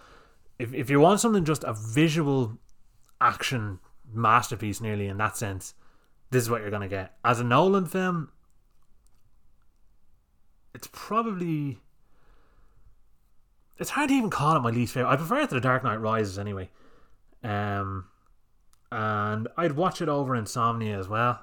[0.59, 2.59] if if you want something just a visual
[3.20, 3.81] action
[4.12, 5.74] masterpiece, nearly in that sense,
[6.31, 7.16] this is what you're gonna get.
[7.24, 8.31] As a Nolan film,
[10.74, 11.78] it's probably
[13.78, 15.11] it's hard to even call it my least favorite.
[15.11, 16.70] I prefer it to The Dark Knight Rises anyway.
[17.43, 18.07] Um,
[18.91, 21.41] and I'd watch it over Insomnia as well.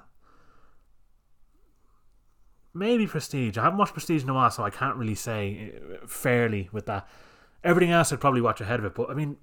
[2.74, 3.56] Maybe Prestige.
[3.56, 6.86] I haven't watched Prestige in a while, so I can't really say uh, fairly with
[6.86, 7.08] that.
[7.62, 9.36] Everything else I'd probably watch ahead of it, but I mean,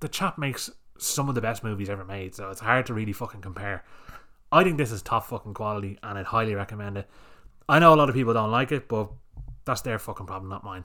[0.00, 3.12] the chap makes some of the best movies ever made, so it's hard to really
[3.12, 3.84] fucking compare.
[4.50, 7.08] I think this is top fucking quality, and I'd highly recommend it.
[7.68, 9.10] I know a lot of people don't like it, but
[9.64, 10.84] that's their fucking problem, not mine.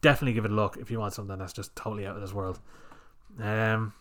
[0.00, 2.32] Definitely give it a look if you want something that's just totally out of this
[2.32, 2.60] world.
[3.40, 3.92] Um,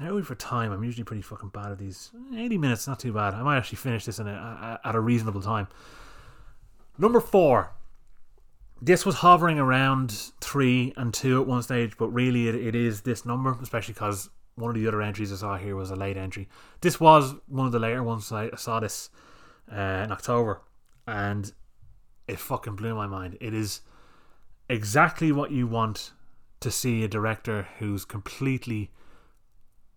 [0.00, 0.72] how for time?
[0.72, 2.10] I'm usually pretty fucking bad at these.
[2.34, 3.34] 80 minutes, not too bad.
[3.34, 4.32] I might actually finish this in a,
[4.84, 5.68] a, at a reasonable time.
[6.98, 7.72] Number four.
[8.82, 10.10] This was hovering around
[10.40, 14.28] three and two at one stage, but really it, it is this number, especially because
[14.56, 16.48] one of the other entries I saw here was a late entry.
[16.80, 18.30] This was one of the later ones.
[18.30, 19.08] I saw this
[19.72, 20.60] uh, in October,
[21.06, 21.50] and
[22.28, 23.38] it fucking blew my mind.
[23.40, 23.80] It is
[24.68, 26.12] exactly what you want
[26.60, 28.90] to see a director who's completely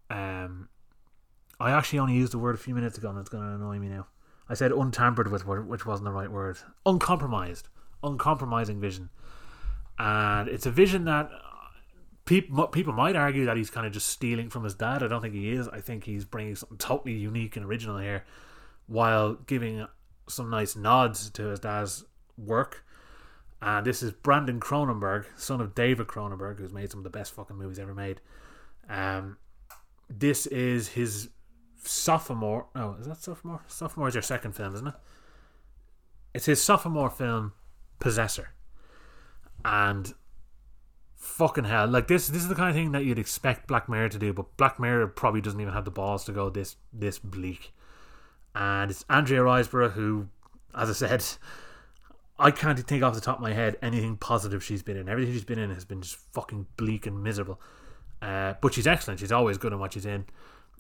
[0.10, 0.70] um,
[1.60, 3.80] I actually only used the word a few minutes ago, and it's going to annoy
[3.80, 4.08] me now.
[4.50, 6.58] I said untampered with, which wasn't the right word.
[6.86, 7.68] Uncompromised,
[8.04, 9.10] uncompromising vision,
[10.00, 11.30] and it's a vision that
[12.26, 15.04] people people might argue that he's kind of just stealing from his dad.
[15.04, 15.68] I don't think he is.
[15.68, 18.24] I think he's bringing something totally unique and original here,
[18.86, 19.88] while giving
[20.30, 22.04] some nice nods to his dad's
[22.38, 22.84] work.
[23.62, 27.34] And this is Brandon Cronenberg, son of David Cronenberg, who's made some of the best
[27.34, 28.22] fucking movies ever made.
[28.88, 29.38] Um,
[30.10, 31.30] this is his
[31.88, 32.68] sophomore.
[32.76, 33.62] Oh, is that sophomore?
[33.68, 34.96] Sophomore is your second film, isn't it?
[36.34, 37.54] It's his sophomore film,
[38.00, 38.50] Possessor,
[39.66, 40.14] and
[41.16, 42.28] fucking hell, like this.
[42.28, 44.80] This is the kind of thing that you'd expect Black Mirror to do, but Black
[44.80, 47.74] Mirror probably doesn't even have the balls to go this this bleak.
[48.54, 50.28] And it's Andrea Riseborough who,
[50.76, 51.24] as I said,
[52.40, 55.10] I can't think off the top of my head anything positive she's been in.
[55.10, 57.60] Everything she's been in has been just fucking bleak and miserable.
[58.22, 59.20] Uh, but she's excellent.
[59.20, 60.26] She's always good in what she's in.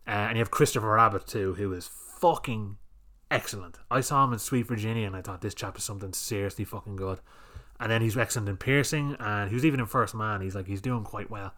[0.07, 1.89] Uh, and you have Christopher Abbott too, who is
[2.19, 2.77] fucking
[3.29, 3.77] excellent.
[3.91, 6.95] I saw him in Sweet Virginia, and I thought this chap is something seriously fucking
[6.95, 7.19] good.
[7.79, 10.41] And then he's excellent in Piercing, and he was even in First Man.
[10.41, 11.53] He's like he's doing quite well.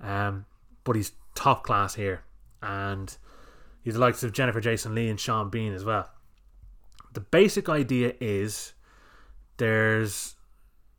[0.00, 0.44] Um,
[0.84, 2.24] but he's top class here,
[2.60, 3.16] and
[3.82, 6.10] he's the likes of Jennifer Jason Leigh and Sean Bean as well.
[7.12, 8.74] The basic idea is
[9.56, 10.34] there's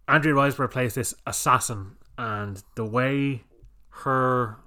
[0.07, 3.43] Andrea Riseborough plays this assassin, and the way
[3.89, 4.57] her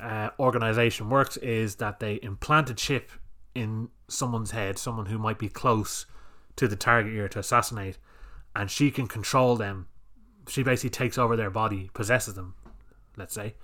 [0.00, 3.10] uh, organization works is that they implant a chip
[3.54, 6.06] in someone's head, someone who might be close
[6.56, 7.98] to the target you're to assassinate,
[8.54, 9.86] and she can control them
[10.50, 12.54] she basically takes over their body, possesses them,
[13.16, 13.54] let's say,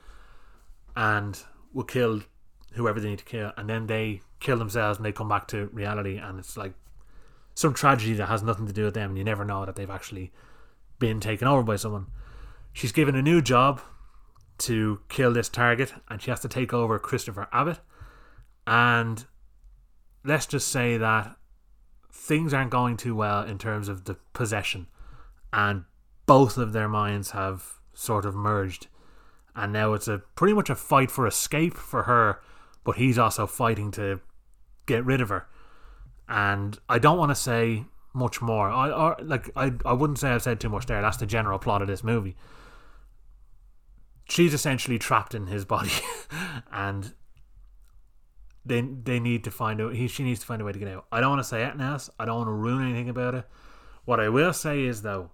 [0.94, 1.42] and
[1.72, 2.22] will kill
[2.72, 5.66] whoever they need to kill, and then they kill themselves and they come back to
[5.72, 6.74] reality, and it's like
[7.54, 9.90] some tragedy that has nothing to do with them, and you never know that they've
[9.90, 10.32] actually
[10.98, 12.06] been taken over by someone.
[12.72, 13.80] She's given a new job
[14.58, 17.80] to kill this target, and she has to take over Christopher Abbott.
[18.66, 19.24] And
[20.24, 21.36] let's just say that
[22.12, 24.86] things aren't going too well in terms of the possession,
[25.52, 25.84] and
[26.26, 28.88] both of their minds have sort of merged.
[29.54, 32.40] And now it's a pretty much a fight for escape for her,
[32.84, 34.20] but he's also fighting to
[34.84, 35.46] get rid of her.
[36.28, 38.70] And I don't want to say much more.
[38.70, 41.00] I or, like I I wouldn't say I've said too much there.
[41.00, 42.36] That's the general plot of this movie.
[44.28, 45.92] She's essentially trapped in his body,
[46.72, 47.14] and
[48.64, 49.94] they they need to find out.
[49.94, 51.06] He she needs to find a way to get out.
[51.12, 51.98] I don't want to say anything now.
[52.18, 53.44] I don't want to ruin anything about it.
[54.04, 55.30] What I will say is though,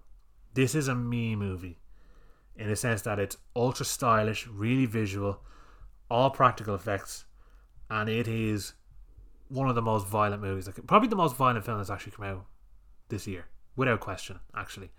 [0.53, 1.79] this is a me movie,
[2.55, 5.41] in the sense that it's ultra stylish, really visual,
[6.09, 7.25] all practical effects,
[7.89, 8.73] and it is
[9.47, 10.67] one of the most violent movies.
[10.67, 12.45] Like probably the most violent film that's actually come out
[13.09, 14.39] this year, without question.
[14.55, 14.91] Actually,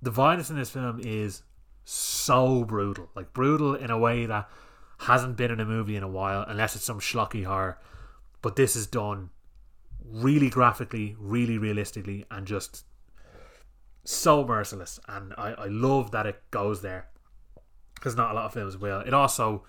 [0.00, 1.42] the violence in this film is
[1.88, 4.50] so brutal, like brutal in a way that
[4.98, 7.78] hasn't been in a movie in a while, unless it's some schlocky horror.
[8.42, 9.30] But this is done
[10.04, 12.84] really graphically, really realistically, and just
[14.04, 14.98] so merciless.
[15.08, 17.06] And I, I love that it goes there
[17.94, 19.00] because not a lot of films will.
[19.00, 19.62] It also,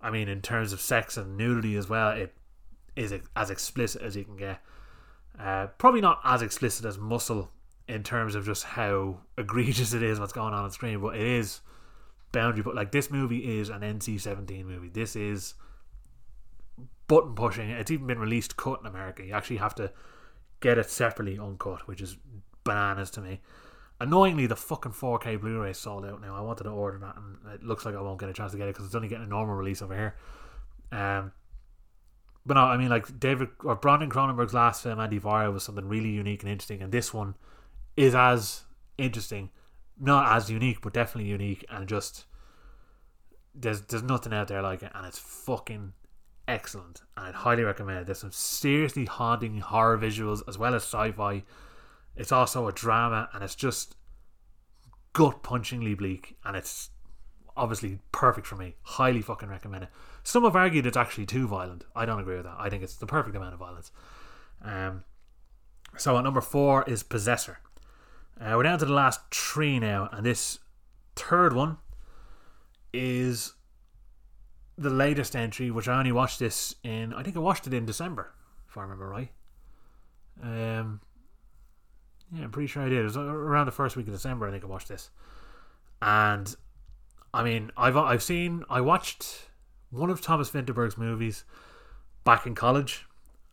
[0.00, 2.34] I mean, in terms of sex and nudity as well, it
[2.96, 4.60] is as explicit as you can get.
[5.38, 7.52] Uh, probably not as explicit as Muscle
[7.90, 11.22] in terms of just how egregious it is what's going on on screen, but it
[11.22, 11.60] is
[12.32, 12.62] boundary.
[12.62, 14.88] But like this movie is an NC seventeen movie.
[14.88, 15.54] This is
[17.06, 17.70] button pushing.
[17.70, 19.24] It's even been released cut in America.
[19.24, 19.92] You actually have to
[20.60, 22.16] get it separately uncut, which is
[22.64, 23.40] bananas to me.
[24.00, 26.34] Annoyingly, the fucking 4K Blu-ray sold out now.
[26.34, 28.58] I wanted to order that, and it looks like I won't get a chance to
[28.58, 30.14] get it because it's only getting a normal release over here.
[30.90, 31.32] Um,
[32.46, 35.86] but no, I mean, like David or Brandon Cronenberg's last film, Andy Antiviral, was something
[35.86, 37.34] really unique and interesting, and this one
[37.96, 38.62] is as
[38.98, 39.50] interesting,
[39.98, 42.24] not as unique, but definitely unique, and just
[43.54, 45.92] there's there's nothing out there like it, and it's fucking
[46.48, 48.06] excellent, and I'd highly recommend it.
[48.06, 51.42] There's some seriously haunting horror visuals as well as sci-fi.
[52.16, 53.96] It's also a drama, and it's just
[55.12, 56.90] gut punchingly bleak, and it's
[57.56, 58.76] obviously perfect for me.
[58.82, 59.90] Highly fucking recommend it.
[60.22, 61.84] Some have argued it's actually too violent.
[61.94, 62.56] I don't agree with that.
[62.58, 63.90] I think it's the perfect amount of violence.
[64.62, 65.04] Um,
[65.96, 67.58] so at number four is Possessor.
[68.40, 70.60] Uh, we're down to the last three now, and this
[71.14, 71.76] third one
[72.90, 73.52] is
[74.78, 77.12] the latest entry, which I only watched this in.
[77.12, 78.32] I think I watched it in December,
[78.66, 79.30] if I remember right.
[80.42, 81.02] Um,
[82.32, 83.00] yeah, I'm pretty sure I did.
[83.00, 84.48] It was around the first week of December.
[84.48, 85.10] I think I watched this,
[86.00, 86.56] and
[87.34, 88.64] I mean, I've I've seen.
[88.70, 89.50] I watched
[89.90, 91.44] one of Thomas Vinterberg's movies
[92.24, 93.04] back in college.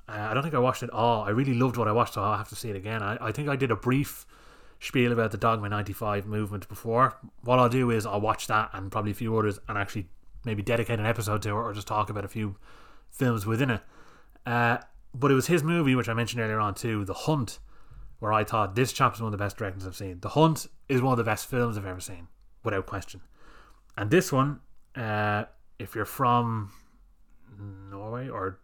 [0.08, 1.24] Uh, I don't think I watched it all.
[1.24, 3.04] I really loved what I watched, so I'll have to see it again.
[3.04, 4.26] I, I think I did a brief
[4.80, 7.18] spiel about the Dogma 95 movement before.
[7.44, 10.08] What I'll do is I'll watch that and probably a few others and actually
[10.46, 12.56] maybe dedicate an episode to it or just talk about a few
[13.10, 13.82] films within it.
[14.46, 14.78] Uh,
[15.14, 17.60] but it was his movie, which I mentioned earlier on too, The Hunt,
[18.20, 20.20] where I thought this chap is one of the best directors I've seen.
[20.20, 22.28] The Hunt is one of the best films I've ever seen,
[22.64, 23.22] without question.
[23.98, 24.60] And this one,
[24.96, 25.46] uh,
[25.80, 26.72] if you're from
[27.90, 28.60] Norway or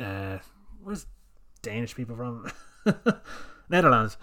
[0.00, 0.38] uh,
[0.82, 1.06] where's
[1.62, 2.50] Danish people from?
[3.70, 4.16] Netherlands,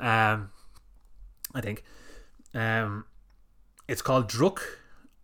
[0.00, 0.50] um,
[1.54, 1.84] I think.
[2.54, 3.04] Um,
[3.86, 4.60] it's called Druk,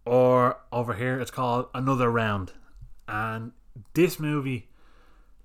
[0.04, 2.52] or over here it's called Another Round.
[3.06, 3.52] And
[3.94, 4.68] this movie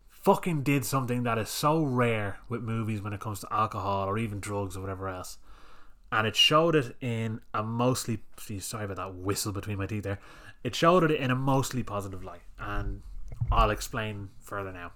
[0.10, 4.18] fucking did something that is so rare with movies when it comes to alcohol or
[4.18, 5.38] even drugs or whatever else.
[6.12, 8.20] And it showed it in a mostly,
[8.60, 10.20] sorry about that whistle between my teeth there.
[10.64, 12.42] It showed it in a mostly positive light.
[12.60, 13.02] And
[13.52, 14.92] I'll explain further now.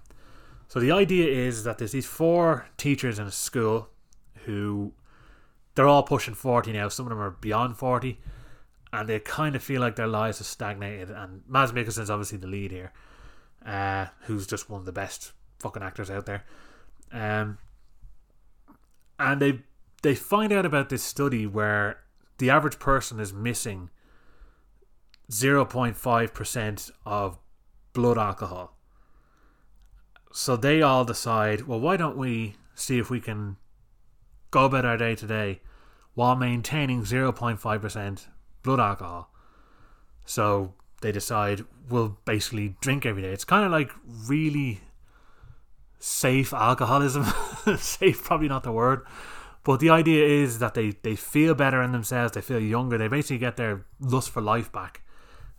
[0.68, 3.88] So the idea is that there's these four teachers in a school
[4.46, 4.92] who
[5.74, 6.88] they're all pushing 40 now.
[6.88, 8.18] Some of them are beyond 40
[8.92, 11.10] and they kind of feel like their lives have stagnated.
[11.10, 12.92] And Mads Mikkelsen's obviously the lead here,
[13.66, 16.44] uh, who's just one of the best fucking actors out there.
[17.12, 17.58] Um,
[19.18, 19.60] and they
[20.02, 22.00] they find out about this study where
[22.38, 23.90] the average person is missing
[25.30, 27.38] 0.5% of
[27.94, 28.76] blood alcohol.
[30.32, 33.56] So they all decide, well, why don't we see if we can
[34.54, 35.60] go about our day to day
[36.14, 38.26] while maintaining 0.5%
[38.62, 39.30] blood alcohol.
[40.24, 43.32] So they decide we'll basically drink every day.
[43.32, 43.90] It's kind of like
[44.26, 44.80] really
[45.98, 47.24] safe alcoholism.
[47.78, 49.04] safe, probably not the word,
[49.64, 53.08] But the idea is that they, they feel better in themselves, they feel younger, they
[53.08, 55.02] basically get their lust for life back.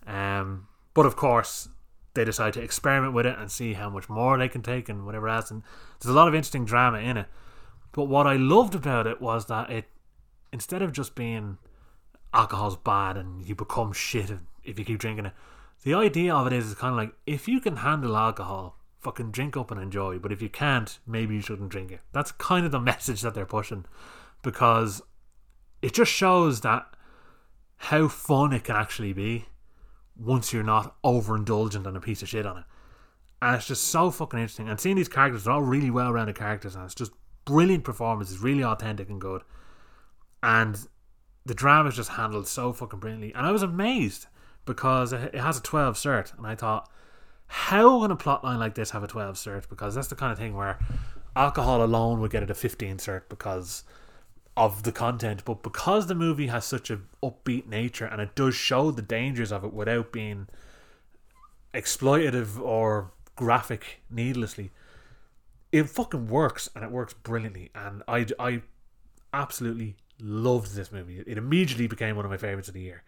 [0.07, 1.67] Um, but of course,
[2.13, 5.05] they decide to experiment with it and see how much more they can take and
[5.05, 5.51] whatever else.
[5.51, 5.63] And
[5.99, 7.27] there's a lot of interesting drama in it.
[7.95, 9.85] But what I loved about it was that it,
[10.51, 11.57] instead of just being
[12.33, 14.29] alcohol's bad and you become shit
[14.65, 15.33] if you keep drinking it,
[15.83, 19.31] the idea of it is, is kind of like if you can handle alcohol, fucking
[19.31, 20.19] drink up and enjoy.
[20.19, 22.01] But if you can't, maybe you shouldn't drink it.
[22.11, 23.85] That's kind of the message that they're pushing
[24.41, 25.01] because
[25.81, 26.85] it just shows that
[27.77, 29.45] how fun it can actually be
[30.17, 32.63] once you're not overindulgent and a piece of shit on it.
[33.41, 34.67] And it's just so fucking interesting.
[34.67, 37.13] And seeing these characters, they're all really well rounded characters, and it's just
[37.45, 38.29] brilliant performance.
[38.29, 39.41] performances, really authentic and good.
[40.43, 40.87] And
[41.45, 43.33] the drama is just handled so fucking brilliantly.
[43.33, 44.27] And I was amazed
[44.65, 46.89] because it has a 12 cert, and I thought,
[47.47, 49.69] how can a plotline like this have a 12 cert?
[49.69, 50.79] Because that's the kind of thing where
[51.35, 53.83] alcohol alone would get it a 15 cert because
[54.57, 58.55] of the content, but because the movie has such a upbeat nature and it does
[58.55, 60.47] show the dangers of it without being
[61.73, 64.71] exploitative or graphic needlessly,
[65.75, 67.69] it fucking works and it works brilliantly.
[67.75, 68.61] And I, I
[69.33, 71.21] absolutely loved this movie.
[71.27, 73.03] It immediately became one of my favorites of the year.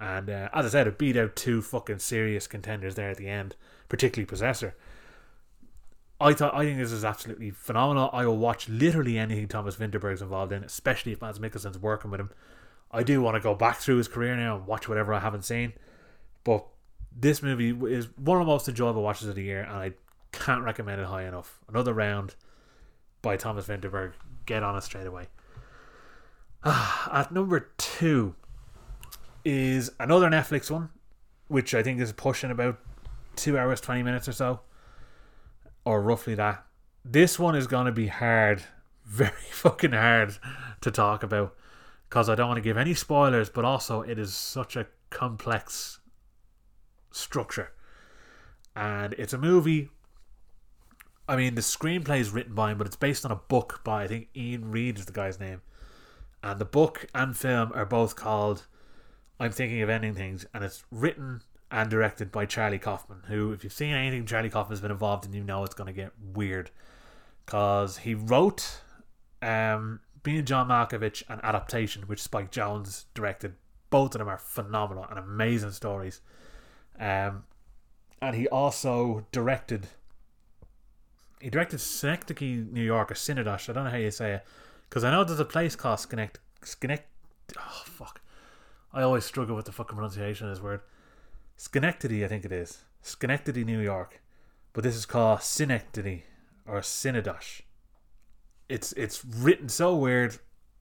[0.00, 3.28] And uh, as I said, it beat out two fucking serious contenders there at the
[3.28, 3.56] end,
[3.90, 4.74] particularly Possessor.
[6.18, 8.08] I thought I think this is absolutely phenomenal.
[8.10, 12.20] I will watch literally anything Thomas Vinterberg's involved in, especially if Mads Mikkelsen's working with
[12.20, 12.30] him.
[12.90, 15.44] I do want to go back through his career now and watch whatever I haven't
[15.44, 15.74] seen.
[16.42, 16.64] But
[17.14, 19.92] this movie is one of the most enjoyable watches of the year, and I
[20.32, 21.58] can't recommend it high enough.
[21.68, 22.34] Another round
[23.22, 24.12] by Thomas Vinterberg.
[24.46, 25.26] Get on it straight away.
[26.64, 28.34] At number two,
[29.44, 30.90] is another Netflix one,
[31.48, 32.78] which I think is pushing about
[33.36, 34.60] two hours, 20 minutes or so,
[35.84, 36.64] or roughly that.
[37.04, 38.64] This one is going to be hard,
[39.06, 40.36] very fucking hard
[40.82, 41.56] to talk about
[42.08, 45.98] because I don't want to give any spoilers, but also it is such a complex
[47.10, 47.72] structure.
[48.76, 49.90] And it's a movie.
[51.28, 54.04] I mean, the screenplay is written by him, but it's based on a book by,
[54.04, 55.60] I think, Iain Reid is the guy's name.
[56.42, 58.66] And the book and film are both called
[59.40, 63.62] I'm thinking of ending things, and it's written and directed by Charlie Kaufman, who, if
[63.62, 66.70] you've seen anything Charlie Kaufman's been involved in, you know it's going to get weird.
[67.44, 68.80] Because he wrote
[69.40, 73.54] um, Being John Malkovich and Adaptation, which Spike Jonze directed.
[73.90, 76.20] Both of them are phenomenal and amazing stories.
[76.98, 77.44] Um,
[78.20, 79.88] and he also directed.
[81.40, 83.68] He directed Schenectady, New York, or Synodosh.
[83.68, 84.44] I don't know how you say it,
[84.88, 86.38] because I know there's a place called Schenect.
[86.64, 87.06] Schenect.
[87.56, 88.20] Oh fuck!
[88.92, 90.80] I always struggle with the fucking pronunciation of this word.
[91.56, 92.84] Schenectady, I think it is.
[93.02, 94.20] Schenectady, New York.
[94.72, 96.22] But this is called Synecdoche
[96.66, 97.62] or Synodosh.
[98.68, 100.38] It's it's written so weird.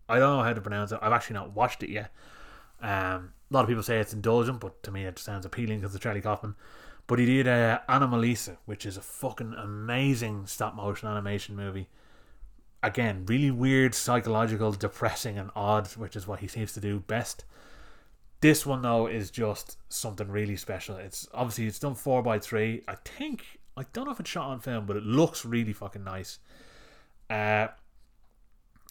[0.09, 0.99] I don't know how to pronounce it.
[1.01, 2.11] I've actually not watched it yet.
[2.81, 5.95] Um, a lot of people say it's indulgent, but to me it sounds appealing because
[5.95, 6.55] of Charlie Kaufman.
[7.07, 11.88] But he did uh, Anomalisa, which is a fucking amazing stop motion animation movie.
[12.84, 17.45] Again, really weird, psychological, depressing, and odd, which is what he seems to do best.
[18.41, 20.97] This one though is just something really special.
[20.97, 22.84] It's obviously it's done four by three.
[22.88, 26.03] I think I don't know if it's shot on film, but it looks really fucking
[26.03, 26.39] nice.
[27.29, 27.67] Uh,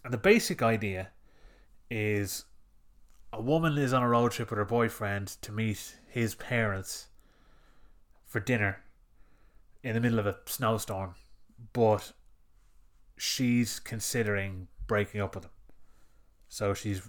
[0.05, 1.11] and the basic idea
[1.91, 2.45] is
[3.33, 7.09] a woman is on a road trip with her boyfriend to meet his parents
[8.37, 8.83] for dinner
[9.83, 11.15] in the middle of a snowstorm,
[11.73, 12.13] but
[13.17, 15.51] she's considering breaking up with him.
[16.51, 17.01] So she's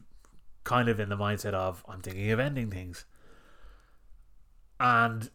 [0.63, 3.03] kind of in the mindset of I'm thinking of ending things.
[4.79, 5.29] And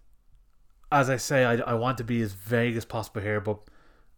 [0.91, 3.61] as I say, I, I want to be as vague as possible here, but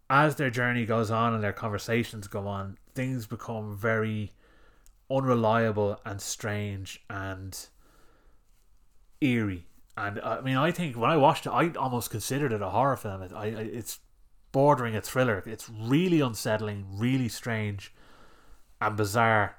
[0.08, 4.30] as their journey goes on and their conversations go on, things become very
[5.10, 7.66] unreliable and strange and
[9.20, 9.66] eerie.
[9.96, 12.70] And uh, I mean, I think when I watched it, I almost considered it a
[12.70, 13.22] horror film.
[13.22, 14.00] It, I, it's
[14.52, 15.42] bordering a thriller.
[15.46, 17.92] It's really unsettling, really strange,
[18.80, 19.56] and bizarre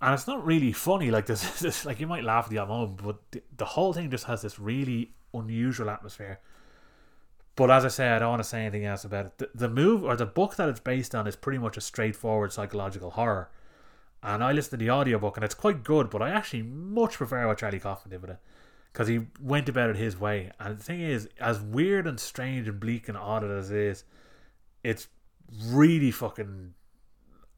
[0.00, 1.10] and it's not really funny.
[1.10, 4.10] Like this, this like you might laugh at the moment, but the, the whole thing
[4.10, 6.40] just has this really unusual atmosphere.
[7.56, 9.38] But as I say, I don't want to say anything else about it.
[9.38, 12.52] The, the move or the book that it's based on is pretty much a straightforward
[12.52, 13.50] psychological horror.
[14.22, 17.46] And I listened to the audiobook and it's quite good, but I actually much prefer
[17.46, 18.38] what Charlie Kaufman did with it.
[18.92, 20.50] Because he went about it his way.
[20.58, 24.04] And the thing is, as weird and strange and bleak and odd as it is,
[24.82, 25.08] it's
[25.68, 26.74] really fucking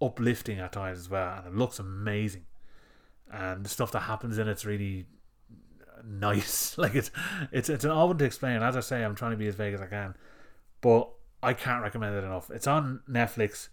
[0.00, 2.44] uplifting at times as well, and it looks amazing.
[3.32, 5.06] And the stuff that happens in it's really
[6.04, 6.76] nice.
[6.78, 7.10] like it's
[7.50, 8.62] it's it's an one to explain.
[8.62, 10.14] As I say, I'm trying to be as vague as I can,
[10.80, 11.08] but
[11.42, 12.50] I can't recommend it enough.
[12.50, 13.68] It's on Netflix.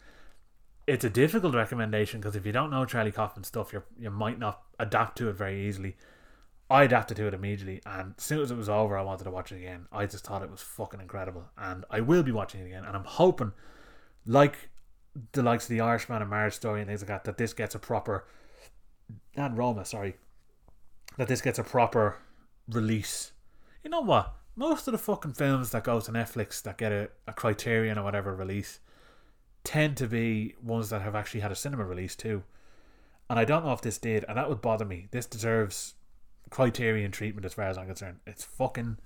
[0.87, 4.39] it's a difficult recommendation because if you don't know Charlie Kaufman stuff, you you might
[4.39, 5.97] not adapt to it very easily.
[6.69, 9.31] I adapted to it immediately, and as soon as it was over, I wanted to
[9.31, 9.87] watch it again.
[9.91, 12.85] I just thought it was fucking incredible, and I will be watching it again.
[12.85, 13.53] And I'm hoping,
[14.25, 14.69] like
[15.31, 17.73] the likes of the Irishman and Marriage Story and things like that, that this gets
[17.73, 18.25] a proper
[19.35, 20.15] and Roma, sorry,
[21.17, 22.17] that this gets a proper
[22.67, 23.31] release.
[23.83, 24.33] You know what?
[24.55, 28.03] Most of the fucking films that go to Netflix that get a, a Criterion or
[28.03, 28.79] whatever release
[29.63, 32.43] tend to be ones that have actually had a cinema release too.
[33.29, 35.07] And I don't know if this did, and that would bother me.
[35.11, 35.93] This deserves
[36.49, 38.19] Criterion treatment as far as I'm concerned.
[38.25, 38.97] It's fucking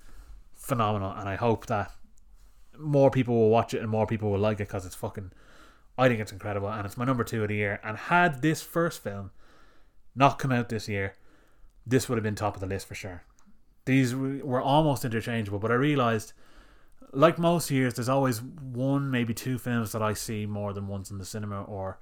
[0.54, 1.92] phenomenal, and I hope that
[2.78, 5.32] more people will watch it and more people will like it because it's fucking.
[5.96, 7.80] I think it's incredible, and it's my number two of the year.
[7.84, 9.30] And had this first film
[10.16, 11.14] not come out this year,
[11.86, 13.24] this would have been top of the list for sure.
[13.84, 16.32] These were almost interchangeable, but I realized,
[17.12, 21.10] like most years, there's always one, maybe two films that I see more than once
[21.10, 21.98] in the cinema or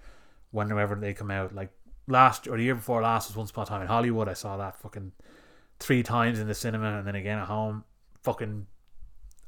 [0.52, 1.54] whenever they come out.
[1.54, 1.70] Like
[2.12, 4.28] last or the year before last was Once Upon a Time in Hollywood.
[4.28, 5.12] I saw that fucking
[5.80, 7.84] three times in the cinema and then again at home.
[8.22, 8.66] Fucking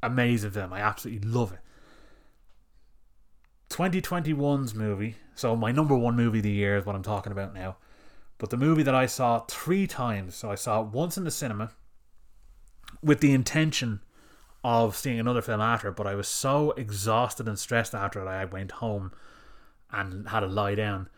[0.03, 0.73] amazing film.
[0.73, 1.61] I absolutely love it.
[3.71, 5.17] 2021's movie.
[5.35, 7.77] So my number one movie of the year is what I'm talking about now.
[8.39, 11.31] But the movie that I saw three times, so I saw it once in the
[11.31, 11.71] cinema
[13.03, 14.01] with the intention
[14.63, 18.45] of seeing another film after, but I was so exhausted and stressed after it, I
[18.45, 19.13] went home
[19.93, 21.09] and had to lie down.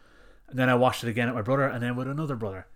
[0.49, 2.67] And then I watched it again with my brother and then with another brother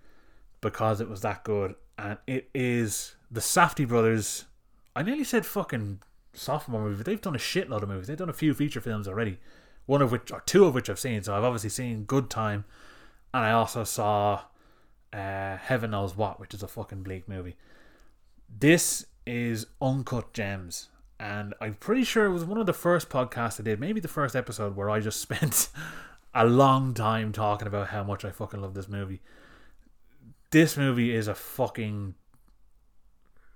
[0.61, 1.75] because it was that good.
[1.99, 4.47] And it is the Safdie brothers.
[4.97, 6.01] I nearly said fucking
[6.33, 7.03] sophomore movie.
[7.03, 8.09] They've done a shitload of movies.
[8.09, 9.39] They've done a few feature films already.
[9.87, 11.23] One of which, or two of which I've seen.
[11.23, 12.65] So I've obviously seen Good Time
[13.33, 14.43] and I also saw
[15.13, 17.57] uh, Heaven Knows What, which is a fucking bleak movie.
[18.49, 20.89] This is Uncut Gems,
[21.19, 24.09] and I'm pretty sure it was one of the first podcasts I did, maybe the
[24.09, 25.69] first episode, where I just spent
[26.35, 29.20] a long time talking about how much I fucking love this movie.
[30.51, 32.15] This movie is a fucking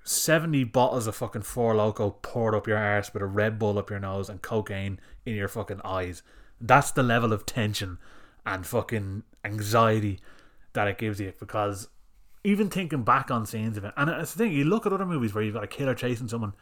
[0.04, 3.90] 70 bottles of fucking Four Loco poured up your arse with a Red Bull up
[3.90, 6.22] your nose and cocaine in your fucking eyes.
[6.60, 7.98] That's the level of tension
[8.44, 10.20] and fucking anxiety
[10.74, 11.88] that it gives you because
[12.44, 15.06] even thinking back on scenes of it, and it's the thing, you look at other
[15.06, 16.52] movies where you've got a killer chasing someone,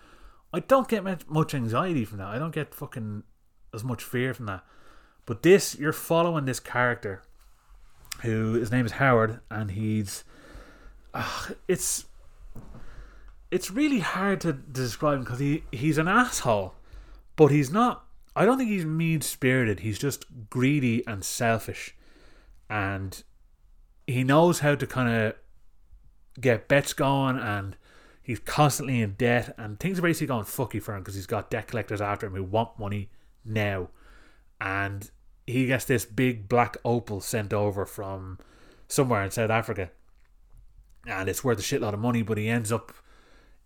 [0.53, 2.29] I don't get much anxiety from that.
[2.29, 3.25] I don't get fucking
[3.75, 4.65] as much fear from that.
[5.27, 7.23] But this, you're following this character
[8.23, 10.25] who his name is Howard, and he's
[11.15, 12.07] uh, it's
[13.51, 16.75] it's really hard to describe him because he he's an asshole,
[17.37, 18.05] but he's not.
[18.35, 19.81] I don't think he's mean spirited.
[19.81, 21.95] He's just greedy and selfish
[22.73, 23.23] and
[24.07, 25.35] he knows how to kind of
[26.41, 27.77] get bets going and
[28.23, 31.51] he's constantly in debt and things are basically going fucky for him because he's got
[31.51, 33.11] debt collectors after him who want money
[33.45, 33.91] now
[34.63, 35.11] and
[35.47, 38.39] he gets this big black opal sent over from
[38.89, 39.91] somewhere in South Africa
[41.07, 42.93] and it's worth a shitload of money but he ends up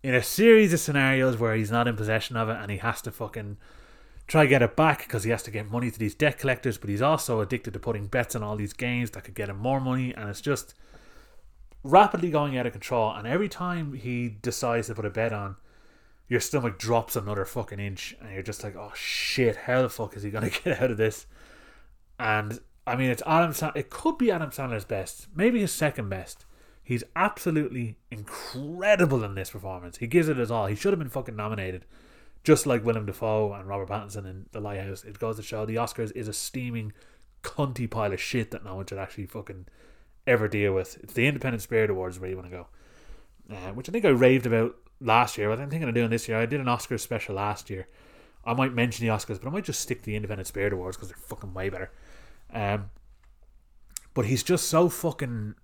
[0.01, 3.01] in a series of scenarios where he's not in possession of it and he has
[3.01, 3.57] to fucking
[4.27, 6.77] try to get it back because he has to get money to these debt collectors,
[6.77, 9.57] but he's also addicted to putting bets on all these games that could get him
[9.57, 10.73] more money, and it's just
[11.83, 13.11] rapidly going out of control.
[13.11, 15.55] And every time he decides to put a bet on,
[16.27, 20.15] your stomach drops another fucking inch, and you're just like, oh shit, how the fuck
[20.15, 21.25] is he gonna get out of this?
[22.19, 23.53] And I mean, it's Adam.
[23.75, 26.45] it could be Adam Sandler's best, maybe his second best.
[26.83, 29.97] He's absolutely incredible in this performance.
[29.97, 30.67] He gives it his all.
[30.67, 31.85] He should have been fucking nominated
[32.47, 35.75] just like Willem Dafoe and Robert Pattinson in The Lighthouse, it goes to show the
[35.75, 36.93] Oscars is a steaming
[37.43, 39.65] cunty pile of shit that no one should actually fucking
[40.25, 40.97] ever deal with.
[41.03, 42.67] It's the Independent Spirit Awards where you want to go,
[43.51, 45.49] uh, which I think I raved about last year.
[45.49, 46.37] But I'm thinking of doing this year.
[46.37, 47.87] I did an Oscars special last year.
[48.45, 50.95] I might mention the Oscars, but I might just stick to the Independent Spirit Awards
[50.95, 51.91] because they're fucking way better.
[52.53, 52.91] Um,
[54.13, 55.55] but he's just so fucking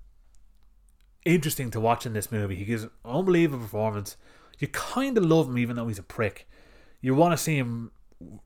[1.26, 2.55] interesting to watch in this movie.
[2.55, 4.18] He gives an unbelievable performance.
[4.60, 6.47] You kind of love him even though he's a prick
[7.03, 7.91] you want to see him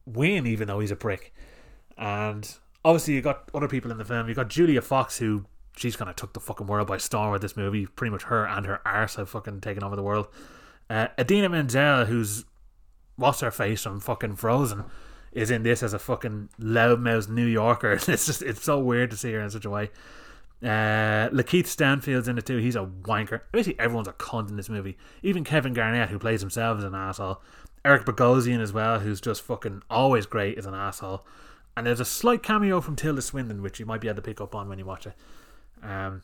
[0.06, 1.34] win, even though he's a prick.
[1.96, 2.52] And
[2.84, 4.28] obviously, you got other people in the film.
[4.28, 5.46] You got Julia Fox, who
[5.78, 7.86] she's kind of took the fucking world by storm with this movie.
[7.86, 10.28] Pretty much her and her arse have fucking taken over the world.
[10.90, 12.46] Uh, Idina Menzel, who's
[13.16, 14.86] what's her face from fucking Frozen,
[15.32, 17.94] is in this as a fucking loudmouth New Yorker.
[18.08, 19.90] It's just it's so weird to see her in such a way.
[20.64, 22.58] Uh, Lakeith Stanfield's in it too.
[22.58, 23.42] He's a wanker.
[23.52, 24.98] Basically, everyone's a cunt in this movie.
[25.22, 27.42] Even Kevin Garnett, who plays himself is an asshole.
[27.86, 31.26] Eric Bogosian as well, who's just fucking always great as an asshole.
[31.76, 34.42] And there's a slight cameo from Tilda Swinton, which you might be able to pick
[34.42, 35.14] up on when you watch it.
[35.84, 36.24] Um,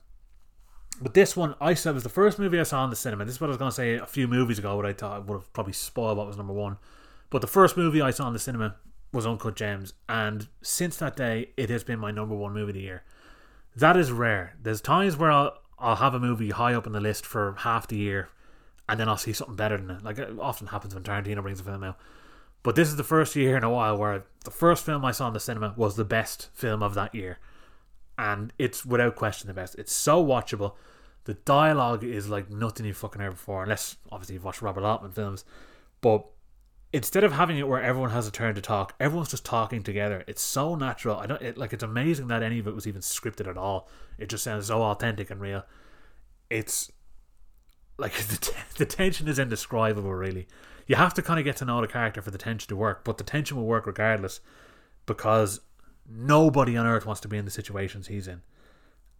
[1.01, 3.25] but this one, I said was the first movie I saw in the cinema.
[3.25, 5.27] This is what I was going to say a few movies ago, what I thought
[5.27, 6.77] would have probably spoiled what was number one.
[7.29, 8.75] But the first movie I saw in the cinema
[9.11, 12.75] was Uncut Gems, and since that day, it has been my number one movie of
[12.75, 13.03] the year.
[13.75, 14.55] That is rare.
[14.61, 17.87] There's times where I'll I'll have a movie high up in the list for half
[17.87, 18.29] the year,
[18.87, 20.03] and then I'll see something better than it.
[20.03, 21.97] Like it often happens when Tarantino brings a film out.
[22.63, 25.27] But this is the first year in a while where the first film I saw
[25.27, 27.39] in the cinema was the best film of that year.
[28.17, 29.75] And it's without question the best.
[29.75, 30.73] It's so watchable.
[31.25, 35.11] The dialogue is like nothing you've fucking heard before, unless obviously you've watched Robert Altman
[35.11, 35.45] films.
[36.01, 36.25] But
[36.91, 40.23] instead of having it where everyone has a turn to talk, everyone's just talking together.
[40.27, 41.17] It's so natural.
[41.17, 41.73] I don't it, like.
[41.73, 43.89] It's amazing that any of it was even scripted at all.
[44.17, 45.65] It just sounds so authentic and real.
[46.49, 46.91] It's
[47.97, 50.13] like the t- the tension is indescribable.
[50.13, 50.47] Really,
[50.87, 53.03] you have to kind of get to know the character for the tension to work,
[53.03, 54.39] but the tension will work regardless
[55.05, 55.61] because
[56.15, 58.41] nobody on earth wants to be in the situations he's in,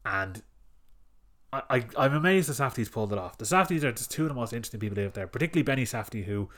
[0.05, 0.41] and.
[1.69, 3.37] I, I, am amazed the Safdies pulled it off.
[3.37, 6.23] The Safdies are just two of the most interesting people out there, particularly Benny Safdie,
[6.23, 6.49] who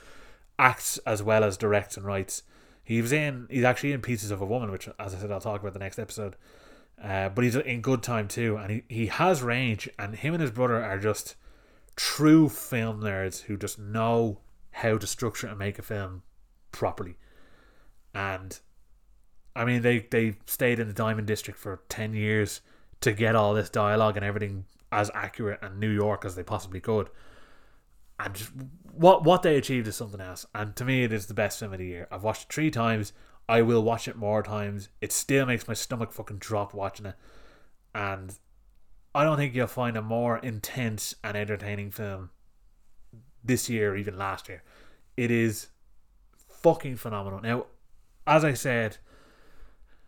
[0.57, 2.43] acts as well as directs and writes.
[2.83, 3.47] He was in.
[3.49, 5.79] He's actually in Pieces of a Woman, which, as I said, I'll talk about the
[5.79, 6.35] next episode.
[7.01, 9.89] Uh, but he's in good time too, and he, he has range.
[9.99, 11.35] And him and his brother are just
[11.95, 14.39] true film nerds who just know
[14.71, 16.23] how to structure and make a film
[16.71, 17.17] properly.
[18.13, 18.59] And
[19.55, 22.61] I mean, they they stayed in the Diamond District for ten years
[23.01, 26.79] to get all this dialogue and everything as accurate and New York as they possibly
[26.79, 27.09] could
[28.19, 28.51] and just,
[28.93, 30.45] what what they achieved is something else.
[30.55, 32.07] And to me, it is the best film of the year.
[32.11, 33.13] I've watched it three times.
[33.47, 34.89] I will watch it more times.
[35.01, 37.15] It still makes my stomach fucking drop watching it.
[37.93, 38.33] And
[39.13, 42.31] I don't think you'll find a more intense and entertaining film
[43.43, 44.63] this year, or even last year.
[45.15, 45.67] It is
[46.49, 47.41] fucking phenomenal.
[47.41, 47.65] Now,
[48.25, 48.97] as I said,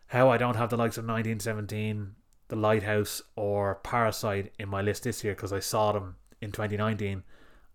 [0.08, 2.14] how I don't have the likes of 1917,
[2.48, 7.22] The Lighthouse, or Parasite in my list this year because I saw them in 2019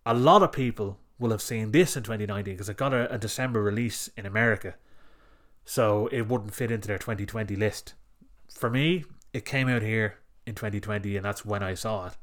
[0.05, 3.17] a lot of people will have seen this in 2019 because it got a, a,
[3.17, 4.75] December release in America.
[5.65, 7.93] So it wouldn't fit into their 2020 list.
[8.53, 12.13] For me, it came out here in 2020 and that's when I saw it.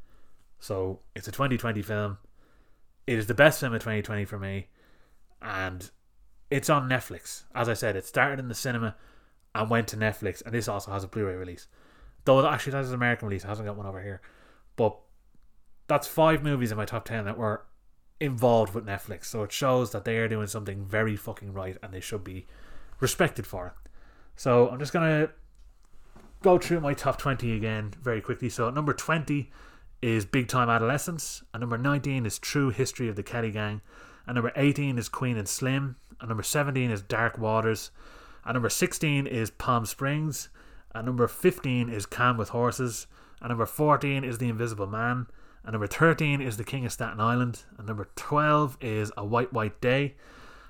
[0.58, 2.18] So it's a 2020 film.
[3.06, 4.68] It is the best film of 2020 for me.
[5.40, 5.90] And
[6.50, 7.44] it's on Netflix.
[7.54, 8.96] As I said, it started in the cinema
[9.54, 10.44] and went to Netflix.
[10.44, 11.68] And this also has a Blu ray release.
[12.24, 13.44] Though actually that is an American release.
[13.44, 14.20] It hasn't got one over here.
[14.76, 14.96] But
[15.86, 17.64] that's five movies in my top 10 that were
[18.20, 19.24] involved with Netflix.
[19.24, 22.46] So it shows that they are doing something very fucking right and they should be
[23.00, 23.72] respected for it.
[24.36, 25.30] So I'm just to
[26.42, 28.48] go through my top 20 again very quickly.
[28.48, 29.50] So number 20
[30.02, 31.42] is Big Time Adolescence.
[31.52, 33.80] And number 19 is True History of the Kelly Gang.
[34.26, 35.96] And number 18 is Queen and Slim.
[36.20, 37.90] And number 17 is Dark Waters.
[38.44, 40.48] And number 16 is Palm Springs.
[40.94, 43.06] And number 15 is Calm with Horses.
[43.40, 45.26] And number 14 is The Invisible Man.
[45.64, 47.64] And number 13 is The King of Staten Island.
[47.78, 50.14] And number 12 is A White White Day.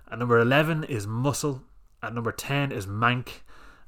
[0.08, 1.62] And number 11 is Muscle.
[2.02, 3.42] And number 10 is Mank.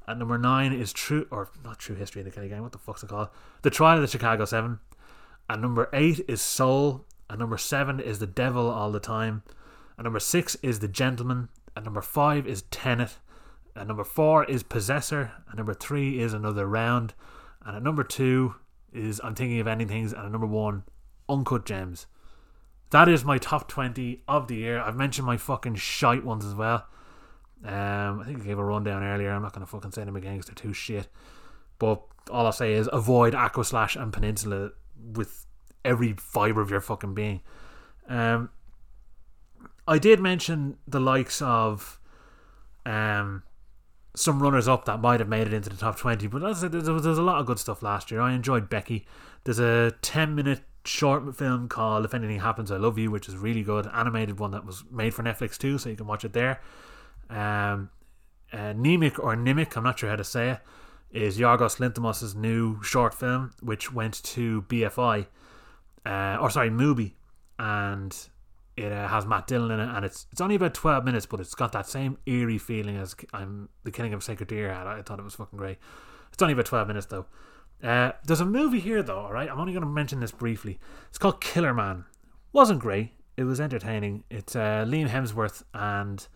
[0.07, 2.79] And number 9 is True, or not True History of the Kelly Gang, what the
[2.79, 3.29] fuck's it called?
[3.63, 4.79] The Trial of the Chicago 7.
[5.49, 7.05] And number 8 is Soul.
[7.31, 9.43] And number 7 is The Devil All the Time.
[9.97, 11.49] And number 6 is The Gentleman.
[11.77, 13.19] And number 5 is Tenet.
[13.75, 15.33] And number 4 is Possessor.
[15.49, 17.15] And number 3 is Another Round.
[17.65, 18.55] And at number 2
[18.93, 20.13] is I'm Thinking of Ending Things.
[20.13, 20.83] And at number 1
[21.29, 22.07] uncut gems.
[22.91, 24.81] That is my top 20 of the year.
[24.81, 26.87] I've mentioned my fucking shite ones as well.
[27.65, 29.31] Um, I think I gave a rundown earlier.
[29.31, 31.09] I'm not going to fucking say them again because they're too shit.
[31.79, 34.71] But all I'll say is avoid Aqua Slash and Peninsula
[35.15, 35.47] with
[35.85, 37.41] every fibre of your fucking being.
[38.09, 38.51] Um,
[39.87, 42.01] I did mention the likes of
[42.85, 43.43] um,
[44.15, 46.61] some runners up that might have made it into the top 20, but as I
[46.63, 48.21] said, there's, there's a lot of good stuff last year.
[48.21, 49.07] I enjoyed Becky.
[49.45, 53.37] There's a 10 minute short film called If Anything Happens, I Love You, which is
[53.37, 53.87] really good.
[53.93, 56.61] Animated one that was made for Netflix too, so you can watch it there.
[57.31, 57.91] Um,
[58.53, 60.61] uh, Nemic or Nimic, I'm not sure how to say it,
[61.11, 65.27] is Yorgos Lanthimos' new short film, which went to BFI,
[66.05, 67.13] uh, or sorry, Mubi,
[67.59, 68.15] and
[68.77, 71.41] it uh, has Matt Dillon in it, and it's it's only about 12 minutes, but
[71.41, 74.87] it's got that same eerie feeling as I'm the Killing of Sacred Deer had.
[74.87, 75.79] I thought it was fucking great.
[76.33, 77.27] It's only about 12 minutes though.
[77.83, 79.51] Uh, there's a movie here though, alright?
[79.51, 80.79] I'm only going to mention this briefly.
[81.09, 82.05] It's called Killerman.
[82.53, 83.11] Wasn't great.
[83.37, 84.25] It was entertaining.
[84.31, 86.27] It's uh, Liam Hemsworth and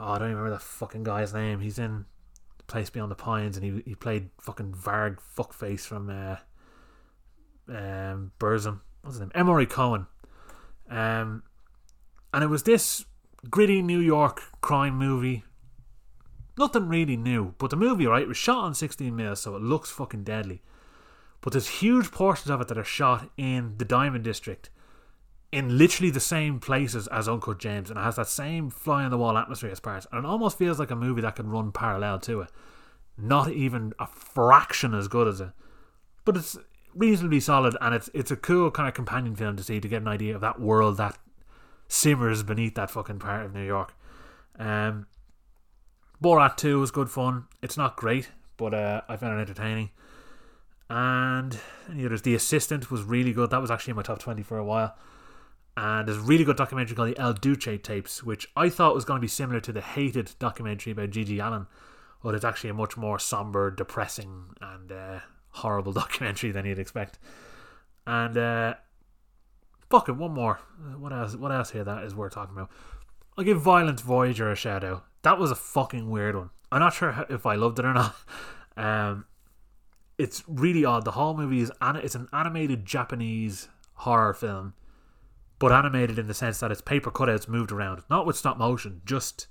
[0.00, 1.60] oh, I don't even remember the fucking guy's name.
[1.60, 2.06] He's in
[2.66, 6.36] Place Beyond the Pines and he he played fucking Varg fuckface from uh,
[7.68, 8.80] um, Burzum.
[9.02, 9.32] What's his name?
[9.34, 10.06] Emory Cohen.
[10.90, 11.42] Um,
[12.32, 13.04] and it was this
[13.50, 15.44] gritty New York crime movie
[16.56, 19.90] Nothing really new, but the movie, right, was shot on 16 mil, so it looks
[19.90, 20.62] fucking deadly.
[21.40, 24.70] But there's huge portions of it that are shot in the Diamond District
[25.50, 29.10] in literally the same places as Uncut Gems, and it has that same fly on
[29.10, 31.72] the wall atmosphere as parts, and it almost feels like a movie that could run
[31.72, 32.50] parallel to it.
[33.18, 35.50] Not even a fraction as good as it,
[36.24, 36.56] but it's
[36.94, 40.02] reasonably solid, and it's it's a cool kind of companion film to see to get
[40.02, 41.18] an idea of that world that
[41.88, 43.94] simmers beneath that fucking part of New York.
[44.58, 45.06] Um,
[46.22, 47.44] Borat 2 was good fun.
[47.62, 49.90] It's not great, but uh, I found it entertaining.
[50.88, 51.58] And
[51.90, 52.22] any others?
[52.22, 53.50] The Assistant was really good.
[53.50, 54.96] That was actually in my top 20 for a while.
[55.76, 59.04] And there's a really good documentary called the El Duce tapes, which I thought was
[59.04, 61.66] going to be similar to the hated documentary about GG Allin,
[62.22, 65.20] but it's actually a much more somber, depressing, and uh,
[65.54, 67.18] horrible documentary than you'd expect.
[68.06, 68.74] And uh,
[69.90, 70.60] fuck it, one more.
[70.98, 71.36] What else?
[71.36, 72.70] What else here that is worth talking about?
[73.36, 75.04] I'll give Violent Voyager a shout out.
[75.22, 76.50] That was a fucking weird one.
[76.70, 78.14] I'm not sure if I loved it or not.
[78.76, 79.26] Um,
[80.18, 81.04] it's really odd.
[81.04, 83.68] The whole movie is an, it's an animated Japanese
[83.98, 84.74] horror film
[85.58, 89.00] but animated in the sense that it's paper cutouts moved around, not with stop motion,
[89.04, 89.46] just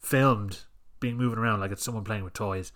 [0.00, 0.60] filmed
[1.00, 2.72] being moving around like it's someone playing with toys.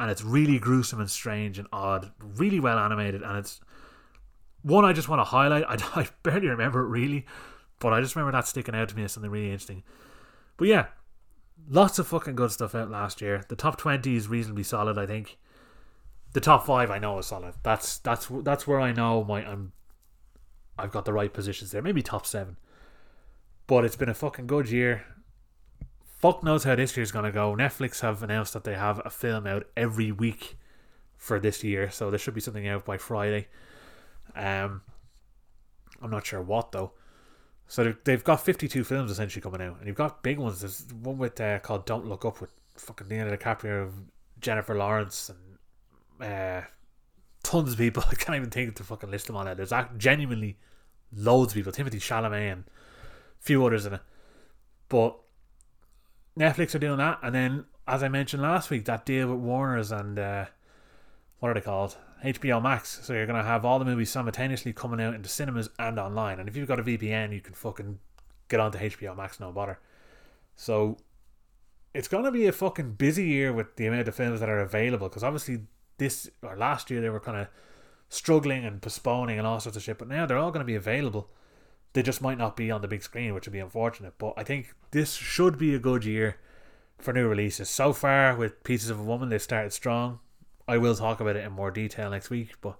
[0.00, 3.60] And it's really gruesome and strange and odd, really well animated, and it's
[4.62, 5.64] one I just want to highlight.
[5.68, 7.26] I, I barely remember it really,
[7.80, 9.82] but I just remember that sticking out to me as something really interesting.
[10.56, 10.86] But yeah,
[11.68, 13.44] lots of fucking good stuff out last year.
[13.48, 15.38] The top twenty is reasonably solid, I think.
[16.32, 17.54] The top five I know is solid.
[17.62, 19.72] That's that's that's where I know my I'm
[20.78, 21.82] I've got the right positions there.
[21.82, 22.56] Maybe top seven.
[23.66, 25.04] But it's been a fucking good year.
[26.20, 27.56] Fuck knows how this year's gonna go.
[27.56, 30.58] Netflix have announced that they have a film out every week
[31.16, 33.48] for this year, so there should be something out by Friday.
[34.36, 34.82] Um,
[36.02, 36.92] I'm not sure what though.
[37.68, 40.60] So they've got 52 films essentially coming out, and you've got big ones.
[40.60, 43.90] There's one with uh, called Don't Look Up with fucking Leonardo DiCaprio,
[44.40, 46.66] Jennifer Lawrence, and uh,
[47.42, 48.02] tons of people.
[48.10, 49.56] I can't even think to fucking list them on it.
[49.56, 50.58] There's genuinely
[51.16, 51.72] loads of people.
[51.72, 54.02] Timothée Chalamet and a few others in it.
[54.90, 55.18] But
[56.38, 59.90] Netflix are doing that, and then as I mentioned last week, that deal with Warner's
[59.90, 60.46] and uh,
[61.40, 61.96] what are they called?
[62.24, 63.00] HBO Max.
[63.02, 66.38] So you're gonna have all the movies simultaneously coming out into cinemas and online.
[66.38, 67.98] And if you've got a VPN, you can fucking
[68.48, 69.80] get onto HBO Max, no bother.
[70.54, 70.98] So
[71.94, 75.08] it's gonna be a fucking busy year with the amount of films that are available
[75.08, 75.62] because obviously
[75.98, 77.48] this or last year they were kind of
[78.08, 79.98] struggling and postponing and all sorts of shit.
[79.98, 81.30] But now they're all to be available.
[81.92, 84.14] They just might not be on the big screen, which would be unfortunate.
[84.18, 86.36] But I think this should be a good year
[86.98, 87.68] for new releases.
[87.68, 90.20] So far, with Pieces of a Woman, they've started strong.
[90.68, 92.76] I will talk about it in more detail next week, but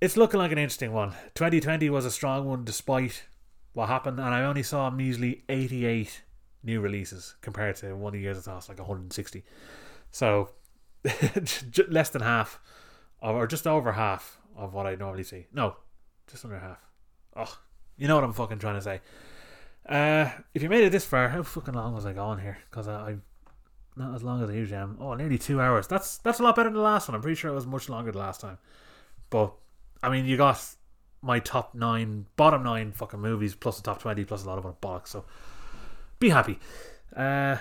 [0.00, 1.12] it's looking like an interesting one.
[1.34, 3.24] 2020 was a strong one despite
[3.72, 6.22] what happened, and I only saw measly 88
[6.62, 9.44] new releases compared to one of the years I thought like 160.
[10.10, 10.50] So
[11.88, 12.60] less than half
[13.20, 15.46] or just over half of what I normally see.
[15.52, 15.76] No,
[16.26, 16.78] just under half.
[17.36, 17.58] Oh,
[17.98, 19.00] you know what I'm fucking trying to say.
[19.88, 22.58] Uh, if you made it this far, how fucking long was I going here?
[22.70, 23.16] Because I, I,
[23.96, 24.98] not as long as I usually am.
[25.00, 25.86] Oh, nearly two hours.
[25.86, 27.14] That's that's a lot better than the last one.
[27.14, 28.58] I'm pretty sure it was much longer the last time.
[29.30, 29.54] But
[30.02, 30.62] I mean, you got
[31.22, 34.66] my top nine, bottom nine fucking movies plus the top twenty plus a lot of
[34.66, 35.08] other bollocks.
[35.08, 35.24] So
[36.18, 36.58] be happy.
[37.14, 37.56] Uh,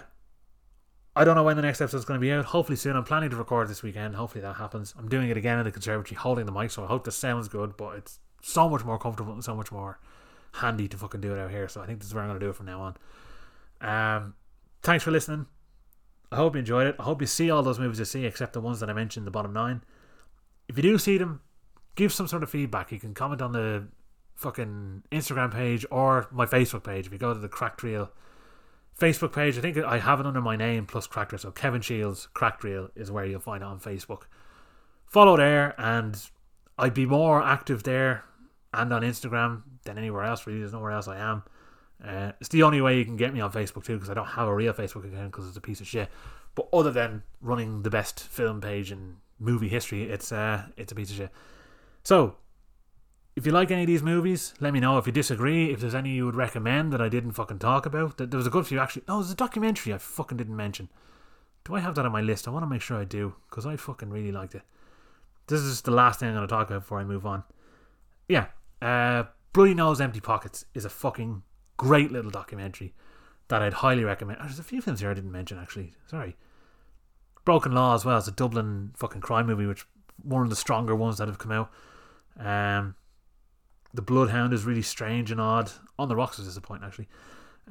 [1.15, 2.45] I don't know when the next episode is going to be out.
[2.45, 2.95] Hopefully soon.
[2.95, 4.15] I'm planning to record this weekend.
[4.15, 4.93] Hopefully that happens.
[4.97, 7.47] I'm doing it again in the conservatory, holding the mic, so I hope the sounds
[7.47, 7.77] good.
[7.77, 9.99] But it's so much more comfortable and so much more
[10.55, 11.67] handy to fucking do it out here.
[11.67, 12.97] So I think this is where I'm going to do it from now on.
[13.81, 14.33] Um,
[14.81, 15.47] thanks for listening.
[16.31, 16.95] I hope you enjoyed it.
[16.99, 19.27] I hope you see all those movies you see, except the ones that I mentioned,
[19.27, 19.83] the bottom nine.
[20.67, 21.41] If you do see them,
[21.95, 22.91] give some sort of feedback.
[22.91, 23.87] You can comment on the
[24.35, 27.05] fucking Instagram page or my Facebook page.
[27.05, 28.11] If you go to the Cracked Reel
[28.97, 29.57] Facebook page.
[29.57, 31.39] I think I have it under my name plus Cracked Reel.
[31.39, 34.23] So Kevin Shields Cracked Reel is where you'll find it on Facebook.
[35.05, 36.17] Follow there, and
[36.77, 38.23] I'd be more active there
[38.73, 40.45] and on Instagram than anywhere else.
[40.45, 41.43] Really, there's nowhere else I am.
[42.03, 44.27] Uh, it's the only way you can get me on Facebook too, because I don't
[44.27, 46.09] have a real Facebook account because it's a piece of shit.
[46.53, 50.95] But other than running the best film page in movie history, it's uh, it's a
[50.95, 51.31] piece of shit.
[52.03, 52.35] So
[53.35, 54.97] if you like any of these movies, let me know.
[54.97, 58.17] If you disagree, if there's any you would recommend that I didn't fucking talk about,
[58.17, 59.03] there was a good few actually.
[59.07, 60.89] No, there's a documentary I fucking didn't mention.
[61.65, 62.47] Do I have that on my list?
[62.47, 64.61] I want to make sure I do because I fucking really liked it.
[65.47, 67.43] This is the last thing I'm going to talk about before I move on.
[68.29, 68.45] Yeah,
[68.81, 69.23] uh,
[69.55, 71.41] Bloody Nose Empty Pockets is a fucking
[71.77, 72.93] great little documentary
[73.47, 74.41] that I'd highly recommend.
[74.41, 75.93] There's a few films here I didn't mention actually.
[76.07, 76.35] Sorry.
[77.45, 78.17] Broken Law as well.
[78.17, 79.85] It's a Dublin fucking crime movie, which
[80.21, 81.71] one of the stronger ones that have come out.
[82.37, 82.95] Um,
[83.93, 85.71] the Bloodhound is really strange and odd.
[85.97, 87.07] On the Rocks is disappointing actually.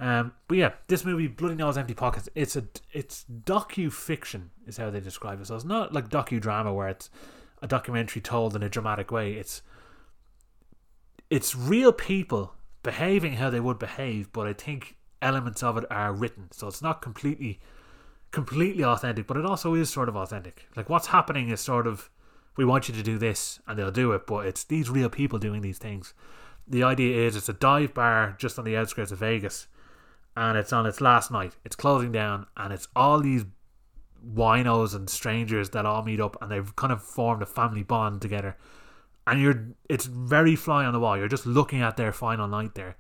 [0.01, 4.79] Um, but yeah, this movie, Bloody Nose Empty Pockets, it's a it's docu fiction is
[4.79, 5.49] how they describe it.
[5.49, 7.11] So it's not like docudrama where it's
[7.61, 9.35] a documentary told in a dramatic way.
[9.35, 9.61] It's
[11.35, 12.55] it's real people
[12.85, 16.81] behaving how they would behave, but I think elements of it are written, so it's
[16.81, 17.59] not completely
[18.31, 20.69] completely authentic, but it also is sort of authentic.
[20.77, 22.09] Like what's happening is sort of
[22.57, 25.41] we want you to do this and they'll do it, but it's these real people
[25.41, 26.15] doing these things.
[26.69, 29.67] The idea is it's a dive bar just on the outskirts of Vegas
[30.37, 31.57] and it's on its last night.
[31.65, 33.45] It's closing down and it's all these
[34.25, 38.23] winos and strangers that all meet up and they've kind of formed a family bond
[38.23, 38.57] together.
[39.27, 41.17] And you're it's very fly on the wall.
[41.17, 42.97] You're just looking at their final night there.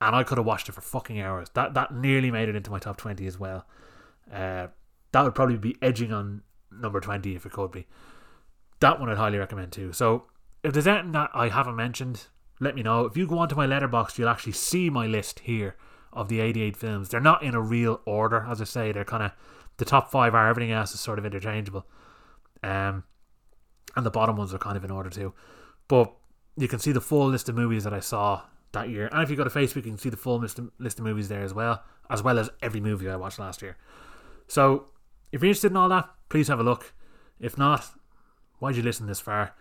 [0.00, 1.48] And I could have watched it for fucking hours.
[1.54, 3.66] That that nearly made it into my top twenty as well.
[4.32, 4.68] Uh,
[5.12, 7.86] that would probably be edging on number twenty if it could be.
[8.80, 9.92] That one I'd highly recommend too.
[9.92, 10.24] So
[10.64, 12.26] if there's anything that I haven't mentioned,
[12.60, 13.04] let me know.
[13.04, 15.76] If you go onto my Letterboxd, you'll actually see my list here
[16.12, 17.08] of the 88 films.
[17.08, 18.92] They're not in a real order, as I say.
[18.92, 19.32] They're kind of
[19.78, 21.86] the top five are everything else is sort of interchangeable.
[22.62, 23.04] Um,
[23.96, 25.32] and the bottom ones are kind of in order too.
[25.88, 26.12] But
[26.56, 28.42] you can see the full list of movies that I saw
[28.72, 29.08] that year.
[29.12, 31.04] And if you go to Facebook, you can see the full list of, list of
[31.04, 33.76] movies there as well, as well as every movie I watched last year.
[34.48, 34.86] So
[35.30, 36.92] if you're interested in all that, please have a look.
[37.40, 37.90] If not,
[38.58, 39.54] why'd you listen this far?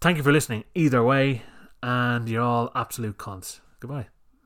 [0.00, 1.42] Thank you for listening either way,
[1.82, 3.60] and you're all absolute cons.
[3.80, 4.08] Goodbye.